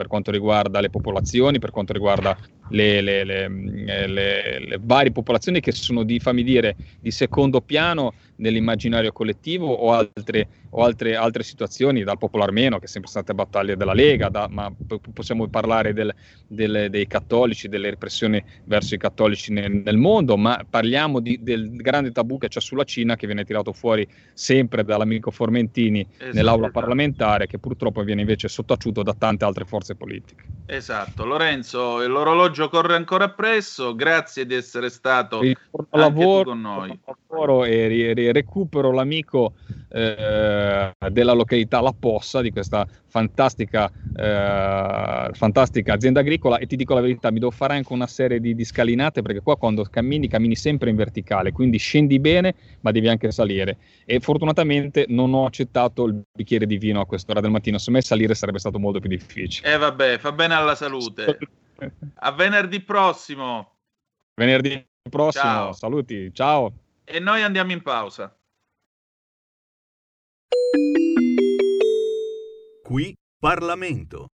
per 0.00 0.08
quanto 0.08 0.30
riguarda 0.30 0.80
le 0.80 0.88
popolazioni, 0.88 1.58
per 1.58 1.68
quanto 1.70 1.92
riguarda 1.92 2.34
le, 2.68 3.02
le- 3.02 3.48
mh, 3.50 3.84
eh, 3.86 4.06
le- 4.06 4.58
le 4.60 4.78
varie 4.80 5.12
popolazioni 5.12 5.60
che 5.60 5.72
sono 5.72 6.04
di, 6.04 6.18
fammi 6.18 6.42
dire, 6.42 6.76
di 6.98 7.10
secondo 7.10 7.60
piano 7.60 8.14
nell'immaginario 8.36 9.12
collettivo 9.12 9.70
o 9.70 9.92
altre, 9.92 10.48
o 10.70 10.84
altre, 10.84 11.16
altre 11.16 11.42
situazioni, 11.42 12.04
dal 12.04 12.18
popolo 12.18 12.44
armeno, 12.44 12.78
che 12.78 12.84
è 12.84 12.88
sempre 12.88 13.10
state 13.10 13.34
battaglie 13.34 13.76
della 13.76 13.92
Lega, 13.92 14.28
da- 14.28 14.46
ma 14.48 14.72
po- 14.86 15.00
possiamo 15.12 15.48
parlare 15.48 15.92
del- 15.92 16.14
del- 16.46 16.88
dei 16.90 17.06
cattolici, 17.06 17.68
delle 17.68 17.90
repressioni 17.90 18.42
verso 18.64 18.94
i 18.94 18.98
cattolici 18.98 19.52
nel, 19.52 19.70
nel 19.70 19.96
mondo, 19.96 20.36
ma 20.36 20.64
parliamo 20.68 21.20
di- 21.20 21.42
del 21.42 21.70
grande 21.76 22.12
tabù 22.12 22.38
che 22.38 22.48
c'è 22.48 22.60
sulla 22.60 22.84
Cina, 22.84 23.16
che 23.16 23.26
viene 23.26 23.44
tirato 23.44 23.72
fuori 23.72 24.06
sempre 24.32 24.84
dall'amico 24.84 25.30
Formentini 25.30 26.00
Esatto, 26.00 26.34
nell'aula 26.36 26.66
esatto. 26.66 26.80
parlamentare, 26.80 27.46
che 27.46 27.58
purtroppo 27.58 28.02
viene 28.02 28.20
invece 28.20 28.48
sottaciuto 28.48 29.02
da 29.02 29.14
tante 29.14 29.44
altre 29.44 29.64
forze 29.64 29.96
politiche. 29.96 30.44
Esatto, 30.66 31.24
Lorenzo, 31.24 32.06
l'orologio 32.06 32.68
corre 32.68 32.94
ancora 32.94 33.24
appresso, 33.24 33.96
grazie 33.96 34.46
di 34.46 34.54
essere 34.54 34.88
stato 34.88 35.40
Ritorno 35.40 35.88
anche 35.90 35.98
lavoro, 35.98 36.42
tu 36.42 36.48
con 36.50 36.60
noi. 36.60 37.00
Lavoro 37.30 37.64
e 37.64 37.86
ri- 37.86 38.12
ri- 38.12 38.32
recupero 38.32 38.90
l'amico 38.90 39.54
eh, 39.88 40.92
della 41.10 41.32
località 41.32 41.80
La 41.80 41.94
Possa 41.98 42.40
di 42.40 42.50
questa 42.50 42.86
fantastica, 43.06 43.90
eh, 44.14 45.30
fantastica 45.32 45.94
azienda 45.94 46.20
agricola 46.20 46.58
e 46.58 46.66
ti 46.66 46.76
dico 46.76 46.94
la 46.94 47.00
verità, 47.00 47.30
mi 47.30 47.38
devo 47.38 47.50
fare 47.50 47.74
anche 47.74 47.92
una 47.92 48.06
serie 48.06 48.40
di, 48.40 48.54
di 48.54 48.64
scalinate 48.64 49.22
perché 49.22 49.40
qua 49.40 49.56
quando 49.56 49.84
cammini 49.84 50.28
cammini 50.28 50.56
sempre 50.56 50.90
in 50.90 50.96
verticale, 50.96 51.52
quindi 51.52 51.78
scendi 51.78 52.18
bene 52.18 52.54
ma 52.80 52.90
devi 52.90 53.08
anche 53.08 53.30
salire 53.30 53.78
e 54.04 54.20
fortunatamente 54.20 55.06
non 55.08 55.32
ho 55.32 55.46
accettato 55.46 56.04
il 56.04 56.22
bicchiere 56.32 56.66
di 56.66 56.76
vino 56.76 57.00
a 57.00 57.06
quest'ora 57.06 57.40
del 57.40 57.50
mattino, 57.50 57.78
se 57.78 57.90
me 57.90 58.02
salire 58.02 58.34
sarebbe 58.34 58.58
stato 58.58 58.78
molto 58.78 59.00
più 59.00 59.08
difficile. 59.08 59.72
E 59.72 59.76
vabbè, 59.76 60.18
fa 60.18 60.32
bene 60.32 60.54
alla 60.54 60.74
salute. 60.74 61.38
A 62.22 62.32
venerdì 62.32 62.80
prossimo. 62.80 63.76
Venerdì 64.34 64.84
prossimo, 65.08 65.42
Ciao. 65.42 65.72
saluti, 65.72 66.30
ciao. 66.32 66.72
E 67.12 67.18
noi 67.18 67.42
andiamo 67.42 67.72
in 67.72 67.82
pausa. 67.82 68.32
Qui 72.84 73.16
Parlamento. 73.36 74.28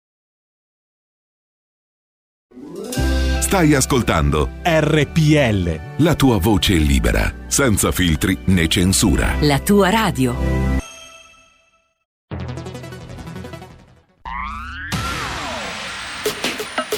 Stai 3.41 3.75
ascoltando 3.75 4.49
RPL. 4.65 6.03
la 6.03 6.17
tua 6.17 6.39
voce 6.39 6.75
libera, 6.75 7.33
senza 7.47 7.93
filtri 7.93 8.37
né 8.47 8.67
censura. 8.67 9.37
La 9.43 9.61
tua 9.61 9.91
radio. 9.91 10.74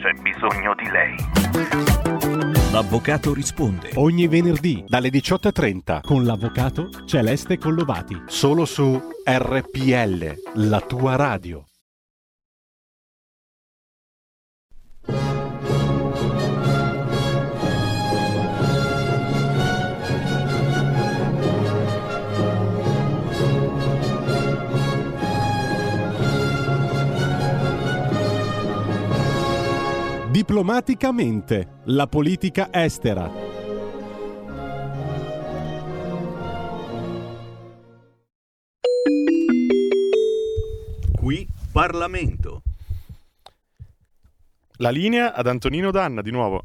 C'è 0.00 0.12
bisogno 0.22 0.74
di 0.74 0.88
lei. 0.90 1.14
L'avvocato 2.72 3.34
risponde 3.34 3.90
ogni 3.96 4.26
venerdì 4.28 4.84
dalle 4.86 5.08
18.30 5.10 6.00
con 6.02 6.24
l'avvocato 6.24 6.88
Celeste 7.04 7.58
Collovati. 7.58 8.22
Solo 8.26 8.64
su 8.64 8.98
RPL, 9.24 10.34
la 10.54 10.80
tua 10.80 11.16
radio. 11.16 11.69
Diplomaticamente, 30.40 31.82
la 31.84 32.06
politica 32.06 32.70
estera. 32.72 33.30
Qui 41.12 41.46
Parlamento. 41.70 42.62
La 44.78 44.88
linea 44.88 45.34
ad 45.34 45.46
Antonino 45.46 45.90
Danna 45.90 46.22
di 46.22 46.30
nuovo. 46.30 46.64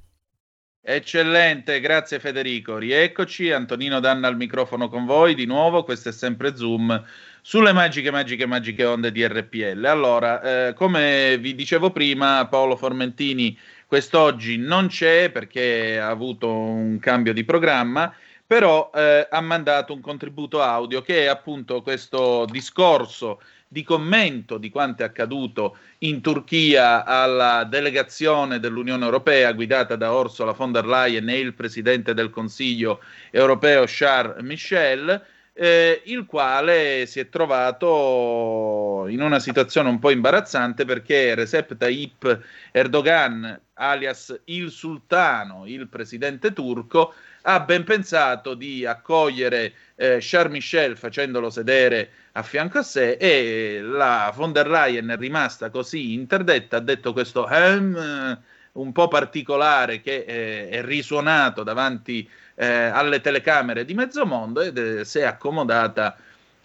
Eccellente, 0.88 1.80
grazie 1.80 2.20
Federico. 2.20 2.78
Rieccoci, 2.78 3.52
Antonino 3.52 4.00
Danna 4.00 4.28
al 4.28 4.36
microfono 4.36 4.88
con 4.88 5.04
voi 5.06 5.34
di 5.34 5.46
nuovo, 5.46 5.84
questo 5.84 6.10
è 6.10 6.12
sempre 6.12 6.56
Zoom 6.56 7.04
sulle 7.42 7.74
magiche, 7.74 8.12
magiche, 8.12 8.46
magiche 8.46 8.86
onde 8.86 9.12
di 9.12 9.26
RPL. 9.26 9.84
Allora, 9.84 10.68
eh, 10.68 10.74
come 10.74 11.40
vi 11.40 11.56
dicevo 11.56 11.90
prima, 11.90 12.46
Paolo 12.48 12.76
Formentini 12.76 13.58
quest'oggi 13.88 14.58
non 14.58 14.86
c'è 14.86 15.32
perché 15.32 15.98
ha 16.00 16.10
avuto 16.10 16.54
un 16.54 17.00
cambio 17.00 17.34
di 17.34 17.44
programma, 17.44 18.14
però 18.46 18.92
eh, 18.94 19.28
ha 19.28 19.42
mandato 19.42 19.92
un 19.92 20.02
contributo 20.02 20.62
audio 20.62 21.02
che 21.02 21.24
è 21.24 21.26
appunto 21.26 21.82
questo 21.82 22.46
discorso 22.46 23.42
di 23.68 23.84
commento 23.84 24.58
di 24.58 24.70
quanto 24.70 25.02
è 25.02 25.06
accaduto 25.06 25.78
in 26.00 26.22
Turchia 26.22 27.04
alla 27.04 27.64
delegazione 27.64 28.60
dell'Unione 28.60 29.04
Europea 29.04 29.52
guidata 29.54 29.96
da 29.96 30.12
Ursula 30.12 30.52
von 30.52 30.72
der 30.72 30.86
Leyen 30.86 31.28
e 31.30 31.40
il 31.40 31.54
presidente 31.54 32.14
del 32.14 32.30
Consiglio 32.30 33.02
europeo 33.32 33.84
Charles 33.88 34.44
Michel, 34.44 35.24
eh, 35.58 36.02
il 36.06 36.26
quale 36.26 37.06
si 37.06 37.20
è 37.20 37.30
trovato 37.30 39.06
in 39.08 39.22
una 39.22 39.40
situazione 39.40 39.90
un 39.90 40.00
po' 40.00 40.12
imbarazzante 40.12 40.86
perché 40.86 41.34
Recep 41.34 41.78
Tayyip 41.78 42.40
Erdogan, 42.72 43.60
alias 43.74 44.42
il 44.46 44.70
sultano, 44.70 45.64
il 45.66 45.88
presidente 45.88 46.54
turco, 46.54 47.14
ha 47.48 47.60
ben 47.60 47.84
pensato 47.84 48.54
di 48.54 48.86
accogliere 48.86 49.74
eh, 49.96 50.18
Charles 50.20 50.52
Michel 50.52 50.98
facendolo 50.98 51.50
sedere 51.50 52.10
a 52.34 52.44
fianco 52.44 52.80
a 52.80 52.84
sé 52.84 53.12
e 53.14 53.80
la 53.82 54.32
von 54.36 54.52
der 54.52 54.68
Leyen 54.68 55.10
è 55.10 55.18
rimasta 55.18 55.70
così 55.70 56.14
interdetta, 56.14 56.78
ha 56.78 56.82
detto 56.82 57.14
questo 57.14 57.48
ehm 57.48 58.40
un 58.76 58.92
po' 58.92 59.08
particolare 59.08 60.02
che 60.02 60.26
eh, 60.28 60.70
è 60.70 60.84
risuonato 60.84 61.64
davanti 61.64 62.28
eh, 62.56 62.66
alle 62.66 63.22
telecamere 63.22 63.86
di 63.86 63.94
mezzo 63.94 64.26
mondo 64.26 64.62
ed 64.62 64.78
eh, 64.78 65.06
si 65.06 65.20
è 65.20 65.24
accomodata 65.24 66.18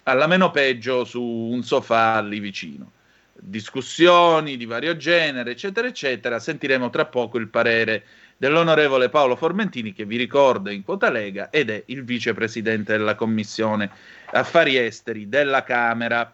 alla 0.04 0.26
meno 0.26 0.50
peggio 0.50 1.04
su 1.04 1.22
un 1.22 1.62
sofà 1.62 2.20
lì 2.20 2.40
vicino. 2.40 2.92
Discussioni 3.32 4.56
di 4.56 4.66
vario 4.66 4.96
genere, 4.96 5.52
eccetera, 5.52 5.86
eccetera. 5.86 6.38
Sentiremo 6.38 6.90
tra 6.90 7.06
poco 7.06 7.38
il 7.38 7.48
parere 7.48 8.02
dell'onorevole 8.40 9.10
Paolo 9.10 9.36
Formentini, 9.36 9.92
che 9.92 10.06
vi 10.06 10.16
ricorda 10.16 10.70
in 10.70 10.82
quota 10.82 11.10
Lega 11.10 11.50
ed 11.50 11.68
è 11.68 11.82
il 11.88 12.04
vicepresidente 12.04 12.96
della 12.96 13.14
Commissione 13.14 13.90
Affari 14.32 14.78
Esteri 14.78 15.28
della 15.28 15.62
Camera. 15.62 16.32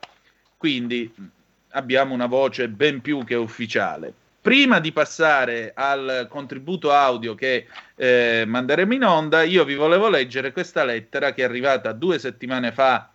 Quindi 0.57 1.13
abbiamo 1.71 2.15
una 2.15 2.27
voce 2.27 2.69
ben 2.69 3.01
più 3.01 3.25
che 3.25 3.35
ufficiale. 3.35 4.15
Prima 4.41 4.79
di 4.79 4.93
passare 4.93 5.73
al 5.75 6.29
contributo 6.31 6.93
audio 6.93 7.35
che 7.35 7.67
eh, 7.97 8.45
manderemo 8.47 8.95
in 8.95 9.03
onda, 9.03 9.43
io 9.43 9.65
vi 9.65 9.75
volevo 9.75 10.09
leggere 10.09 10.53
questa 10.53 10.85
lettera 10.85 11.33
che 11.33 11.43
è 11.43 11.45
arrivata 11.45 11.91
due 11.91 12.21
settimane 12.21 12.71
fa 12.71 13.11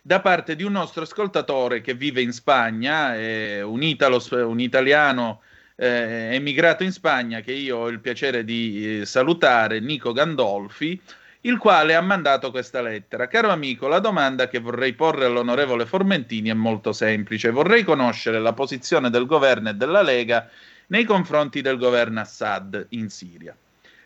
da 0.00 0.20
parte 0.20 0.54
di 0.54 0.62
un 0.62 0.72
nostro 0.72 1.02
ascoltatore 1.02 1.80
che 1.80 1.94
vive 1.94 2.20
in 2.20 2.30
Spagna, 2.30 3.16
è 3.16 3.62
un, 3.62 3.82
italo, 3.82 4.22
un 4.46 4.60
italiano 4.60 5.40
eh, 5.76 6.30
emigrato 6.32 6.82
in 6.82 6.92
Spagna 6.92 7.40
che 7.40 7.52
io 7.52 7.78
ho 7.78 7.88
il 7.88 8.00
piacere 8.00 8.44
di 8.44 9.00
eh, 9.00 9.06
salutare, 9.06 9.80
Nico 9.80 10.12
Gandolfi, 10.12 11.00
il 11.42 11.58
quale 11.58 11.94
ha 11.94 12.00
mandato 12.00 12.50
questa 12.50 12.80
lettera. 12.80 13.26
Caro 13.26 13.50
amico, 13.50 13.86
la 13.86 13.98
domanda 13.98 14.48
che 14.48 14.60
vorrei 14.60 14.94
porre 14.94 15.26
all'onorevole 15.26 15.84
Formentini 15.84 16.48
è 16.48 16.54
molto 16.54 16.92
semplice. 16.92 17.50
Vorrei 17.50 17.82
conoscere 17.82 18.40
la 18.40 18.52
posizione 18.52 19.10
del 19.10 19.26
governo 19.26 19.70
e 19.70 19.74
della 19.74 20.02
Lega 20.02 20.48
nei 20.86 21.04
confronti 21.04 21.60
del 21.60 21.76
governo 21.76 22.20
Assad 22.20 22.86
in 22.90 23.10
Siria. 23.10 23.54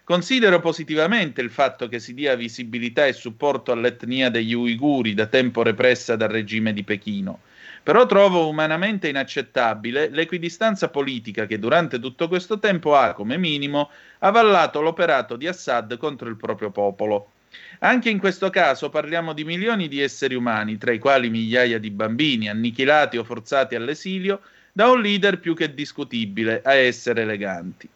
Considero 0.03 0.59
positivamente 0.59 1.41
il 1.43 1.51
fatto 1.51 1.87
che 1.87 1.99
si 1.99 2.15
dia 2.15 2.35
visibilità 2.35 3.07
e 3.07 3.13
supporto 3.13 3.73
all'etnia 3.73 4.31
degli 4.31 4.55
uiguri 4.55 5.13
da 5.13 5.27
tempo 5.27 5.63
repressa 5.63 6.17
dal 6.17 6.31
regime 6.31 6.73
di 6.73 6.83
Pechino. 6.83 7.41
Però 7.83 8.07
trovo 8.07 8.49
umanamente 8.49 9.09
inaccettabile 9.09 10.09
l'equidistanza 10.09 10.89
politica 10.89 11.47
che 11.47 11.59
durante 11.59 11.99
tutto 11.99 12.29
questo 12.29 12.59
tempo 12.59 12.95
ha, 12.95 13.13
come 13.13 13.39
minimo, 13.39 13.91
avallato 14.19 14.81
l'operato 14.81 15.37
di 15.37 15.47
Assad 15.47 15.97
contro 15.97 16.29
il 16.29 16.37
proprio 16.37 16.71
popolo. 16.71 17.33
Anche 17.81 18.11
in 18.11 18.19
questo 18.19 18.51
caso 18.51 18.91
parliamo 18.91 19.33
di 19.33 19.45
milioni 19.45 19.89
di 19.89 20.01
esseri 20.01 20.35
umani, 20.35 20.79
tra 20.79 20.93
i 20.93 20.99
quali 20.99 21.31
migliaia 21.31 21.79
di 21.79 21.91
bambini, 21.91 22.49
annichilati 22.49 23.17
o 23.17 23.25
forzati 23.25 23.75
all'esilio 23.75 24.41
da 24.73 24.91
un 24.91 25.01
leader 25.01 25.39
più 25.39 25.55
che 25.55 25.73
discutibile 25.73 26.61
a 26.63 26.75
essere 26.75 27.23
eleganti. 27.23 27.89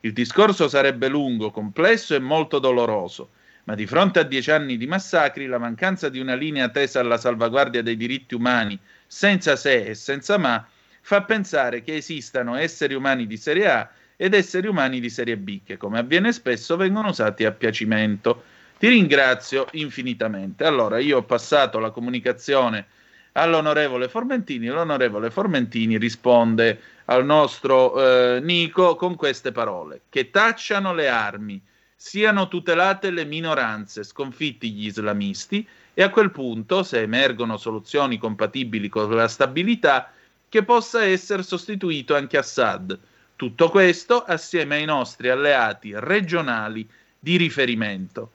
Il 0.00 0.12
discorso 0.12 0.68
sarebbe 0.68 1.08
lungo, 1.08 1.50
complesso 1.50 2.14
e 2.14 2.18
molto 2.18 2.58
doloroso, 2.58 3.30
ma 3.64 3.74
di 3.74 3.86
fronte 3.86 4.20
a 4.20 4.22
dieci 4.22 4.50
anni 4.50 4.76
di 4.76 4.86
massacri 4.86 5.46
la 5.46 5.58
mancanza 5.58 6.08
di 6.08 6.18
una 6.18 6.34
linea 6.34 6.68
tesa 6.70 7.00
alla 7.00 7.18
salvaguardia 7.18 7.82
dei 7.82 7.96
diritti 7.96 8.34
umani 8.34 8.78
senza 9.12 9.56
se 9.56 9.86
e 9.86 9.94
senza 9.96 10.38
ma 10.38 10.64
fa 11.00 11.22
pensare 11.22 11.82
che 11.82 11.96
esistano 11.96 12.54
esseri 12.54 12.94
umani 12.94 13.26
di 13.26 13.36
serie 13.36 13.68
A 13.68 13.90
ed 14.14 14.34
esseri 14.34 14.68
umani 14.68 15.00
di 15.00 15.10
serie 15.10 15.36
B, 15.36 15.62
che 15.64 15.76
come 15.76 15.98
avviene 15.98 16.32
spesso 16.32 16.76
vengono 16.76 17.08
usati 17.08 17.44
a 17.44 17.50
piacimento. 17.50 18.44
Ti 18.78 18.86
ringrazio 18.86 19.66
infinitamente. 19.72 20.64
Allora, 20.64 21.00
io 21.00 21.18
ho 21.18 21.22
passato 21.24 21.80
la 21.80 21.90
comunicazione 21.90 22.86
all'onorevole 23.32 24.08
Formentini, 24.08 24.68
l'onorevole 24.68 25.30
Formentini 25.30 25.98
risponde 25.98 26.80
al 27.06 27.24
nostro 27.24 28.36
eh, 28.36 28.40
Nico 28.40 28.94
con 28.94 29.16
queste 29.16 29.50
parole, 29.50 30.02
che 30.08 30.30
tacciano 30.30 30.94
le 30.94 31.08
armi, 31.08 31.60
siano 31.96 32.46
tutelate 32.46 33.10
le 33.10 33.24
minoranze, 33.24 34.04
sconfitti 34.04 34.70
gli 34.70 34.86
islamisti 34.86 35.66
e 36.00 36.02
a 36.02 36.08
quel 36.08 36.30
punto, 36.30 36.82
se 36.82 37.02
emergono 37.02 37.58
soluzioni 37.58 38.16
compatibili 38.16 38.88
con 38.88 39.14
la 39.14 39.28
stabilità, 39.28 40.10
che 40.48 40.64
possa 40.64 41.04
essere 41.04 41.42
sostituito 41.42 42.14
anche 42.14 42.38
Assad. 42.38 42.98
Tutto 43.36 43.68
questo 43.68 44.24
assieme 44.24 44.76
ai 44.76 44.86
nostri 44.86 45.28
alleati 45.28 45.92
regionali 45.94 46.88
di 47.18 47.36
riferimento. 47.36 48.30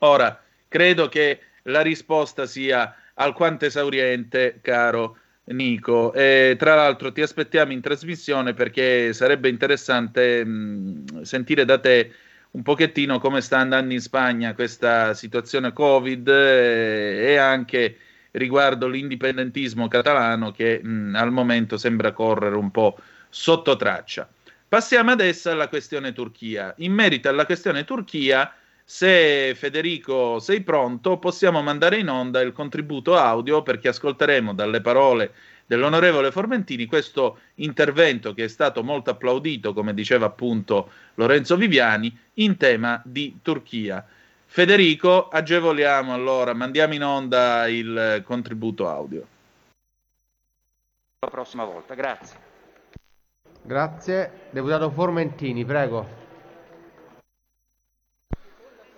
Ora, 0.00 0.38
credo 0.68 1.08
che 1.08 1.40
la 1.62 1.80
risposta 1.80 2.44
sia 2.44 2.94
alquanto 3.14 3.64
esauriente, 3.64 4.58
caro 4.60 5.16
Nico. 5.44 6.12
E, 6.12 6.56
tra 6.58 6.74
l'altro 6.74 7.10
ti 7.10 7.22
aspettiamo 7.22 7.72
in 7.72 7.80
trasmissione 7.80 8.52
perché 8.52 9.14
sarebbe 9.14 9.48
interessante 9.48 10.44
mh, 10.44 11.22
sentire 11.22 11.64
da 11.64 11.78
te 11.78 12.12
un 12.52 12.62
pochettino 12.62 13.18
come 13.18 13.40
sta 13.40 13.58
andando 13.58 13.92
in 13.92 14.00
Spagna 14.00 14.54
questa 14.54 15.14
situazione 15.14 15.72
Covid 15.72 16.28
e, 16.28 17.24
e 17.32 17.36
anche 17.36 17.96
riguardo 18.32 18.88
l'indipendentismo 18.88 19.88
catalano 19.88 20.50
che 20.50 20.80
mh, 20.82 21.14
al 21.14 21.32
momento 21.32 21.76
sembra 21.76 22.12
correre 22.12 22.56
un 22.56 22.70
po' 22.70 22.98
sotto 23.28 23.76
traccia. 23.76 24.28
Passiamo 24.68 25.10
adesso 25.10 25.50
alla 25.50 25.68
questione 25.68 26.12
Turchia. 26.12 26.72
In 26.78 26.92
merito 26.92 27.28
alla 27.28 27.44
questione 27.44 27.84
Turchia, 27.84 28.52
se 28.84 29.52
Federico 29.56 30.38
sei 30.38 30.62
pronto, 30.62 31.18
possiamo 31.18 31.60
mandare 31.62 31.98
in 31.98 32.08
onda 32.08 32.40
il 32.40 32.52
contributo 32.52 33.16
audio 33.16 33.62
perché 33.62 33.88
ascolteremo 33.88 34.54
dalle 34.54 34.80
parole 34.80 35.32
dell'onorevole 35.70 36.32
Formentini 36.32 36.86
questo 36.86 37.38
intervento 37.56 38.34
che 38.34 38.42
è 38.42 38.48
stato 38.48 38.82
molto 38.82 39.10
applaudito, 39.10 39.72
come 39.72 39.94
diceva 39.94 40.26
appunto 40.26 40.90
Lorenzo 41.14 41.56
Viviani, 41.56 42.18
in 42.34 42.56
tema 42.56 43.00
di 43.04 43.38
Turchia. 43.40 44.04
Federico, 44.46 45.28
agevoliamo 45.28 46.12
allora, 46.12 46.54
mandiamo 46.54 46.94
in 46.94 47.04
onda 47.04 47.68
il 47.68 48.20
contributo 48.26 48.88
audio. 48.88 49.24
La 51.20 51.30
prossima 51.30 51.62
volta, 51.62 51.94
grazie. 51.94 52.36
Grazie. 53.62 54.48
Deputato 54.50 54.90
Formentini, 54.90 55.64
prego. 55.64 56.18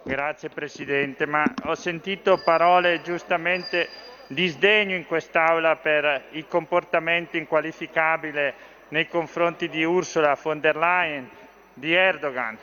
Grazie 0.05 0.49
Presidente, 0.49 1.27
ma 1.27 1.45
ho 1.65 1.75
sentito 1.75 2.41
parole 2.43 3.03
giustamente 3.03 4.12
di 4.33 4.47
sdegno 4.49 4.95
in 4.95 5.07
quest'Aula 5.07 5.77
per 5.77 6.25
il 6.31 6.47
comportamento 6.49 7.37
inqualificabile 7.37 8.55
nei 8.89 9.07
confronti 9.07 9.69
di 9.69 9.85
Ursula 9.85 10.39
von 10.41 10.59
der 10.59 10.77
Leyen, 10.77 11.29
di 11.75 11.93
Erdogan. 11.93 12.57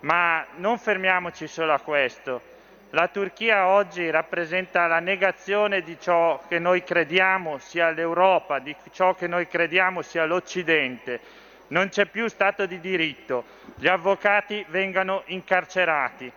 Ma 0.00 0.44
non 0.56 0.78
fermiamoci 0.78 1.46
solo 1.46 1.72
a 1.72 1.80
questo. 1.80 2.52
La 2.90 3.08
Turchia 3.08 3.68
oggi 3.68 4.10
rappresenta 4.10 4.86
la 4.86 5.00
negazione 5.00 5.82
di 5.82 5.96
ciò 5.98 6.40
che 6.46 6.58
noi 6.58 6.84
crediamo 6.84 7.58
sia 7.58 7.90
l'Europa, 7.90 8.58
di 8.58 8.76
ciò 8.92 9.14
che 9.14 9.26
noi 9.26 9.48
crediamo 9.48 10.02
sia 10.02 10.26
l'Occidente. 10.26 11.20
Non 11.68 11.88
c'è 11.88 12.04
più 12.04 12.28
Stato 12.28 12.66
di 12.66 12.78
diritto, 12.80 13.44
gli 13.76 13.88
avvocati 13.88 14.64
vengano 14.68 15.22
incarcerati, 15.26 16.30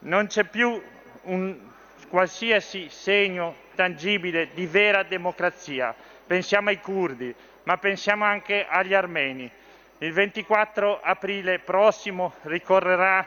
non 0.00 0.26
c'è 0.26 0.44
più 0.44 0.82
un 1.24 1.68
qualsiasi 2.10 2.88
segno 2.90 3.54
tangibile 3.76 4.48
di 4.52 4.66
vera 4.66 5.04
democrazia. 5.04 5.94
Pensiamo 6.26 6.68
ai 6.68 6.80
curdi, 6.80 7.32
ma 7.62 7.78
pensiamo 7.78 8.24
anche 8.24 8.66
agli 8.68 8.92
armeni. 8.92 9.50
Il 9.98 10.12
24 10.12 11.00
aprile 11.00 11.60
prossimo 11.60 12.34
ricorrerà 12.42 13.26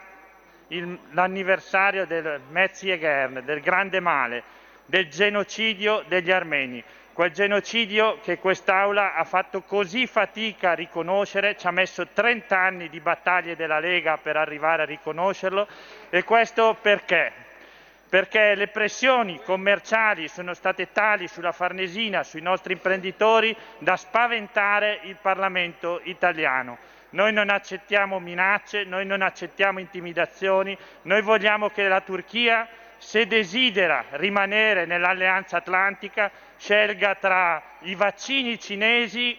il, 0.68 1.00
l'anniversario 1.12 2.06
del 2.06 2.42
Metzjegern, 2.50 3.42
del 3.46 3.62
grande 3.62 4.00
male, 4.02 4.44
del 4.86 5.08
genocidio 5.08 6.04
degli 6.08 6.32
armeni. 6.32 6.84
Quel 7.14 7.32
genocidio 7.32 8.20
che 8.22 8.40
quest'Aula 8.40 9.14
ha 9.14 9.24
fatto 9.24 9.62
così 9.62 10.08
fatica 10.08 10.72
a 10.72 10.74
riconoscere, 10.76 11.56
ci 11.56 11.68
ha 11.68 11.72
messo 11.72 12.08
30 12.08 12.58
anni 12.58 12.90
di 12.90 13.00
battaglie 13.00 13.56
della 13.56 13.80
Lega 13.80 14.18
per 14.18 14.36
arrivare 14.36 14.82
a 14.82 14.86
riconoscerlo 14.86 15.68
e 16.10 16.24
questo 16.24 16.76
perché? 16.82 17.43
Perché 18.14 18.54
le 18.54 18.68
pressioni 18.68 19.42
commerciali 19.42 20.28
sono 20.28 20.54
state 20.54 20.92
tali 20.92 21.28
sulla 21.28 21.52
Farnesina, 21.52 22.22
sui 22.22 22.44
nostri 22.44 22.74
imprenditori, 22.74 23.58
da 23.80 23.98
spaventare 23.98 25.00
il 25.06 25.18
Parlamento 25.20 26.00
italiano. 26.04 26.78
Noi 27.10 27.34
non 27.34 27.50
accettiamo 27.50 28.20
minacce, 28.20 28.84
noi 28.84 29.04
non 29.08 29.24
accettiamo 29.24 29.80
intimidazioni, 29.80 30.78
noi 31.04 31.24
vogliamo 31.24 31.72
che 31.72 31.88
la 31.88 32.02
Turchia, 32.02 32.68
se 33.00 33.26
desidera 33.26 34.06
rimanere 34.12 34.86
nell'alleanza 34.86 35.58
atlantica, 35.58 36.30
scelga 36.56 37.16
tra 37.16 37.64
i 37.80 37.96
vaccini 37.96 38.60
cinesi 38.60 39.36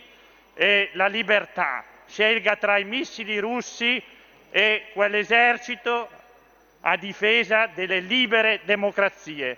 e 0.52 0.90
la 0.94 1.06
libertà, 1.06 1.84
scelga 2.08 2.56
tra 2.56 2.76
i 2.78 2.84
missili 2.84 3.38
russi 3.38 4.02
e 4.50 4.86
quell'esercito 4.92 6.22
a 6.86 6.96
difesa 6.96 7.68
delle 7.72 8.00
libere 8.00 8.60
democrazie. 8.64 9.56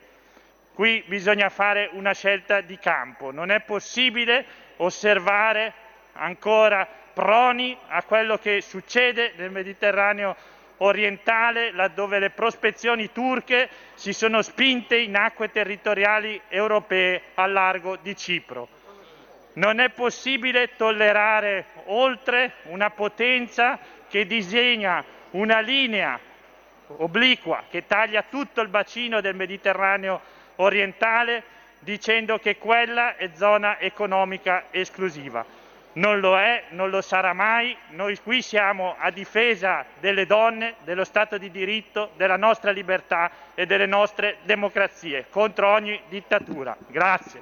Qui 0.74 1.02
bisogna 1.06 1.48
fare 1.48 1.88
una 1.92 2.12
scelta 2.12 2.60
di 2.60 2.78
campo, 2.78 3.30
non 3.30 3.50
è 3.50 3.60
possibile 3.60 4.44
osservare 4.76 5.72
ancora 6.12 6.86
proni 7.12 7.76
a 7.88 8.02
quello 8.02 8.38
che 8.38 8.60
succede 8.60 9.32
nel 9.36 9.50
Mediterraneo 9.50 10.36
orientale, 10.78 11.72
laddove 11.72 12.18
le 12.18 12.30
prospezioni 12.30 13.10
turche 13.10 13.68
si 13.94 14.12
sono 14.12 14.42
spinte 14.42 14.96
in 14.96 15.16
acque 15.16 15.50
territoriali 15.50 16.40
europee 16.48 17.22
a 17.34 17.46
largo 17.46 17.96
di 17.96 18.14
Cipro. 18.14 18.68
Non 19.54 19.80
è 19.80 19.88
possibile 19.88 20.76
tollerare 20.76 21.64
oltre 21.86 22.56
una 22.64 22.90
potenza 22.90 23.78
che 24.08 24.26
disegna 24.26 25.02
una 25.30 25.60
linea 25.60 26.20
obliqua 26.88 27.64
che 27.68 27.86
taglia 27.86 28.24
tutto 28.28 28.60
il 28.60 28.68
bacino 28.68 29.20
del 29.20 29.34
Mediterraneo 29.34 30.20
orientale 30.56 31.42
dicendo 31.80 32.38
che 32.38 32.56
quella 32.56 33.16
è 33.16 33.30
zona 33.34 33.78
economica 33.78 34.64
esclusiva. 34.70 35.44
Non 35.92 36.20
lo 36.20 36.38
è, 36.38 36.64
non 36.70 36.90
lo 36.90 37.00
sarà 37.00 37.32
mai. 37.32 37.74
Noi 37.90 38.18
qui 38.20 38.42
siamo 38.42 38.96
a 38.98 39.10
difesa 39.10 39.84
delle 39.98 40.26
donne, 40.26 40.74
dello 40.84 41.04
Stato 41.04 41.38
di 41.38 41.50
diritto, 41.50 42.10
della 42.16 42.36
nostra 42.36 42.70
libertà 42.70 43.30
e 43.54 43.64
delle 43.64 43.86
nostre 43.86 44.38
democrazie, 44.42 45.26
contro 45.30 45.70
ogni 45.70 45.98
dittatura. 46.08 46.76
Grazie. 46.88 47.40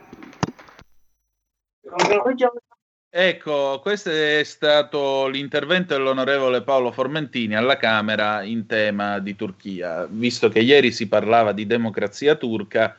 Ecco, 3.17 3.79
questo 3.79 4.11
è 4.11 4.43
stato 4.43 5.29
l'intervento 5.29 5.95
dell'onorevole 5.95 6.63
Paolo 6.63 6.91
Formentini 6.91 7.55
alla 7.55 7.77
Camera 7.77 8.43
in 8.43 8.67
tema 8.67 9.21
di 9.21 9.37
Turchia. 9.37 10.05
Visto 10.11 10.49
che 10.49 10.59
ieri 10.59 10.91
si 10.91 11.07
parlava 11.07 11.53
di 11.53 11.65
democrazia 11.65 12.35
turca, 12.35 12.97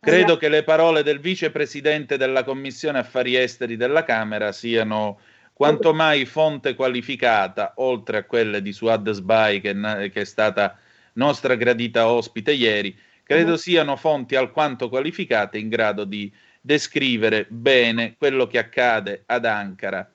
credo 0.00 0.38
che 0.38 0.48
le 0.48 0.62
parole 0.62 1.02
del 1.02 1.20
vicepresidente 1.20 2.16
della 2.16 2.42
Commissione 2.42 3.00
Affari 3.00 3.36
Esteri 3.36 3.76
della 3.76 4.02
Camera 4.02 4.50
siano 4.50 5.20
quanto 5.52 5.92
mai 5.92 6.24
fonte 6.24 6.74
qualificata, 6.74 7.74
oltre 7.76 8.16
a 8.16 8.24
quelle 8.24 8.62
di 8.62 8.72
Suad 8.72 9.10
Sbai, 9.10 9.60
che, 9.60 9.74
che 10.10 10.22
è 10.22 10.24
stata 10.24 10.78
nostra 11.12 11.54
gradita 11.54 12.08
ospite 12.08 12.52
ieri, 12.52 12.96
credo 13.22 13.58
siano 13.58 13.96
fonti 13.96 14.36
alquanto 14.36 14.88
qualificate 14.88 15.58
in 15.58 15.68
grado 15.68 16.04
di 16.04 16.32
descrivere 16.60 17.46
bene 17.48 18.14
quello 18.18 18.46
che 18.46 18.58
accade 18.58 19.22
ad 19.26 19.44
Ankara. 19.44 20.08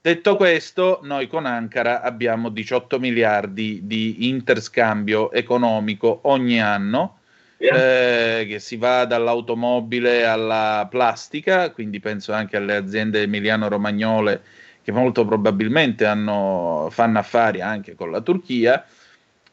Detto 0.00 0.36
questo, 0.36 1.00
noi 1.02 1.26
con 1.26 1.46
Ankara 1.46 2.00
abbiamo 2.00 2.48
18 2.48 2.98
miliardi 3.00 3.80
di 3.84 4.28
interscambio 4.28 5.32
economico 5.32 6.20
ogni 6.24 6.60
anno, 6.60 7.18
eh, 7.56 8.44
che 8.48 8.58
si 8.60 8.76
va 8.76 9.04
dall'automobile 9.04 10.24
alla 10.24 10.86
plastica, 10.88 11.70
quindi 11.70 11.98
penso 11.98 12.32
anche 12.32 12.56
alle 12.56 12.76
aziende 12.76 13.22
emiliano-romagnole 13.22 14.42
che 14.82 14.92
molto 14.92 15.24
probabilmente 15.24 16.04
hanno, 16.04 16.88
fanno 16.90 17.18
affari 17.18 17.60
anche 17.60 17.94
con 17.94 18.10
la 18.10 18.20
Turchia 18.20 18.84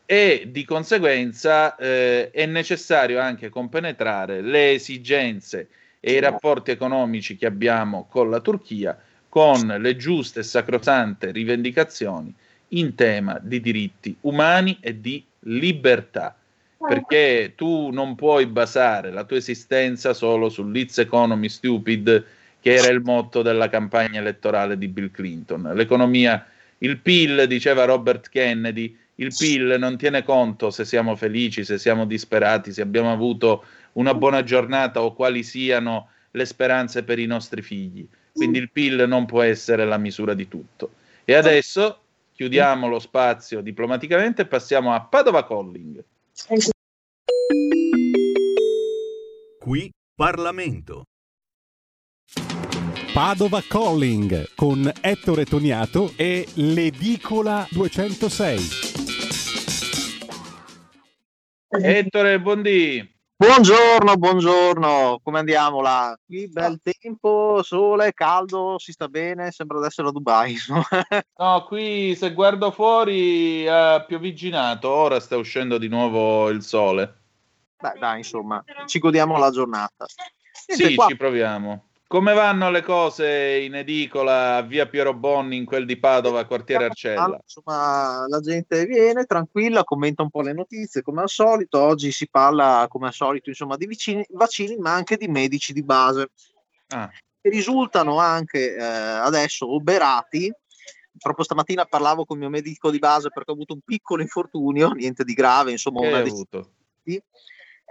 e 0.05 0.49
di 0.49 0.65
conseguenza 0.65 1.75
eh, 1.77 2.31
è 2.31 2.45
necessario 2.45 3.19
anche 3.19 3.47
compenetrare 3.47 4.41
le 4.41 4.73
esigenze 4.73 5.69
e 6.01 6.13
i 6.13 6.19
rapporti 6.19 6.71
economici 6.71 7.37
che 7.37 7.45
abbiamo 7.45 8.07
con 8.09 8.29
la 8.29 8.41
Turchia 8.41 8.99
con 9.29 9.65
le 9.65 9.95
giuste 9.95 10.41
e 10.41 10.43
sacrosante 10.43 11.31
rivendicazioni 11.31 12.33
in 12.69 12.95
tema 12.95 13.39
di 13.41 13.61
diritti 13.61 14.13
umani 14.21 14.77
e 14.81 14.99
di 14.99 15.23
libertà. 15.41 16.35
Perché 16.77 17.53
tu 17.55 17.91
non 17.91 18.15
puoi 18.15 18.45
basare 18.47 19.09
la 19.09 19.23
tua 19.23 19.37
esistenza 19.37 20.13
solo 20.13 20.49
sull'It's 20.49 20.97
Economy 20.97 21.47
Stupid, 21.47 22.25
che 22.59 22.73
era 22.73 22.89
il 22.89 22.99
motto 23.01 23.41
della 23.41 23.69
campagna 23.69 24.19
elettorale 24.19 24.77
di 24.77 24.89
Bill 24.89 25.11
Clinton. 25.11 25.71
L'economia, 25.75 26.45
il 26.79 26.97
PIL, 26.97 27.45
diceva 27.47 27.85
Robert 27.85 28.27
Kennedy, 28.27 28.97
il 29.21 29.33
PIL 29.37 29.75
non 29.77 29.97
tiene 29.97 30.23
conto 30.23 30.71
se 30.71 30.83
siamo 30.83 31.15
felici, 31.15 31.63
se 31.63 31.77
siamo 31.77 32.05
disperati, 32.05 32.73
se 32.73 32.81
abbiamo 32.81 33.11
avuto 33.11 33.63
una 33.93 34.15
buona 34.15 34.43
giornata 34.43 35.03
o 35.03 35.13
quali 35.13 35.43
siano 35.43 36.09
le 36.31 36.45
speranze 36.45 37.03
per 37.03 37.19
i 37.19 37.27
nostri 37.27 37.61
figli. 37.61 38.07
Quindi 38.33 38.57
il 38.57 38.71
PIL 38.71 39.05
non 39.07 39.25
può 39.25 39.43
essere 39.43 39.85
la 39.85 39.97
misura 39.97 40.33
di 40.33 40.47
tutto. 40.47 40.93
E 41.23 41.35
adesso 41.35 41.99
chiudiamo 42.33 42.87
lo 42.87 42.99
spazio 42.99 43.61
diplomaticamente 43.61 44.43
e 44.43 44.47
passiamo 44.47 44.93
a 44.93 45.01
Padova 45.01 45.45
Calling. 45.45 46.03
Qui 49.59 49.91
Parlamento. 50.15 51.03
Padova 53.13 53.61
Calling 53.67 54.55
con 54.55 54.91
Ettore 55.01 55.45
Toniato 55.45 56.13
e 56.15 56.47
l'Edicola 56.55 57.67
206. 57.69 58.90
Ettore, 61.73 62.37
buondì. 62.41 63.09
Buongiorno, 63.33 64.17
buongiorno, 64.17 65.21
come 65.23 65.39
andiamo 65.39 65.79
là? 65.79 66.13
Qui 66.25 66.49
bel 66.49 66.81
tempo, 66.81 67.63
sole, 67.63 68.11
caldo, 68.11 68.77
si 68.77 68.91
sta 68.91 69.07
bene, 69.07 69.51
sembra 69.51 69.79
di 69.79 69.85
essere 69.85 70.09
a 70.09 70.11
Dubai. 70.11 70.57
No, 71.37 71.63
qui 71.65 72.13
se 72.15 72.33
guardo 72.33 72.71
fuori 72.71 73.65
ha 73.69 74.03
pioviginato, 74.03 74.89
ora 74.89 75.21
sta 75.21 75.37
uscendo 75.37 75.77
di 75.77 75.87
nuovo 75.87 76.49
il 76.49 76.61
sole. 76.61 77.19
Beh, 77.79 77.93
dai, 77.97 78.17
insomma, 78.17 78.61
ci 78.85 78.99
godiamo 78.99 79.37
la 79.37 79.49
giornata. 79.49 80.05
Niente, 80.67 80.87
Sì, 80.89 80.95
qua- 80.95 81.07
ci 81.07 81.15
proviamo. 81.15 81.90
Come 82.11 82.33
vanno 82.33 82.69
le 82.71 82.81
cose 82.81 83.61
in 83.61 83.73
edicola 83.73 84.57
a 84.57 84.61
via 84.63 84.85
Piero 84.85 85.13
Bonni, 85.13 85.55
in 85.55 85.63
quel 85.63 85.85
di 85.85 85.97
Padova, 85.97 86.43
quartiere 86.43 86.83
Arcella? 86.83 87.39
Insomma, 87.41 88.27
la 88.27 88.41
gente 88.41 88.85
viene 88.85 89.23
tranquilla, 89.23 89.85
commenta 89.85 90.21
un 90.21 90.29
po' 90.29 90.41
le 90.41 90.51
notizie 90.51 91.03
come 91.03 91.21
al 91.21 91.29
solito. 91.29 91.79
Oggi 91.79 92.11
si 92.11 92.27
parla 92.29 92.85
come 92.89 93.07
al 93.07 93.13
solito 93.13 93.47
insomma, 93.47 93.77
di 93.77 93.85
vicini- 93.85 94.25
vaccini, 94.31 94.75
ma 94.75 94.93
anche 94.93 95.15
di 95.15 95.29
medici 95.29 95.71
di 95.71 95.83
base 95.83 96.31
Ah, 96.89 97.09
che 97.09 97.49
risultano 97.49 98.17
anche 98.17 98.75
eh, 98.75 98.83
adesso 98.83 99.73
oberati. 99.73 100.53
Proprio 101.17 101.45
stamattina 101.45 101.85
parlavo 101.85 102.25
con 102.25 102.35
il 102.35 102.41
mio 102.41 102.51
medico 102.51 102.91
di 102.91 102.99
base 102.99 103.29
perché 103.29 103.51
ho 103.51 103.53
avuto 103.53 103.71
un 103.73 103.81
piccolo 103.85 104.21
infortunio, 104.21 104.89
niente 104.89 105.23
di 105.23 105.33
grave, 105.33 105.71
insomma, 105.71 106.01
che 106.01 106.07
una 106.07 106.17
hai 106.17 106.23
dec- 106.23 106.33
avuto? 106.33 106.73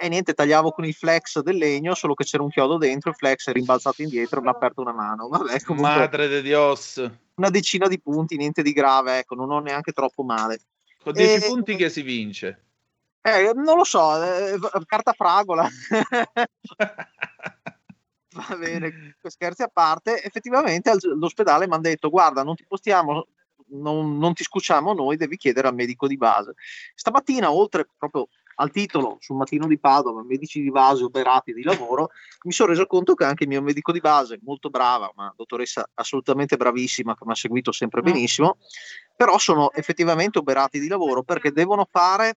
E 0.00 0.08
niente, 0.08 0.32
tagliavo 0.32 0.70
con 0.72 0.86
il 0.86 0.94
flex 0.94 1.40
del 1.40 1.56
legno, 1.56 1.94
solo 1.94 2.14
che 2.14 2.24
c'era 2.24 2.42
un 2.42 2.48
chiodo 2.48 2.78
dentro, 2.78 3.10
il 3.10 3.16
flex 3.16 3.48
è 3.48 3.52
rimbalzato 3.52 4.00
indietro 4.00 4.38
e 4.38 4.42
mi 4.42 4.48
ha 4.48 4.52
aperto 4.52 4.80
una 4.80 4.92
mano. 4.92 5.28
Vabbè, 5.30 5.60
comunque 5.60 5.90
Madre 5.94 6.26
de 6.28 6.40
Dios. 6.42 6.96
una 7.34 7.50
decina 7.50 7.86
di 7.86 8.00
punti, 8.00 8.36
niente 8.36 8.62
di 8.62 8.72
grave, 8.72 9.18
ecco, 9.18 9.34
non 9.34 9.50
ho 9.50 9.60
neanche 9.60 9.92
troppo 9.92 10.22
male. 10.22 10.60
Con 11.02 11.12
10 11.12 11.44
E- 11.44 11.46
punti 11.48 11.76
che 11.76 11.90
si 11.90 12.02
vince. 12.02 12.64
Eh, 13.22 13.52
non 13.54 13.76
lo 13.76 13.84
so, 13.84 14.22
eh, 14.22 14.58
carta 14.86 15.12
fragola. 15.12 15.68
Va 18.32 18.56
bene, 18.56 19.16
scherzi 19.24 19.62
a 19.62 19.68
parte, 19.68 20.22
effettivamente 20.22 20.88
al- 20.88 21.00
all'ospedale 21.02 21.66
mi 21.66 21.72
hanno 21.72 21.82
detto 21.82 22.08
guarda 22.10 22.42
non 22.44 22.54
ti 22.54 22.64
postiamo, 22.66 23.26
non, 23.70 24.16
non 24.18 24.34
ti 24.34 24.44
scuciamo 24.44 24.92
noi, 24.94 25.16
devi 25.16 25.36
chiedere 25.36 25.68
al 25.68 25.74
medico 25.74 26.06
di 26.06 26.16
base. 26.16 26.54
Stamattina, 26.94 27.50
oltre 27.52 27.88
proprio 27.98 28.28
al 28.60 28.70
titolo 28.70 29.16
sul 29.20 29.36
mattino 29.36 29.66
di 29.66 29.78
Padova, 29.78 30.22
medici 30.22 30.60
di 30.60 30.70
base 30.70 31.02
operati 31.02 31.52
di 31.52 31.62
lavoro, 31.62 32.10
mi 32.44 32.52
sono 32.52 32.70
reso 32.70 32.86
conto 32.86 33.14
che 33.14 33.24
anche 33.24 33.44
il 33.44 33.48
mio 33.48 33.62
medico 33.62 33.90
di 33.90 34.00
base, 34.00 34.38
molto 34.42 34.68
brava, 34.68 35.10
una 35.16 35.32
dottoressa 35.34 35.88
assolutamente 35.94 36.56
bravissima, 36.56 37.14
che 37.14 37.24
mi 37.24 37.32
ha 37.32 37.36
seguito 37.36 37.72
sempre 37.72 38.02
benissimo, 38.02 38.58
però 39.16 39.38
sono 39.38 39.72
effettivamente 39.72 40.38
operati 40.38 40.78
di 40.78 40.88
lavoro 40.88 41.22
perché 41.22 41.52
devono 41.52 41.88
fare 41.90 42.36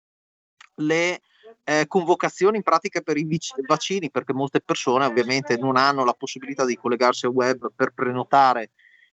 le 0.76 1.20
eh, 1.62 1.86
convocazioni 1.86 2.56
in 2.56 2.62
pratica 2.62 3.00
per 3.02 3.18
i 3.18 3.24
vic- 3.24 3.60
vaccini, 3.66 4.10
perché 4.10 4.32
molte 4.32 4.60
persone 4.60 5.04
ovviamente 5.04 5.56
non 5.58 5.76
hanno 5.76 6.04
la 6.04 6.14
possibilità 6.14 6.64
di 6.64 6.76
collegarsi 6.76 7.26
al 7.26 7.32
web 7.32 7.70
per 7.74 7.92
prenotare 7.94 8.70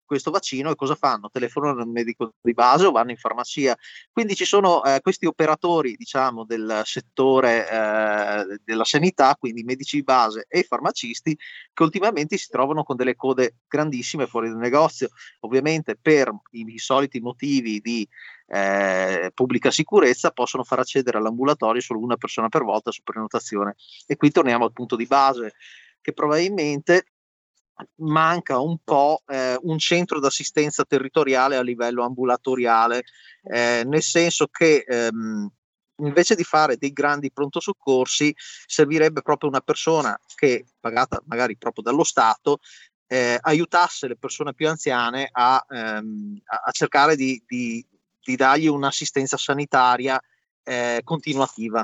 questo 0.09 0.31
vaccino 0.31 0.71
e 0.71 0.75
cosa 0.75 0.95
fanno? 0.95 1.29
Telefonano 1.29 1.83
al 1.83 1.89
medico 1.89 2.33
di 2.41 2.55
base 2.55 2.87
o 2.87 2.91
vanno 2.91 3.11
in 3.11 3.19
farmacia. 3.19 3.77
Quindi 4.11 4.35
ci 4.35 4.47
sono 4.47 4.83
eh, 4.83 5.01
questi 5.03 5.27
operatori, 5.27 5.97
diciamo, 5.97 6.45
del 6.45 6.81
settore 6.85 7.69
eh, 7.69 8.61
della 8.65 8.85
sanità, 8.85 9.37
quindi 9.39 9.63
medici 9.63 9.97
di 9.97 10.03
base 10.03 10.47
e 10.49 10.63
farmacisti, 10.63 11.39
che 11.73 11.83
ultimamente 11.83 12.39
si 12.39 12.49
trovano 12.49 12.83
con 12.83 12.97
delle 12.97 13.15
code 13.15 13.59
grandissime 13.69 14.27
fuori 14.27 14.49
dal 14.49 14.57
negozio, 14.57 15.11
ovviamente 15.41 15.97
per 16.01 16.33
i, 16.53 16.65
i 16.67 16.79
soliti 16.79 17.21
motivi 17.21 17.81
di 17.81 18.09
eh, 18.47 19.31
pubblica 19.35 19.71
sicurezza 19.71 20.31
possono 20.31 20.65
far 20.65 20.79
accedere 20.79 21.19
all'ambulatorio 21.19 21.83
solo 21.83 22.01
una 22.01 22.17
persona 22.17 22.49
per 22.49 22.63
volta 22.63 22.91
su 22.91 23.03
prenotazione. 23.03 23.77
E 24.07 24.17
qui 24.17 24.31
torniamo 24.31 24.65
al 24.65 24.73
punto 24.73 24.97
di 24.97 25.05
base, 25.05 25.53
che 26.01 26.15
probabilmente 26.15 27.05
manca 27.97 28.59
un 28.59 28.79
po' 28.83 29.23
eh, 29.27 29.57
un 29.63 29.79
centro 29.79 30.21
d'assistenza 30.21 30.85
territoriale 30.85 31.57
a 31.57 31.63
livello 31.63 32.05
ambulatoriale, 32.05 33.05
eh, 33.45 33.83
nel 33.87 34.03
senso 34.03 34.47
che 34.49 34.85
ehm, 34.87 35.51
invece 36.01 36.35
di 36.35 36.45
fare 36.45 36.77
dei 36.77 36.93
grandi 36.93 37.33
pronto 37.33 37.61
soccorsi 37.61 38.35
servirebbe 38.37 39.23
proprio 39.23 39.49
una 39.49 39.61
persona 39.61 40.19
che, 40.35 40.65
pagata 40.81 41.23
magari 41.27 41.57
proprio 41.57 41.83
dallo 41.83 42.05
Stato, 42.05 42.59
eh, 43.07 43.39
aiutasse 43.41 44.07
le 44.07 44.17
persone 44.17 44.55
più 44.55 44.69
anziane 44.69 45.29
a, 45.33 45.65
ehm, 45.69 46.41
a- 46.45 46.71
cercare 46.71 47.17
di, 47.17 47.43
di- 47.47 47.85
di 48.21 48.37
dargli 48.37 48.67
un'assistenza 48.67 49.37
sanitaria 49.37 50.21
eh, 50.63 51.01
continuativa. 51.03 51.83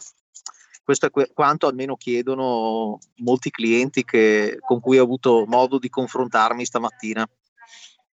Questo 0.85 1.07
è 1.07 1.11
que- 1.11 1.31
quanto 1.33 1.67
almeno 1.67 1.97
chiedono 1.97 2.99
molti 3.17 3.51
clienti 3.51 4.05
che- 4.05 4.59
con 4.61 4.81
cui 4.81 4.99
ho 4.99 5.03
avuto 5.03 5.45
modo 5.47 5.79
di 5.79 5.89
confrontarmi 5.89 6.65
stamattina. 6.65 7.27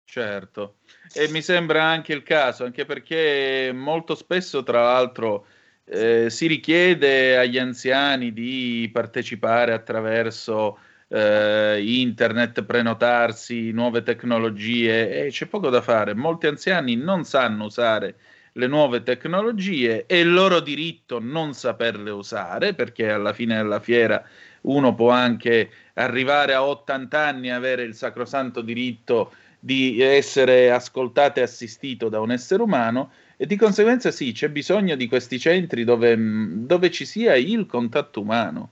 Certo, 0.04 0.78
e 1.14 1.30
mi 1.30 1.42
sembra 1.42 1.84
anche 1.84 2.12
il 2.12 2.24
caso, 2.24 2.66
anche 2.66 2.86
perché 2.86 3.72
molto 3.74 4.16
spesso, 4.16 4.64
tra 4.64 4.82
l'altro, 4.82 5.46
eh, 5.86 6.30
si 6.30 6.48
richiede 6.48 7.38
agli 7.38 7.58
anziani 7.58 8.34
di 8.34 8.90
partecipare 8.92 9.74
attraverso 9.74 10.78
eh, 11.10 11.82
internet, 11.86 12.64
prenotarsi, 12.64 13.72
nuove 13.72 14.04
tecnologie 14.04 15.26
e 15.26 15.30
c'è 15.30 15.46
poco 15.46 15.70
da 15.70 15.82
fare. 15.82 16.14
Molti 16.14 16.48
anziani 16.48 16.96
non 16.96 17.24
sanno 17.24 17.66
usare 17.66 18.18
le 18.58 18.68
nuove 18.68 19.04
tecnologie 19.04 20.06
è 20.06 20.16
il 20.16 20.34
loro 20.34 20.60
diritto 20.60 21.20
non 21.20 21.54
saperle 21.54 22.10
usare 22.10 22.74
perché 22.74 23.10
alla 23.10 23.32
fine 23.34 23.56
della 23.56 23.80
fiera 23.80 24.24
uno 24.62 24.96
può 24.96 25.12
anche 25.12 25.70
arrivare 25.94 26.54
a 26.54 26.64
80 26.64 27.20
anni 27.20 27.48
e 27.48 27.52
avere 27.52 27.84
il 27.84 27.94
sacrosanto 27.94 28.62
diritto 28.62 29.32
di 29.60 30.02
essere 30.02 30.72
ascoltato 30.72 31.40
e 31.40 31.44
assistito 31.44 32.10
da 32.10 32.20
un 32.20 32.32
essere 32.32 32.64
umano 32.64 33.12
e 33.38 33.46
di 33.46 33.56
conseguenza 33.56 34.10
sì, 34.10 34.32
c'è 34.32 34.50
bisogno 34.50 34.96
di 34.96 35.08
questi 35.08 35.40
centri 35.40 35.84
dove, 35.84 36.16
dove 36.18 36.90
ci 36.90 37.06
sia 37.06 37.36
il 37.36 37.68
contatto 37.68 38.22
umano. 38.22 38.72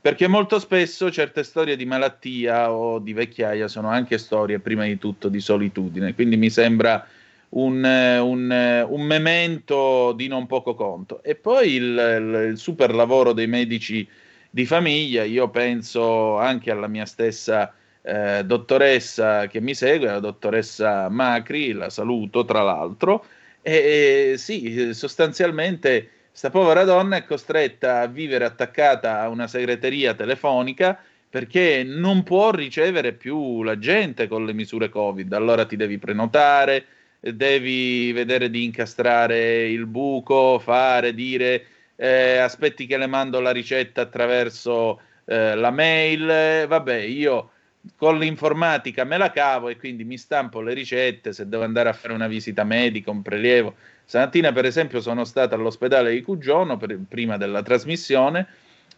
Perché 0.00 0.26
molto 0.28 0.58
spesso 0.58 1.10
certe 1.10 1.42
storie 1.42 1.76
di 1.76 1.84
malattia 1.84 2.72
o 2.72 2.98
di 2.98 3.12
vecchiaia 3.12 3.68
sono 3.68 3.88
anche 3.88 4.16
storie, 4.16 4.58
prima 4.58 4.84
di 4.86 4.96
tutto, 4.96 5.28
di 5.28 5.40
solitudine. 5.40 6.14
Quindi 6.14 6.38
mi 6.38 6.48
sembra 6.48 7.06
un, 7.50 7.84
un, 7.84 8.86
un 8.88 9.02
memento 9.02 10.12
di 10.12 10.28
non 10.28 10.46
poco 10.46 10.74
conto. 10.74 11.22
E 11.22 11.34
poi 11.34 11.74
il, 11.74 11.82
il, 11.82 12.48
il 12.50 12.58
super 12.58 12.94
lavoro 12.94 13.32
dei 13.32 13.46
medici 13.46 14.06
di 14.50 14.66
famiglia. 14.66 15.24
Io 15.24 15.48
penso 15.48 16.36
anche 16.36 16.70
alla 16.70 16.88
mia 16.88 17.06
stessa 17.06 17.72
eh, 18.02 18.42
dottoressa 18.44 19.46
che 19.46 19.60
mi 19.60 19.74
segue, 19.74 20.06
la 20.06 20.20
dottoressa 20.20 21.08
Macri, 21.08 21.72
la 21.72 21.90
saluto 21.90 22.44
tra 22.44 22.62
l'altro, 22.62 23.24
e, 23.62 24.32
e 24.32 24.38
sì, 24.38 24.94
sostanzialmente 24.94 26.08
sta 26.32 26.50
povera 26.50 26.84
donna 26.84 27.16
è 27.16 27.24
costretta 27.24 28.00
a 28.00 28.06
vivere 28.06 28.44
attaccata 28.44 29.20
a 29.20 29.28
una 29.28 29.46
segreteria 29.46 30.14
telefonica 30.14 30.98
perché 31.28 31.84
non 31.84 32.22
può 32.22 32.50
ricevere 32.50 33.12
più 33.12 33.62
la 33.62 33.78
gente 33.78 34.26
con 34.26 34.44
le 34.44 34.52
misure 34.52 34.88
Covid. 34.88 35.32
Allora 35.32 35.64
ti 35.64 35.76
devi 35.76 35.98
prenotare, 35.98 36.84
devi 37.20 38.12
vedere 38.12 38.50
di 38.50 38.64
incastrare 38.64 39.68
il 39.68 39.86
buco, 39.86 40.58
fare, 40.58 41.14
dire 41.14 41.64
eh, 41.96 42.38
aspetti 42.38 42.86
che 42.86 42.96
le 42.96 43.06
mando 43.06 43.40
la 43.40 43.50
ricetta 43.50 44.00
attraverso 44.00 45.00
eh, 45.26 45.54
la 45.54 45.70
mail. 45.70 46.66
Vabbè, 46.66 46.96
io 46.96 47.50
con 47.96 48.18
l'informatica 48.18 49.04
me 49.04 49.16
la 49.16 49.30
cavo 49.30 49.68
e 49.68 49.76
quindi 49.76 50.04
mi 50.04 50.18
stampo 50.18 50.60
le 50.60 50.74
ricette 50.74 51.32
se 51.32 51.48
devo 51.48 51.62
andare 51.62 51.88
a 51.88 51.92
fare 51.92 52.14
una 52.14 52.28
visita 52.28 52.64
medica, 52.64 53.10
un 53.10 53.22
prelievo. 53.22 53.74
Stamattina, 54.04 54.52
per 54.52 54.64
esempio, 54.64 55.00
sono 55.00 55.24
stato 55.24 55.54
all'ospedale 55.54 56.12
di 56.12 56.22
Cugiono 56.22 56.76
per, 56.76 56.98
prima 57.08 57.36
della 57.36 57.62
trasmissione 57.62 58.46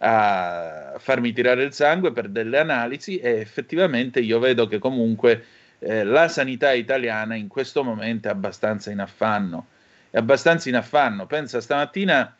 a 0.04 0.94
farmi 0.98 1.32
tirare 1.32 1.62
il 1.62 1.72
sangue 1.72 2.12
per 2.12 2.28
delle 2.28 2.58
analisi 2.58 3.18
e 3.18 3.38
effettivamente 3.38 4.20
io 4.20 4.40
vedo 4.40 4.66
che 4.66 4.78
comunque 4.78 5.44
eh, 5.82 6.04
la 6.04 6.28
sanità 6.28 6.72
italiana 6.72 7.34
in 7.34 7.48
questo 7.48 7.82
momento 7.82 8.28
è 8.28 8.30
abbastanza 8.30 8.90
in 8.90 9.00
affanno. 9.00 9.66
È 10.10 10.18
abbastanza 10.18 10.68
in 10.68 10.76
affanno. 10.76 11.26
Pensa, 11.26 11.60
stamattina 11.60 12.34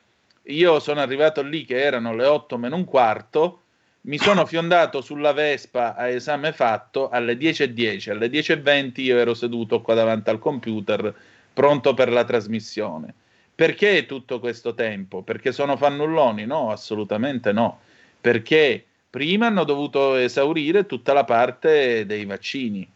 io 0.44 0.81
sono 0.81 1.01
arrivato 1.01 1.43
lì 1.43 1.64
che 1.64 1.81
erano 1.81 2.14
le 2.14 2.27
8 2.27 2.59
meno 2.59 2.77
un 2.77 2.85
quarto 2.85 3.62
mi 4.05 4.19
sono 4.19 4.47
fiondato 4.47 5.01
sulla 5.01 5.32
Vespa 5.32 5.94
a 5.94 6.09
esame 6.09 6.52
fatto 6.52 7.09
alle 7.09 7.35
10.10, 7.35 8.10
alle 8.10 8.27
10.20 8.27 9.01
io 9.01 9.16
ero 9.16 9.32
seduto 9.32 9.81
qua 9.81 9.94
davanti 9.94 10.28
al 10.31 10.40
computer 10.40 11.14
pronto 11.52 11.94
per 11.94 12.10
la 12.10 12.24
trasmissione. 12.24 13.14
Perché 13.55 14.06
tutto 14.06 14.40
questo 14.40 14.74
tempo? 14.74 15.23
Perché 15.23 15.52
sono 15.52 15.77
fannulloni? 15.77 16.47
No, 16.47 16.73
assolutamente 16.73 17.52
no. 17.52 17.81
Perché 18.20 18.85
prima 19.09 19.47
hanno 19.47 19.62
dovuto 19.62 20.16
esaurire 20.16 20.86
tutta 20.86 21.12
la 21.12 21.24
parte 21.24 22.05
dei 22.05 22.24
vaccini. 22.24 22.89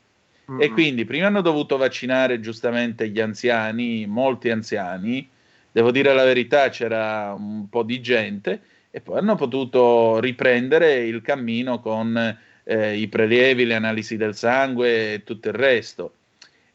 Mm. 0.50 0.60
E 0.60 0.70
quindi 0.70 1.04
prima 1.04 1.26
hanno 1.26 1.40
dovuto 1.40 1.76
vaccinare 1.76 2.40
giustamente 2.40 3.08
gli 3.08 3.20
anziani, 3.20 4.06
molti 4.06 4.50
anziani. 4.50 5.28
Devo 5.72 5.90
dire 5.90 6.14
la 6.14 6.24
verità, 6.24 6.68
c'era 6.68 7.34
un 7.36 7.68
po' 7.68 7.82
di 7.82 8.00
gente 8.00 8.60
e 8.90 9.00
poi 9.00 9.18
hanno 9.18 9.34
potuto 9.34 10.20
riprendere 10.20 11.04
il 11.04 11.20
cammino 11.20 11.80
con 11.80 12.38
eh, 12.64 12.96
i 12.96 13.08
prelievi, 13.08 13.66
le 13.66 13.74
analisi 13.74 14.16
del 14.16 14.34
sangue 14.34 15.14
e 15.14 15.22
tutto 15.24 15.48
il 15.48 15.54
resto. 15.54 16.14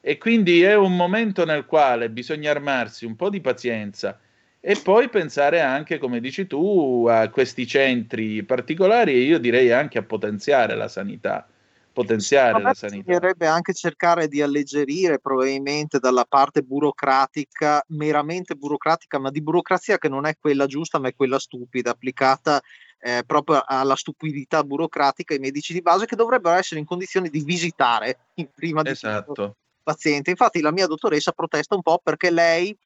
E 0.01 0.17
quindi 0.17 0.61
è 0.61 0.75
un 0.75 0.95
momento 0.95 1.45
nel 1.45 1.65
quale 1.65 2.09
bisogna 2.09 2.51
armarsi 2.51 3.05
un 3.05 3.15
po' 3.15 3.29
di 3.29 3.39
pazienza 3.39 4.19
e 4.59 4.79
poi 4.83 5.09
pensare 5.09 5.61
anche, 5.61 5.97
come 5.97 6.19
dici 6.19 6.45
tu, 6.45 7.07
a 7.09 7.29
questi 7.29 7.65
centri 7.65 8.43
particolari 8.43 9.13
e 9.13 9.21
io 9.21 9.39
direi 9.39 9.71
anche 9.71 9.97
a 9.97 10.03
potenziare 10.03 10.75
la 10.75 10.87
sanità 10.87 11.47
potenziare 11.91 12.61
la 12.61 12.73
sanità. 12.73 13.03
Bisognerebbe 13.03 13.47
anche 13.47 13.73
cercare 13.73 14.27
di 14.27 14.41
alleggerire 14.41 15.19
probabilmente 15.19 15.99
dalla 15.99 16.25
parte 16.25 16.61
burocratica, 16.61 17.83
meramente 17.89 18.55
burocratica, 18.55 19.19
ma 19.19 19.29
di 19.29 19.41
burocrazia 19.41 19.97
che 19.97 20.09
non 20.09 20.25
è 20.25 20.35
quella 20.39 20.65
giusta, 20.65 20.99
ma 20.99 21.09
è 21.09 21.15
quella 21.15 21.39
stupida, 21.39 21.91
applicata 21.91 22.61
eh, 22.99 23.23
proprio 23.25 23.63
alla 23.65 23.95
stupidità 23.95 24.63
burocratica 24.63 25.33
i 25.33 25.39
medici 25.39 25.73
di 25.73 25.81
base 25.81 26.05
che 26.05 26.15
dovrebbero 26.15 26.55
essere 26.55 26.79
in 26.79 26.85
condizioni 26.85 27.29
di 27.29 27.41
visitare 27.41 28.19
prima 28.53 28.81
di 28.83 28.89
esatto. 28.89 29.25
tutto 29.25 29.55
paziente. 29.83 30.29
Infatti 30.29 30.61
la 30.61 30.71
mia 30.71 30.87
dottoressa 30.87 31.31
protesta 31.31 31.75
un 31.75 31.81
po' 31.81 31.99
perché 32.01 32.29
lei 32.29 32.77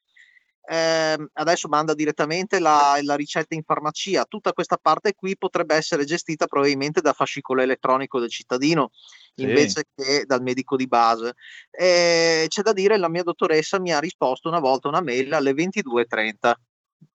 eh, 0.68 1.28
adesso 1.34 1.68
manda 1.68 1.94
direttamente 1.94 2.58
la, 2.58 2.98
la, 3.02 3.14
ricetta 3.14 3.54
in 3.54 3.62
farmacia. 3.62 4.24
Tutta 4.24 4.52
questa 4.52 4.76
parte 4.76 5.14
qui 5.14 5.36
potrebbe 5.36 5.74
essere 5.74 6.04
gestita 6.04 6.46
probabilmente 6.46 7.00
da 7.00 7.12
fascicolo 7.12 7.62
elettronico 7.62 8.18
del 8.18 8.30
cittadino 8.30 8.90
sì. 9.34 9.42
invece 9.42 9.84
che 9.94 10.24
dal 10.26 10.42
medico 10.42 10.76
di 10.76 10.86
base. 10.86 11.34
E 11.70 12.46
c'è 12.48 12.62
da 12.62 12.72
dire, 12.72 12.96
la 12.96 13.08
mia 13.08 13.22
dottoressa 13.22 13.78
mi 13.78 13.92
ha 13.92 14.00
risposto 14.00 14.48
una 14.48 14.60
volta 14.60 14.88
una 14.88 15.00
mail 15.00 15.32
alle 15.34 15.52
22.30. 15.52 16.54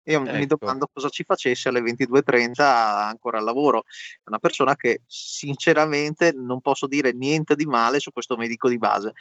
Io 0.05 0.23
ecco. 0.23 0.35
mi 0.35 0.45
domando 0.45 0.89
cosa 0.91 1.09
ci 1.09 1.23
facesse 1.23 1.69
alle 1.69 1.81
22.30 1.81 2.61
ancora 2.61 3.37
al 3.39 3.43
lavoro. 3.43 3.83
È 4.23 4.29
una 4.29 4.39
persona 4.39 4.75
che 4.75 5.01
sinceramente 5.05 6.31
non 6.31 6.61
posso 6.61 6.87
dire 6.87 7.11
niente 7.13 7.55
di 7.55 7.65
male 7.65 7.99
su 7.99 8.11
questo 8.11 8.35
medico 8.37 8.69
di 8.69 8.77
base. 8.77 9.13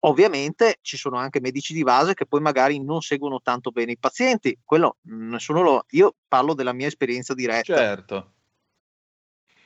Ovviamente 0.00 0.78
ci 0.80 0.96
sono 0.96 1.18
anche 1.18 1.40
medici 1.40 1.74
di 1.74 1.82
base 1.82 2.14
che 2.14 2.26
poi 2.26 2.40
magari 2.40 2.82
non 2.82 3.02
seguono 3.02 3.40
tanto 3.42 3.70
bene 3.70 3.92
i 3.92 3.98
pazienti, 3.98 4.58
quello 4.64 4.96
nessuno 5.02 5.60
lo. 5.60 5.84
Io 5.90 6.14
parlo 6.26 6.54
della 6.54 6.72
mia 6.72 6.86
esperienza 6.86 7.34
diretta. 7.34 7.76
Certo. 7.76 8.32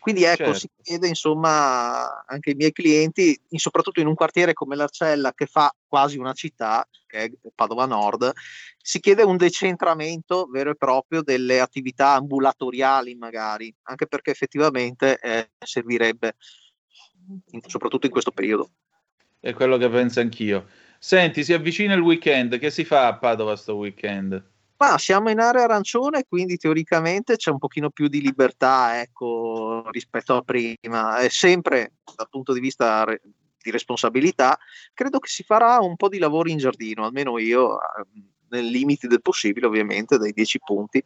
Quindi 0.04 0.24
ecco, 0.24 0.52
certo. 0.52 0.58
si 0.58 0.68
chiede 0.82 1.08
insomma 1.08 2.26
anche 2.26 2.50
ai 2.50 2.56
miei 2.56 2.72
clienti, 2.72 3.40
in, 3.48 3.58
soprattutto 3.58 4.00
in 4.00 4.06
un 4.06 4.14
quartiere 4.14 4.52
come 4.52 4.76
l'Arcella 4.76 5.32
che 5.32 5.46
fa 5.46 5.74
quasi 5.86 6.18
una 6.18 6.34
città, 6.34 6.86
che 7.06 7.22
è 7.22 7.30
Padova 7.54 7.86
Nord, 7.86 8.30
si 8.76 9.00
chiede 9.00 9.22
un 9.22 9.38
decentramento 9.38 10.46
vero 10.50 10.72
e 10.72 10.76
proprio 10.76 11.22
delle 11.22 11.58
attività 11.58 12.10
ambulatoriali 12.16 13.14
magari, 13.14 13.74
anche 13.84 14.06
perché 14.06 14.30
effettivamente 14.30 15.18
eh, 15.18 15.52
servirebbe, 15.58 16.34
in, 17.52 17.62
soprattutto 17.66 18.04
in 18.04 18.12
questo 18.12 18.30
periodo. 18.30 18.72
È 19.44 19.52
quello 19.52 19.76
che 19.76 19.90
penso 19.90 20.20
anch'io. 20.20 20.68
Senti, 20.98 21.44
si 21.44 21.52
avvicina 21.52 21.92
il 21.92 22.00
weekend, 22.00 22.58
che 22.58 22.70
si 22.70 22.82
fa 22.82 23.08
a 23.08 23.18
Padova 23.18 23.56
sto 23.56 23.76
weekend? 23.76 24.42
Ma 24.78 24.96
siamo 24.96 25.28
in 25.28 25.38
area 25.38 25.64
arancione, 25.64 26.24
quindi 26.26 26.56
teoricamente 26.56 27.36
c'è 27.36 27.50
un 27.50 27.58
pochino 27.58 27.90
più 27.90 28.08
di 28.08 28.22
libertà 28.22 29.02
ecco, 29.02 29.86
rispetto 29.90 30.34
a 30.34 30.40
prima. 30.40 31.18
È 31.18 31.28
sempre 31.28 31.92
dal 32.16 32.30
punto 32.30 32.54
di 32.54 32.60
vista 32.60 33.04
di 33.04 33.70
responsabilità, 33.70 34.58
credo 34.94 35.18
che 35.18 35.28
si 35.28 35.42
farà 35.42 35.78
un 35.78 35.96
po' 35.96 36.08
di 36.08 36.16
lavoro 36.16 36.48
in 36.48 36.56
giardino, 36.56 37.04
almeno 37.04 37.38
io 37.38 37.76
nei 38.48 38.70
limiti 38.70 39.06
del 39.06 39.22
possibile, 39.22 39.66
ovviamente, 39.66 40.18
dai 40.18 40.32
10 40.32 40.60
punti, 40.64 41.02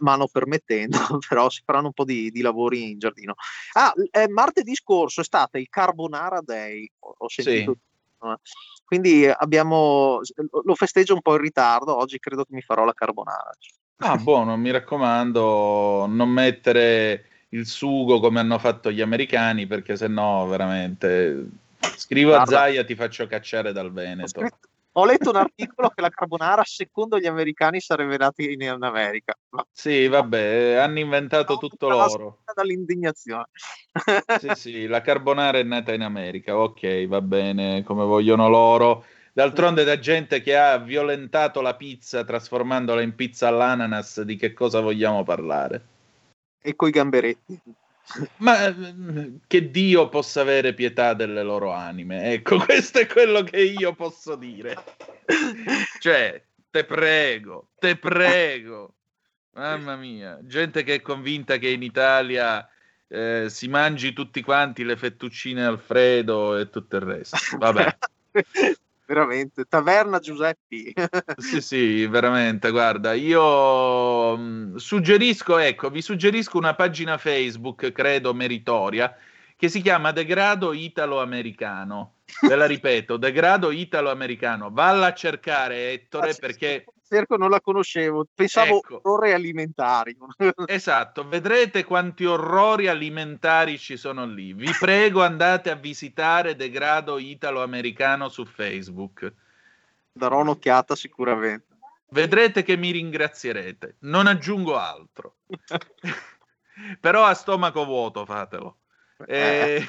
mano 0.00 0.28
permettendo, 0.28 0.98
però 1.28 1.48
si 1.50 1.62
faranno 1.64 1.86
un 1.86 1.92
po' 1.92 2.04
di, 2.04 2.30
di 2.30 2.40
lavori 2.40 2.90
in 2.90 2.98
giardino. 2.98 3.34
Ah, 3.72 3.92
eh, 4.10 4.28
martedì 4.28 4.74
scorso 4.74 5.20
è 5.20 5.24
stata 5.24 5.58
il 5.58 5.68
Carbonara 5.68 6.40
Day, 6.40 6.90
ho 6.98 7.28
sentito. 7.28 7.72
Sì. 7.72 7.88
Quindi 8.84 9.26
abbiamo, 9.26 10.20
lo 10.64 10.74
festeggio 10.74 11.14
un 11.14 11.22
po' 11.22 11.34
in 11.34 11.40
ritardo, 11.40 11.96
oggi 11.96 12.18
credo 12.18 12.44
che 12.44 12.54
mi 12.54 12.60
farò 12.60 12.84
la 12.84 12.92
carbonara. 12.92 13.50
Ah, 14.02 14.16
buono, 14.16 14.56
mi 14.56 14.70
raccomando, 14.70 16.06
non 16.08 16.28
mettere 16.28 17.24
il 17.50 17.66
sugo 17.66 18.20
come 18.20 18.40
hanno 18.40 18.58
fatto 18.58 18.90
gli 18.90 19.00
americani, 19.00 19.66
perché 19.66 19.96
sennò 19.96 20.46
veramente 20.46 21.48
scrivo 21.96 22.30
Guarda, 22.30 22.56
a 22.56 22.60
Zaia 22.60 22.84
ti 22.84 22.94
faccio 22.94 23.26
cacciare 23.26 23.72
dal 23.72 23.92
Veneto. 23.92 24.40
Ho 24.40 24.48
letto 25.04 25.30
un 25.30 25.36
articolo 25.36 25.90
che 25.90 26.00
la 26.00 26.08
carbonara, 26.08 26.62
secondo 26.64 27.18
gli 27.18 27.26
americani, 27.26 27.80
sarebbe 27.80 28.16
nata 28.16 28.42
in, 28.42 28.60
in 28.60 28.78
America. 28.80 29.34
No. 29.50 29.66
Sì, 29.70 30.08
vabbè, 30.08 30.74
hanno 30.74 30.98
inventato 30.98 31.54
no, 31.54 31.58
tutto 31.58 31.88
loro. 31.88 32.38
Dall'indignazione. 32.52 33.46
sì, 34.38 34.50
sì, 34.54 34.86
la 34.86 35.00
carbonara 35.00 35.58
è 35.58 35.62
nata 35.62 35.92
in 35.92 36.02
America, 36.02 36.56
ok, 36.56 37.06
va 37.06 37.20
bene, 37.20 37.82
come 37.84 38.04
vogliono 38.04 38.48
loro. 38.48 39.04
D'altronde 39.32 39.84
da 39.84 39.98
gente 39.98 40.42
che 40.42 40.56
ha 40.56 40.76
violentato 40.78 41.60
la 41.60 41.76
pizza 41.76 42.24
trasformandola 42.24 43.00
in 43.00 43.14
pizza 43.14 43.46
all'ananas, 43.46 44.22
di 44.22 44.34
che 44.34 44.52
cosa 44.52 44.80
vogliamo 44.80 45.22
parlare? 45.22 45.86
E 46.60 46.74
coi 46.74 46.90
gamberetti. 46.90 47.58
Ma 48.38 48.66
eh, 48.66 49.32
che 49.46 49.70
Dio 49.70 50.08
possa 50.08 50.40
avere 50.40 50.74
pietà 50.74 51.14
delle 51.14 51.42
loro 51.42 51.72
anime. 51.72 52.32
Ecco, 52.32 52.58
questo 52.64 53.00
è 53.00 53.06
quello 53.06 53.42
che 53.42 53.62
io 53.62 53.94
posso 53.94 54.36
dire. 54.36 54.76
Cioè, 55.98 56.42
te 56.70 56.84
prego, 56.84 57.70
te 57.78 57.96
prego. 57.96 58.94
Mamma 59.52 59.96
mia, 59.96 60.38
gente 60.42 60.82
che 60.82 60.96
è 60.96 61.00
convinta 61.00 61.56
che 61.56 61.68
in 61.68 61.82
Italia 61.82 62.66
eh, 63.08 63.46
si 63.48 63.68
mangi 63.68 64.12
tutti 64.12 64.42
quanti 64.42 64.84
le 64.84 64.96
fettuccine 64.96 65.64
Alfredo 65.64 66.56
e 66.56 66.70
tutto 66.70 66.96
il 66.96 67.02
resto. 67.02 67.36
Vabbè. 67.58 67.98
veramente. 69.10 69.64
Taverna 69.64 70.20
Giuseppi. 70.20 70.94
sì, 71.36 71.60
sì, 71.60 72.06
veramente. 72.06 72.70
Guarda, 72.70 73.12
io 73.12 74.36
mh, 74.36 74.42
mm, 74.42 74.76
suggerisco, 74.76 75.58
ecco, 75.58 75.90
vi 75.90 76.00
suggerisco 76.00 76.56
una 76.56 76.74
pagina 76.74 77.18
Facebook, 77.18 77.90
credo 77.90 78.32
meritoria, 78.32 79.16
che 79.56 79.68
si 79.68 79.82
chiama 79.82 80.12
Degrado 80.12 80.72
Italo-Americano. 80.72 82.14
Ve 82.42 82.54
la 82.54 82.66
ripeto, 82.66 83.16
Degrado 83.16 83.72
Italo-Americano. 83.72 84.70
Valla 84.70 85.06
a 85.06 85.14
cercare, 85.14 85.92
Ettore, 85.92 86.34
perché 86.34 86.84
cerco, 87.10 87.36
non 87.36 87.50
la 87.50 87.60
conoscevo. 87.60 88.26
Pensavo 88.32 88.78
Ecco. 88.78 89.00
orrore 89.02 89.34
alimentari. 89.34 90.16
Esatto, 90.66 91.26
vedrete 91.26 91.84
quanti 91.84 92.24
orrori 92.24 92.86
alimentari 92.86 93.78
ci 93.78 93.96
sono 93.96 94.24
lì. 94.24 94.52
Vi 94.52 94.70
prego, 94.78 95.22
andate 95.22 95.70
a 95.70 95.74
visitare 95.74 96.54
Degrado 96.54 97.18
Italo-Americano 97.18 98.28
su 98.28 98.44
Facebook. 98.44 99.32
Darò 100.12 100.40
un'occhiata 100.40 100.94
sicuramente. 100.94 101.66
Vedrete 102.10 102.62
che 102.62 102.76
mi 102.76 102.92
ringrazierete. 102.92 103.96
Non 104.00 104.26
aggiungo 104.26 104.78
altro. 104.78 105.38
Però 107.00 107.24
a 107.24 107.34
stomaco 107.34 107.84
vuoto 107.84 108.24
fatelo. 108.24 108.78
Eh, 109.26 109.86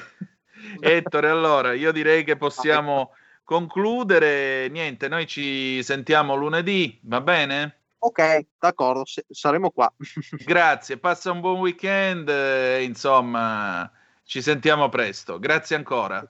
Ettore, 0.79 1.29
allora 1.29 1.73
io 1.73 1.91
direi 1.91 2.23
che 2.23 2.35
possiamo 2.35 3.13
concludere. 3.43 4.67
Niente, 4.69 5.07
noi 5.07 5.27
ci 5.27 5.81
sentiamo 5.83 6.35
lunedì, 6.35 6.99
va 7.03 7.21
bene? 7.21 7.75
Ok, 7.99 8.47
d'accordo, 8.57 9.05
se- 9.05 9.25
saremo 9.29 9.69
qua. 9.69 9.93
Grazie, 10.45 10.97
passa 10.97 11.31
un 11.31 11.39
buon 11.39 11.59
weekend. 11.59 12.27
eh, 12.29 12.83
insomma, 12.83 13.89
ci 14.23 14.41
sentiamo 14.41 14.89
presto. 14.89 15.37
Grazie 15.37 15.75
ancora. 15.75 16.27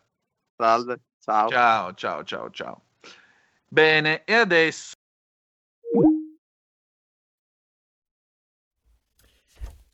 Salve, 0.58 1.00
ciao. 1.20 1.48
Ciao, 1.50 1.94
ciao, 1.94 2.24
ciao, 2.24 2.50
ciao. 2.50 2.82
Bene, 3.68 4.24
e 4.26 4.34
adesso. 4.34 4.94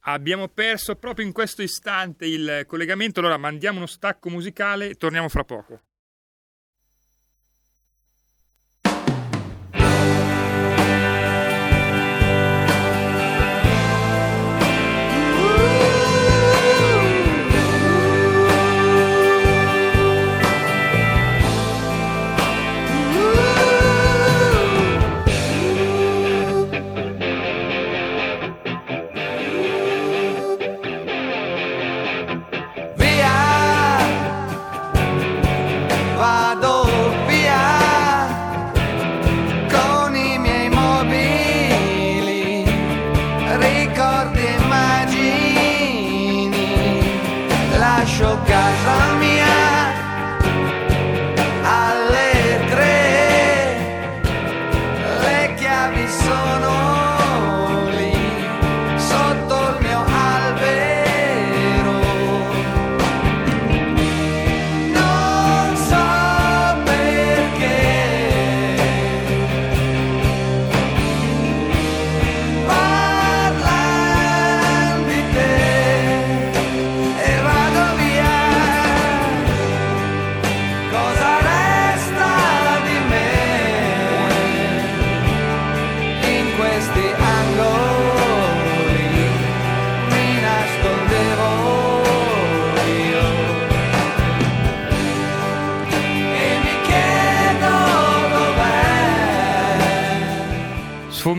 Abbiamo 0.10 0.48
perso 0.48 0.96
proprio 0.96 1.26
in 1.26 1.34
questo 1.34 1.62
istante 1.62 2.26
il 2.26 2.64
collegamento, 2.66 3.20
allora 3.20 3.38
mandiamo 3.38 3.78
uno 3.78 3.88
stacco 3.88 4.30
musicale 4.30 4.90
e 4.90 4.96
torniamo 4.96 5.28
fra 5.28 5.44
poco. 5.44 5.82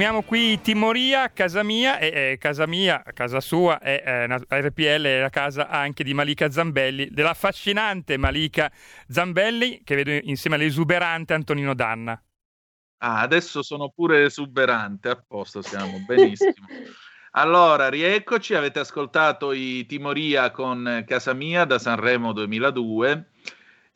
Sfumiamo 0.08 0.26
qui 0.26 0.58
Timoria, 0.62 1.30
casa 1.34 1.62
mia, 1.62 1.98
e 1.98 2.06
eh, 2.06 2.38
casa 2.38 2.66
mia, 2.66 3.02
casa 3.12 3.40
sua, 3.40 3.78
è 3.78 4.24
una- 4.24 4.40
RPL 4.48 5.02
è 5.02 5.20
la 5.20 5.28
casa 5.28 5.68
anche 5.68 6.02
di 6.02 6.14
Malika 6.14 6.50
Zambelli, 6.50 7.10
dell'affascinante 7.10 8.16
Malika 8.16 8.72
Zambelli, 9.06 9.82
che 9.84 9.96
vedo 9.96 10.12
insieme 10.26 10.56
all'esuberante 10.56 11.34
Antonino 11.34 11.74
Danna. 11.74 12.18
Ah, 13.02 13.20
adesso 13.20 13.62
sono 13.62 13.92
pure 13.94 14.24
esuberante, 14.24 15.10
a 15.10 15.22
posto 15.28 15.60
siamo, 15.60 15.98
benissimo. 16.06 16.66
Allora, 17.32 17.90
rieccoci, 17.90 18.54
avete 18.54 18.78
ascoltato 18.78 19.52
i 19.52 19.84
Timoria 19.84 20.50
con 20.50 21.04
Casa 21.06 21.34
Mia 21.34 21.66
da 21.66 21.78
Sanremo 21.78 22.32
2002. 22.32 23.26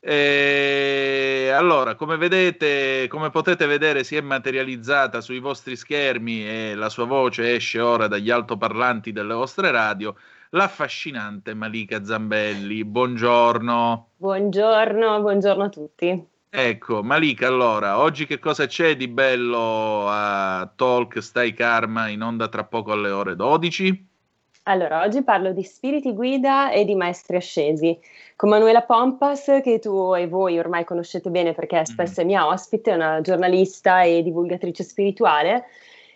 E 0.04 1.52
allora, 1.54 1.94
come 1.94 2.16
vedete, 2.16 3.06
come 3.06 3.30
potete 3.30 3.66
vedere, 3.66 4.02
si 4.02 4.16
è 4.16 4.20
materializzata 4.20 5.20
sui 5.20 5.38
vostri 5.38 5.76
schermi 5.76 6.44
e 6.44 6.74
la 6.74 6.88
sua 6.88 7.04
voce 7.04 7.54
esce 7.54 7.78
ora 7.78 8.08
dagli 8.08 8.28
altoparlanti 8.28 9.12
delle 9.12 9.32
vostre 9.32 9.70
radio, 9.70 10.16
l'affascinante 10.50 11.54
Malika 11.54 12.04
Zambelli. 12.04 12.84
Buongiorno. 12.84 14.08
Buongiorno, 14.16 15.20
buongiorno 15.20 15.62
a 15.62 15.68
tutti. 15.68 16.26
Ecco, 16.50 17.04
Malika, 17.04 17.46
allora, 17.46 18.00
oggi 18.00 18.26
che 18.26 18.40
cosa 18.40 18.66
c'è 18.66 18.96
di 18.96 19.06
bello 19.06 20.06
a 20.08 20.68
Talk 20.74 21.22
Stai 21.22 21.54
Karma 21.54 22.08
in 22.08 22.22
onda 22.22 22.48
tra 22.48 22.64
poco 22.64 22.90
alle 22.90 23.10
ore 23.10 23.36
12? 23.36 24.10
Allora, 24.64 25.02
oggi 25.02 25.24
parlo 25.24 25.52
di 25.52 25.64
spiriti 25.64 26.14
guida 26.14 26.70
e 26.70 26.84
di 26.84 26.94
maestri 26.94 27.34
ascesi. 27.34 27.98
Con 28.36 28.48
Manuela 28.48 28.82
Pompas, 28.82 29.60
che 29.60 29.80
tu 29.80 30.14
e 30.14 30.28
voi 30.28 30.56
ormai 30.56 30.84
conoscete 30.84 31.30
bene 31.30 31.52
perché 31.52 31.84
spesso 31.84 32.20
è 32.20 32.24
mia 32.24 32.46
ospite, 32.46 32.92
è 32.92 32.94
una 32.94 33.20
giornalista 33.22 34.02
e 34.02 34.22
divulgatrice 34.22 34.84
spirituale, 34.84 35.64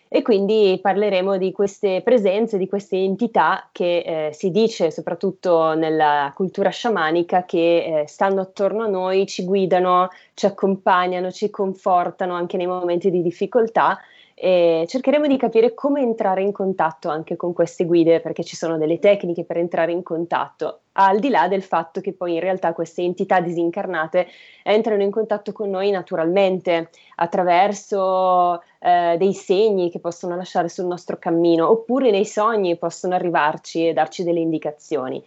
e 0.06 0.23
quindi 0.23 0.78
parleremo 0.81 1.36
di 1.39 1.51
queste 1.51 2.02
presenze, 2.05 2.56
di 2.56 2.68
queste 2.68 2.97
entità 2.97 3.68
che 3.73 4.28
eh, 4.28 4.32
si 4.32 4.52
dice 4.52 4.93
soprattutto 4.93 5.74
nella 5.74 6.32
cultura 6.32 6.70
sciamanica 6.70 7.44
che 7.44 8.02
eh, 8.02 8.06
stanno 8.06 8.43
attorno 8.43 8.85
a 8.85 8.89
noi, 8.89 9.27
ci 9.27 9.44
guidano, 9.44 10.10
ci 10.35 10.47
accompagnano, 10.47 11.32
ci 11.32 11.51
confortano 11.51 12.35
anche 12.35 12.56
nei 12.56 12.68
momenti 12.68 13.10
di 13.10 13.23
difficoltà 13.23 13.98
e 14.38 14.84
cercheremo 14.86 15.26
di 15.26 15.38
capire 15.38 15.72
come 15.72 16.02
entrare 16.02 16.42
in 16.42 16.52
contatto 16.52 17.08
anche 17.08 17.36
con 17.36 17.54
queste 17.54 17.86
guide 17.86 18.20
perché 18.20 18.44
ci 18.44 18.54
sono 18.54 18.76
delle 18.76 18.98
tecniche 18.98 19.44
per 19.44 19.56
entrare 19.56 19.92
in 19.92 20.02
contatto, 20.02 20.80
al 20.92 21.20
di 21.20 21.30
là 21.30 21.48
del 21.48 21.62
fatto 21.62 22.02
che 22.02 22.12
poi 22.12 22.34
in 22.34 22.40
realtà 22.40 22.74
queste 22.74 23.00
entità 23.00 23.40
disincarnate 23.40 24.26
entrano 24.62 25.02
in 25.02 25.10
contatto 25.10 25.52
con 25.52 25.70
noi 25.70 25.90
naturalmente 25.90 26.90
attraverso 27.14 28.60
eh, 28.78 29.16
dei 29.16 29.32
segni 29.32 29.90
che 29.90 30.00
possono 30.00 30.36
lasciare 30.36 30.68
sul 30.68 30.84
nostro 30.84 31.16
cammino 31.18 31.70
oppure 31.70 32.10
nei 32.10 32.26
sogni 32.26 32.76
possono 32.76 33.14
arrivarci 33.14 33.88
e 33.88 33.94
darci 33.94 34.22
delle 34.22 34.40
indicazioni. 34.40 35.24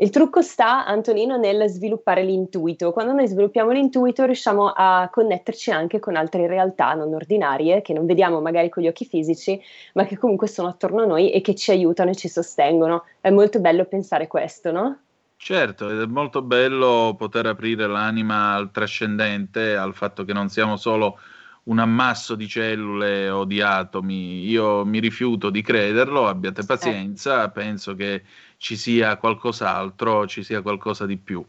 Il 0.00 0.10
trucco 0.10 0.42
sta, 0.42 0.86
Antonino, 0.86 1.36
nel 1.38 1.68
sviluppare 1.68 2.22
l'intuito. 2.22 2.92
Quando 2.92 3.12
noi 3.14 3.26
sviluppiamo 3.26 3.72
l'intuito 3.72 4.24
riusciamo 4.24 4.72
a 4.72 5.08
connetterci 5.10 5.72
anche 5.72 5.98
con 5.98 6.14
altre 6.14 6.46
realtà 6.46 6.94
non 6.94 7.12
ordinarie, 7.12 7.82
che 7.82 7.94
non 7.94 8.06
vediamo 8.06 8.40
magari 8.40 8.68
con 8.68 8.84
gli 8.84 8.86
occhi 8.86 9.04
fisici, 9.04 9.60
ma 9.94 10.04
che 10.04 10.16
comunque 10.16 10.46
sono 10.46 10.68
attorno 10.68 11.02
a 11.02 11.06
noi 11.06 11.32
e 11.32 11.40
che 11.40 11.56
ci 11.56 11.72
aiutano 11.72 12.10
e 12.10 12.14
ci 12.14 12.28
sostengono. 12.28 13.06
È 13.20 13.30
molto 13.30 13.58
bello 13.58 13.86
pensare 13.86 14.28
questo, 14.28 14.70
no? 14.70 14.98
Certo, 15.36 15.90
ed 15.90 16.00
è 16.00 16.06
molto 16.06 16.42
bello 16.42 17.16
poter 17.18 17.46
aprire 17.46 17.88
l'anima 17.88 18.52
al 18.52 18.70
trascendente, 18.70 19.74
al 19.74 19.94
fatto 19.94 20.24
che 20.24 20.32
non 20.32 20.48
siamo 20.48 20.76
solo 20.76 21.18
un 21.64 21.80
ammasso 21.80 22.36
di 22.36 22.46
cellule 22.46 23.28
o 23.30 23.44
di 23.44 23.60
atomi. 23.60 24.48
Io 24.48 24.84
mi 24.84 25.00
rifiuto 25.00 25.50
di 25.50 25.60
crederlo, 25.60 26.28
abbiate 26.28 26.64
pazienza, 26.64 27.50
penso 27.50 27.94
che 27.94 28.22
ci 28.58 28.76
sia 28.76 29.16
qualcos'altro, 29.16 30.26
ci 30.26 30.42
sia 30.42 30.60
qualcosa 30.60 31.06
di 31.06 31.16
più. 31.16 31.44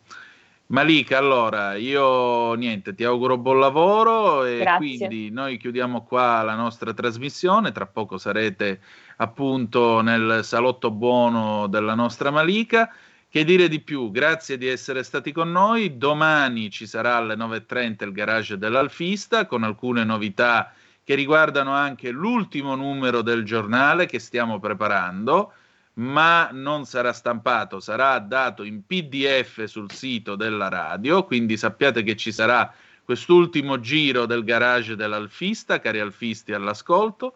Malika, 0.68 1.18
allora, 1.18 1.74
io 1.76 2.54
niente, 2.54 2.94
ti 2.94 3.04
auguro 3.04 3.40
buon 3.40 3.60
lavoro 3.60 4.46
e 4.46 4.60
Grazie. 4.60 4.78
quindi 4.78 5.32
noi 5.32 5.58
chiudiamo 5.58 6.04
qua 6.04 6.44
la 6.44 6.54
nostra 6.54 6.94
trasmissione, 6.94 7.72
tra 7.72 7.88
poco 7.88 8.20
sarete 8.20 8.80
appunto 9.18 10.02
nel 10.02 10.42
salotto 10.44 10.92
buono 10.92 11.66
della 11.66 11.96
nostra 11.96 12.30
Malika. 12.30 12.94
Che 13.28 13.44
dire 13.44 13.68
di 13.68 13.80
più? 13.80 14.12
Grazie 14.12 14.58
di 14.58 14.68
essere 14.68 15.04
stati 15.04 15.32
con 15.32 15.52
noi. 15.52 15.98
Domani 15.98 16.70
ci 16.70 16.86
sarà 16.86 17.16
alle 17.16 17.36
9.30 17.36 18.06
il 18.06 18.12
garage 18.12 18.58
dell'Alfista 18.58 19.48
con 19.48 19.64
alcune 19.64 20.04
novità 20.04 20.72
che 21.04 21.16
riguardano 21.16 21.74
anche 21.74 22.12
l'ultimo 22.12 22.76
numero 22.76 23.24
del 23.24 23.44
giornale 23.44 24.06
che 24.06 24.20
stiamo 24.20 24.60
preparando, 24.60 25.54
ma 26.00 26.50
non 26.52 26.86
sarà 26.86 27.12
stampato, 27.12 27.80
sarà 27.80 28.20
dato 28.20 28.64
in 28.64 28.86
PDF 28.86 29.66
sul 29.66 29.92
sito 29.92 30.36
della 30.36 30.70
radio, 30.70 31.26
quindi 31.26 31.58
sappiate 31.58 32.04
che 32.04 32.16
ci 32.16 32.32
sarà 32.32 32.74
quest'ultimo 33.04 33.80
giro 33.80 34.26
del 34.26 34.44
garage 34.44 34.96
dell'Alfista, 34.96 35.80
cari 35.80 36.00
alfisti 36.00 36.54
all'ascolto. 36.54 37.34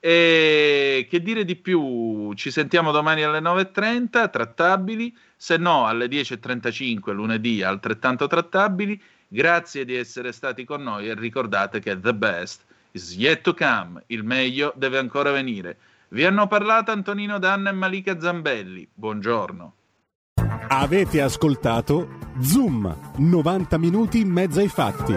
E 0.00 1.06
che 1.08 1.22
dire 1.22 1.44
di 1.44 1.56
più? 1.56 2.32
Ci 2.34 2.50
sentiamo 2.50 2.90
domani 2.90 3.22
alle 3.22 3.40
9.30, 3.40 4.30
trattabili, 4.30 5.14
se 5.36 5.56
no 5.58 5.86
alle 5.86 6.06
10.35 6.06 7.12
lunedì 7.12 7.62
altrettanto 7.62 8.26
trattabili. 8.26 9.00
Grazie 9.28 9.84
di 9.84 9.94
essere 9.94 10.32
stati 10.32 10.64
con 10.64 10.82
noi 10.82 11.08
e 11.08 11.14
ricordate 11.14 11.78
che 11.78 12.00
the 12.00 12.14
best 12.14 12.64
is 12.92 13.14
yet 13.14 13.42
to 13.42 13.54
come, 13.54 14.02
il 14.06 14.24
meglio 14.24 14.72
deve 14.74 14.98
ancora 14.98 15.30
venire. 15.30 15.76
Vi 16.12 16.24
hanno 16.24 16.48
parlato 16.48 16.90
Antonino 16.90 17.38
Danna 17.38 17.70
e 17.70 17.72
Malika 17.72 18.18
Zambelli. 18.18 18.88
Buongiorno. 18.92 19.74
Avete 20.66 21.22
ascoltato 21.22 22.18
Zoom, 22.40 23.12
90 23.18 23.78
minuti 23.78 24.18
in 24.18 24.28
mezzo 24.28 24.58
ai 24.58 24.66
fatti. 24.66 25.14